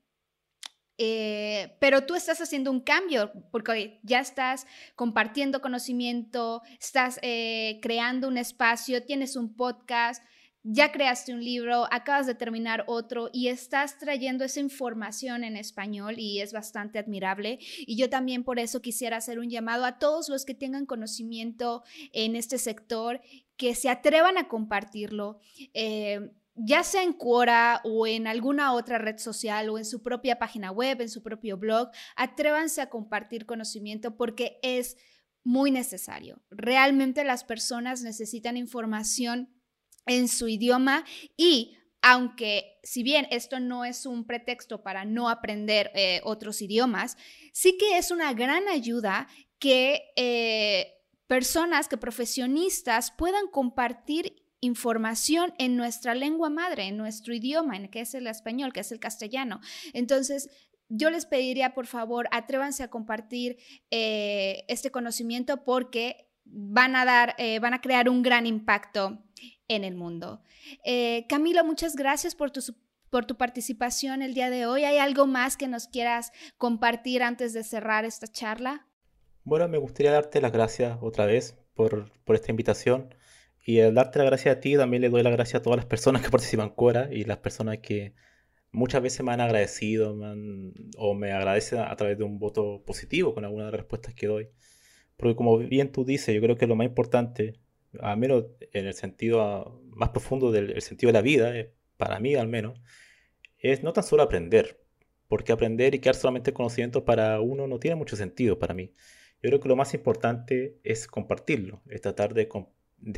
Eh, 0.97 1.77
pero 1.79 2.05
tú 2.05 2.15
estás 2.15 2.41
haciendo 2.41 2.71
un 2.71 2.79
cambio 2.79 3.31
porque 3.51 3.99
ya 4.01 4.19
estás 4.19 4.65
compartiendo 4.95 5.61
conocimiento, 5.61 6.63
estás 6.79 7.19
eh, 7.21 7.79
creando 7.83 8.29
un 8.29 8.37
espacio, 8.37 9.03
tienes 9.03 9.35
un 9.35 9.55
podcast, 9.55 10.23
ya 10.69 10.91
creaste 10.91 11.33
un 11.33 11.41
libro, 11.41 11.87
acabas 11.91 12.27
de 12.27 12.35
terminar 12.35 12.83
otro 12.87 13.29
y 13.31 13.47
estás 13.47 13.97
trayendo 13.97 14.43
esa 14.43 14.59
información 14.59 15.45
en 15.45 15.55
español 15.55 16.15
y 16.17 16.41
es 16.41 16.51
bastante 16.51 16.99
admirable. 16.99 17.59
Y 17.79 17.95
yo 17.95 18.09
también 18.09 18.43
por 18.43 18.59
eso 18.59 18.81
quisiera 18.81 19.15
hacer 19.15 19.39
un 19.39 19.49
llamado 19.49 19.85
a 19.85 19.97
todos 19.97 20.27
los 20.27 20.43
que 20.43 20.53
tengan 20.53 20.85
conocimiento 20.85 21.83
en 22.11 22.35
este 22.35 22.57
sector, 22.57 23.21
que 23.55 23.75
se 23.75 23.89
atrevan 23.89 24.37
a 24.37 24.49
compartirlo. 24.49 25.39
Eh, 25.73 26.31
ya 26.55 26.83
sea 26.83 27.03
en 27.03 27.13
Quora 27.13 27.79
o 27.85 28.05
en 28.05 28.27
alguna 28.27 28.73
otra 28.73 28.97
red 28.97 29.19
social 29.19 29.69
o 29.69 29.77
en 29.77 29.85
su 29.85 30.01
propia 30.01 30.37
página 30.37 30.71
web, 30.71 30.99
en 30.99 31.09
su 31.09 31.23
propio 31.23 31.57
blog, 31.57 31.91
atrévanse 32.17 32.81
a 32.81 32.89
compartir 32.89 33.45
conocimiento 33.45 34.17
porque 34.17 34.59
es 34.63 34.97
muy 35.45 35.71
necesario. 35.71 36.41
Realmente 36.49 37.23
las 37.23 37.45
personas 37.45 38.01
necesitan 38.01 38.57
información 38.57 39.56
en 40.07 40.27
su 40.27 40.47
idioma 40.47 41.05
y 41.35 41.77
aunque 42.01 42.79
si 42.83 43.03
bien 43.03 43.27
esto 43.31 43.59
no 43.59 43.83
es 43.83 44.05
un 44.05 44.25
pretexto 44.25 44.81
para 44.81 45.05
no 45.05 45.29
aprender 45.29 45.91
eh, 45.93 46.21
otros 46.23 46.61
idiomas, 46.61 47.17
sí 47.51 47.77
que 47.77 47.97
es 47.97 48.11
una 48.11 48.33
gran 48.33 48.67
ayuda 48.67 49.27
que 49.59 50.03
eh, 50.15 50.93
personas, 51.27 51.87
que 51.87 51.97
profesionistas 51.97 53.11
puedan 53.11 53.47
compartir 53.47 54.43
información 54.61 55.53
en 55.57 55.75
nuestra 55.75 56.15
lengua 56.15 56.49
madre, 56.49 56.83
en 56.87 56.97
nuestro 56.97 57.33
idioma, 57.33 57.75
en 57.75 57.89
que 57.89 58.01
es 58.01 58.13
el 58.13 58.27
español, 58.27 58.73
que 58.73 58.79
es 58.79 58.91
el 58.91 58.99
castellano. 58.99 59.59
Entonces, 59.93 60.49
yo 60.89 61.09
les 61.09 61.25
pediría, 61.25 61.73
por 61.73 61.87
favor, 61.87 62.29
atrévanse 62.31 62.83
a 62.83 62.89
compartir 62.89 63.57
eh, 63.91 64.63
este 64.69 64.91
conocimiento 64.91 65.65
porque 65.65 66.29
van 66.45 66.95
a 66.95 67.03
dar, 67.03 67.35
van 67.59 67.73
a 67.73 67.81
crear 67.81 68.07
un 68.07 68.21
gran 68.21 68.45
impacto 68.45 69.26
en 69.67 69.83
el 69.83 69.95
mundo. 69.95 70.41
Eh, 70.83 71.25
Camilo, 71.27 71.63
muchas 71.63 71.95
gracias 71.95 72.35
por 72.35 72.51
tu, 72.51 72.61
por 73.09 73.25
tu 73.25 73.37
participación 73.37 74.21
el 74.21 74.33
día 74.33 74.49
de 74.49 74.65
hoy. 74.65 74.83
¿Hay 74.83 74.97
algo 74.97 75.27
más 75.27 75.57
que 75.57 75.67
nos 75.67 75.87
quieras 75.87 76.31
compartir 76.57 77.23
antes 77.23 77.53
de 77.53 77.63
cerrar 77.63 78.05
esta 78.05 78.27
charla? 78.27 78.87
Bueno, 79.43 79.67
me 79.67 79.77
gustaría 79.77 80.11
darte 80.11 80.41
las 80.41 80.51
gracias 80.51 80.97
otra 81.01 81.25
vez 81.25 81.57
por, 81.73 82.11
por 82.23 82.35
esta 82.35 82.51
invitación. 82.51 83.13
Y 83.65 83.81
al 83.81 83.95
darte 83.95 84.19
las 84.19 84.27
gracias 84.27 84.57
a 84.57 84.59
ti, 84.59 84.75
también 84.77 85.01
le 85.01 85.09
doy 85.09 85.23
las 85.23 85.33
gracias 85.33 85.59
a 85.59 85.63
todas 85.63 85.77
las 85.77 85.85
personas 85.85 86.21
que 86.21 86.29
participan 86.31 86.67
en 86.67 86.73
Cora 86.73 87.09
y 87.11 87.23
las 87.23 87.37
personas 87.37 87.79
que 87.79 88.13
muchas 88.71 89.01
veces 89.01 89.23
me 89.23 89.33
han 89.33 89.41
agradecido 89.41 90.15
o 90.97 91.13
me 91.13 91.31
agradecen 91.31 91.79
a 91.79 91.95
través 91.95 92.17
de 92.17 92.23
un 92.23 92.39
voto 92.39 92.83
positivo 92.85 93.33
con 93.33 93.43
alguna 93.43 93.65
de 93.65 93.71
las 93.71 93.79
respuestas 93.81 94.13
que 94.13 94.27
doy. 94.27 94.49
Porque 95.17 95.35
como 95.35 95.57
bien 95.57 95.91
tú 95.91 96.05
dices, 96.05 96.33
yo 96.35 96.41
creo 96.41 96.57
que 96.57 96.67
lo 96.67 96.75
más 96.75 96.85
importante 96.85 97.59
al 98.01 98.17
menos 98.17 98.45
en 98.73 98.85
el 98.85 98.93
sentido 98.93 99.81
más 99.89 100.09
profundo 100.09 100.51
del 100.51 100.81
sentido 100.81 101.09
de 101.09 101.13
la 101.13 101.21
vida, 101.21 101.57
eh, 101.57 101.73
para 101.97 102.19
mí 102.19 102.35
al 102.35 102.47
menos, 102.47 102.81
es 103.57 103.83
no 103.83 103.93
tan 103.93 104.03
solo 104.03 104.23
aprender, 104.23 104.79
porque 105.27 105.51
aprender 105.51 105.95
y 105.95 105.99
quedar 105.99 106.15
solamente 106.15 106.53
conocimiento 106.53 107.05
para 107.05 107.41
uno 107.41 107.67
no 107.67 107.79
tiene 107.79 107.95
mucho 107.95 108.15
sentido 108.15 108.59
para 108.59 108.73
mí. 108.73 108.93
Yo 109.41 109.49
creo 109.49 109.59
que 109.59 109.69
lo 109.69 109.75
más 109.75 109.93
importante 109.93 110.79
es 110.83 111.07
compartirlo, 111.07 111.81
es 111.89 112.01
tratar 112.01 112.33
de, 112.33 112.49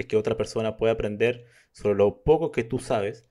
que 0.08 0.18
otra 0.18 0.36
persona 0.36 0.78
pueda 0.78 0.94
aprender 0.94 1.46
sobre 1.72 1.96
lo 1.96 2.24
poco 2.24 2.52
que 2.52 2.64
tú 2.64 2.80
sabes 2.80 3.28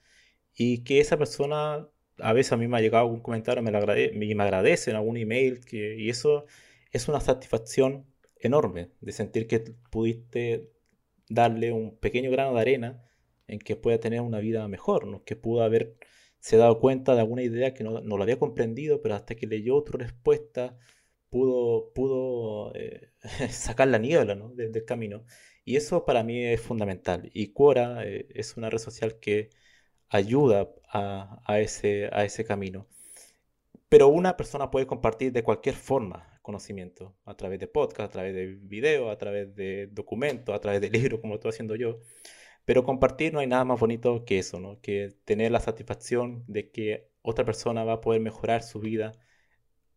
y 0.55 0.85
que 0.85 1.01
esa 1.01 1.19
persona, 1.19 1.89
a 2.19 2.33
veces 2.33 2.53
a 2.53 2.57
mí 2.57 2.67
me 2.69 2.79
ha 2.79 2.81
llegado 2.81 3.05
algún 3.05 3.21
comentario, 3.21 3.63
me, 3.63 3.77
agrade 3.77 4.13
me 4.15 4.43
agradece 4.43 4.91
en 4.91 4.97
algún 4.97 5.17
email, 5.17 5.61
y 5.71 6.09
eso 6.09 6.47
es 6.93 7.09
una 7.09 7.21
satisfacción 7.21 8.07
enorme 8.41 8.91
de 9.01 9.13
sentir 9.13 9.47
que 9.47 9.61
pudiste 9.91 10.71
darle 11.29 11.73
un 11.73 11.97
pequeño 11.99 12.31
grano 12.31 12.55
de 12.55 12.61
arena 12.61 13.05
en 13.47 13.59
que 13.59 13.77
pueda 13.77 13.99
tener 13.99 14.21
una 14.21 14.41
vida 14.41 14.67
mejor, 14.69 15.07
¿no? 15.07 15.25
que 15.25 15.37
pudo 15.37 15.63
haberse 15.63 16.57
dado 16.57 16.81
cuenta 16.81 17.15
de 17.15 17.21
alguna 17.21 17.43
idea 17.43 17.75
que 17.75 17.85
no, 17.85 18.01
lo 18.01 18.23
había 18.23 18.39
comprendido, 18.39 19.03
pero 19.03 19.15
hasta 19.15 19.35
que 19.35 19.47
leyó 19.47 19.77
otra 19.77 19.99
respuesta 19.99 20.79
pudo, 21.31 21.93
pudo 21.95 22.73
eh, 22.75 23.11
sacar 23.51 23.89
la 23.89 23.99
niebla 23.99 24.35
¿no? 24.35 24.51
del 24.55 24.85
camino. 24.85 25.25
Y 25.65 25.77
eso 25.77 26.05
para 26.05 26.23
mí 26.25 26.45
es 26.45 26.61
fundamental. 26.61 27.31
Y 27.35 27.53
Quora 27.53 28.05
eh, 28.07 28.27
es 28.35 28.57
una 28.57 28.71
red 28.71 28.79
social 28.79 29.19
que 29.21 29.51
ayuda 30.09 30.71
a, 30.91 31.61
ese, 31.61 32.09
a 32.13 32.25
ese 32.25 32.45
camino. 32.45 32.87
Pero 33.89 34.09
una 34.09 34.37
persona 34.37 34.71
puede 34.71 34.87
compartir 34.87 35.33
de 35.33 35.43
cualquier 35.43 35.75
forma 35.75 36.38
conocimiento, 36.49 37.15
a 37.27 37.37
través 37.37 37.61
de 37.61 37.69
podcast, 37.69 38.09
a 38.09 38.11
través 38.11 38.35
de 38.35 38.47
video, 38.47 39.11
a 39.11 39.19
través 39.19 39.55
de 39.55 39.89
documentos, 39.89 40.55
a 40.55 40.61
través 40.61 40.81
de 40.81 40.89
libros, 40.99 41.21
como 41.21 41.35
estoy 41.35 41.51
haciendo 41.51 41.77
yo. 41.77 42.01
Pero 42.65 42.85
compartir 42.85 43.35
no 43.35 43.41
hay 43.41 43.47
nada 43.47 43.65
más 43.67 43.79
bonito 43.79 44.25
que 44.25 44.39
eso, 44.39 44.59
¿no? 44.59 44.81
Que 44.81 45.11
tener 45.27 45.53
la 45.53 45.61
satisfacción 45.61 46.45
de 46.49 46.71
que 46.71 47.11
otra 47.23 47.45
persona 47.45 47.85
va 47.85 47.95
a 47.95 48.01
poder 48.01 48.23
mejorar 48.23 48.63
su 48.63 48.81
vida 48.81 49.13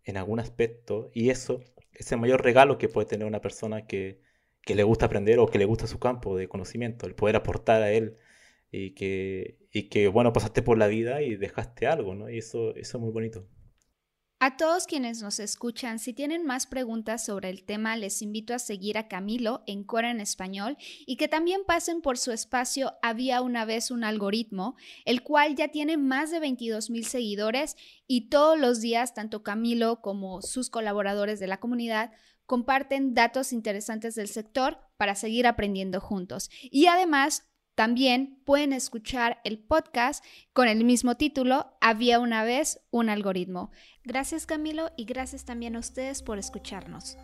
en 0.04 0.18
algún 0.18 0.40
aspecto 0.40 1.10
y 1.14 1.30
eso 1.30 1.62
es 1.94 2.12
el 2.12 2.20
mayor 2.20 2.44
regalo 2.44 2.78
que 2.78 2.90
puede 2.90 3.08
tener 3.08 3.28
una 3.28 3.42
persona 3.42 3.88
que, 3.88 4.20
que 4.64 4.76
le 4.76 4.84
gusta 4.84 5.06
aprender 5.06 5.40
o 5.40 5.48
que 5.48 5.60
le 5.60 5.66
gusta 5.66 5.88
su 5.88 6.00
campo 6.00 6.36
de 6.38 6.48
conocimiento, 6.50 7.08
el 7.08 7.16
poder 7.16 7.38
aportar 7.38 7.82
a 7.82 7.92
él 7.94 8.18
y 8.72 8.92
que, 8.94 9.58
y 9.72 9.90
que 9.90 10.10
bueno, 10.10 10.34
pasaste 10.34 10.62
por 10.62 10.78
la 10.78 10.88
vida 10.88 11.22
y 11.22 11.36
dejaste 11.38 11.88
algo, 11.88 12.16
¿no? 12.16 12.30
Y 12.30 12.40
eso, 12.40 12.76
eso 12.76 12.98
es 12.98 13.02
muy 13.02 13.12
bonito. 13.12 13.48
A 14.44 14.58
todos 14.58 14.88
quienes 14.88 15.22
nos 15.22 15.40
escuchan, 15.40 16.00
si 16.00 16.14
tienen 16.14 16.48
más 16.48 16.66
preguntas 16.66 17.24
sobre 17.24 17.52
el 17.52 17.64
tema, 17.64 17.96
les 17.96 18.24
invito 18.24 18.56
a 18.56 18.58
seguir 18.58 18.98
a 18.98 19.08
Camilo 19.08 19.62
en 19.68 19.84
Cora 19.84 20.10
en 20.10 20.20
Español 20.20 20.78
y 21.06 21.18
que 21.18 21.28
también 21.28 21.62
pasen 21.64 22.02
por 22.02 22.18
su 22.18 22.32
espacio 22.32 22.94
Había 23.04 23.44
una 23.44 23.66
vez 23.66 23.92
un 23.92 24.04
algoritmo, 24.04 24.76
el 25.06 25.22
cual 25.22 25.54
ya 25.56 25.68
tiene 25.68 25.96
más 25.98 26.32
de 26.32 26.40
22 26.40 26.90
mil 26.90 27.06
seguidores 27.06 27.76
y 28.08 28.30
todos 28.30 28.58
los 28.60 28.82
días 28.82 29.14
tanto 29.14 29.44
Camilo 29.44 30.02
como 30.02 30.42
sus 30.42 30.72
colaboradores 30.72 31.40
de 31.40 31.46
la 31.46 31.60
comunidad 31.60 32.12
comparten 32.48 33.14
datos 33.14 33.54
interesantes 33.54 34.16
del 34.16 34.28
sector 34.28 34.80
para 34.98 35.14
seguir 35.14 35.46
aprendiendo 35.46 36.02
juntos. 36.02 36.50
Y 36.64 36.88
además 36.88 37.51
también 37.82 38.40
pueden 38.46 38.74
escuchar 38.74 39.40
el 39.44 39.58
podcast 39.58 40.24
con 40.54 40.68
el 40.68 40.84
mismo 40.84 41.18
título, 41.18 41.76
Había 41.82 42.20
una 42.20 42.44
vez 42.44 42.80
un 42.92 43.10
algoritmo. 43.10 43.72
Gracias 44.04 44.46
Camilo 44.46 44.92
y 44.98 45.06
gracias 45.06 45.46
también 45.46 45.76
a 45.76 45.80
ustedes 45.80 46.22
por 46.22 46.38
escucharnos. 46.38 47.18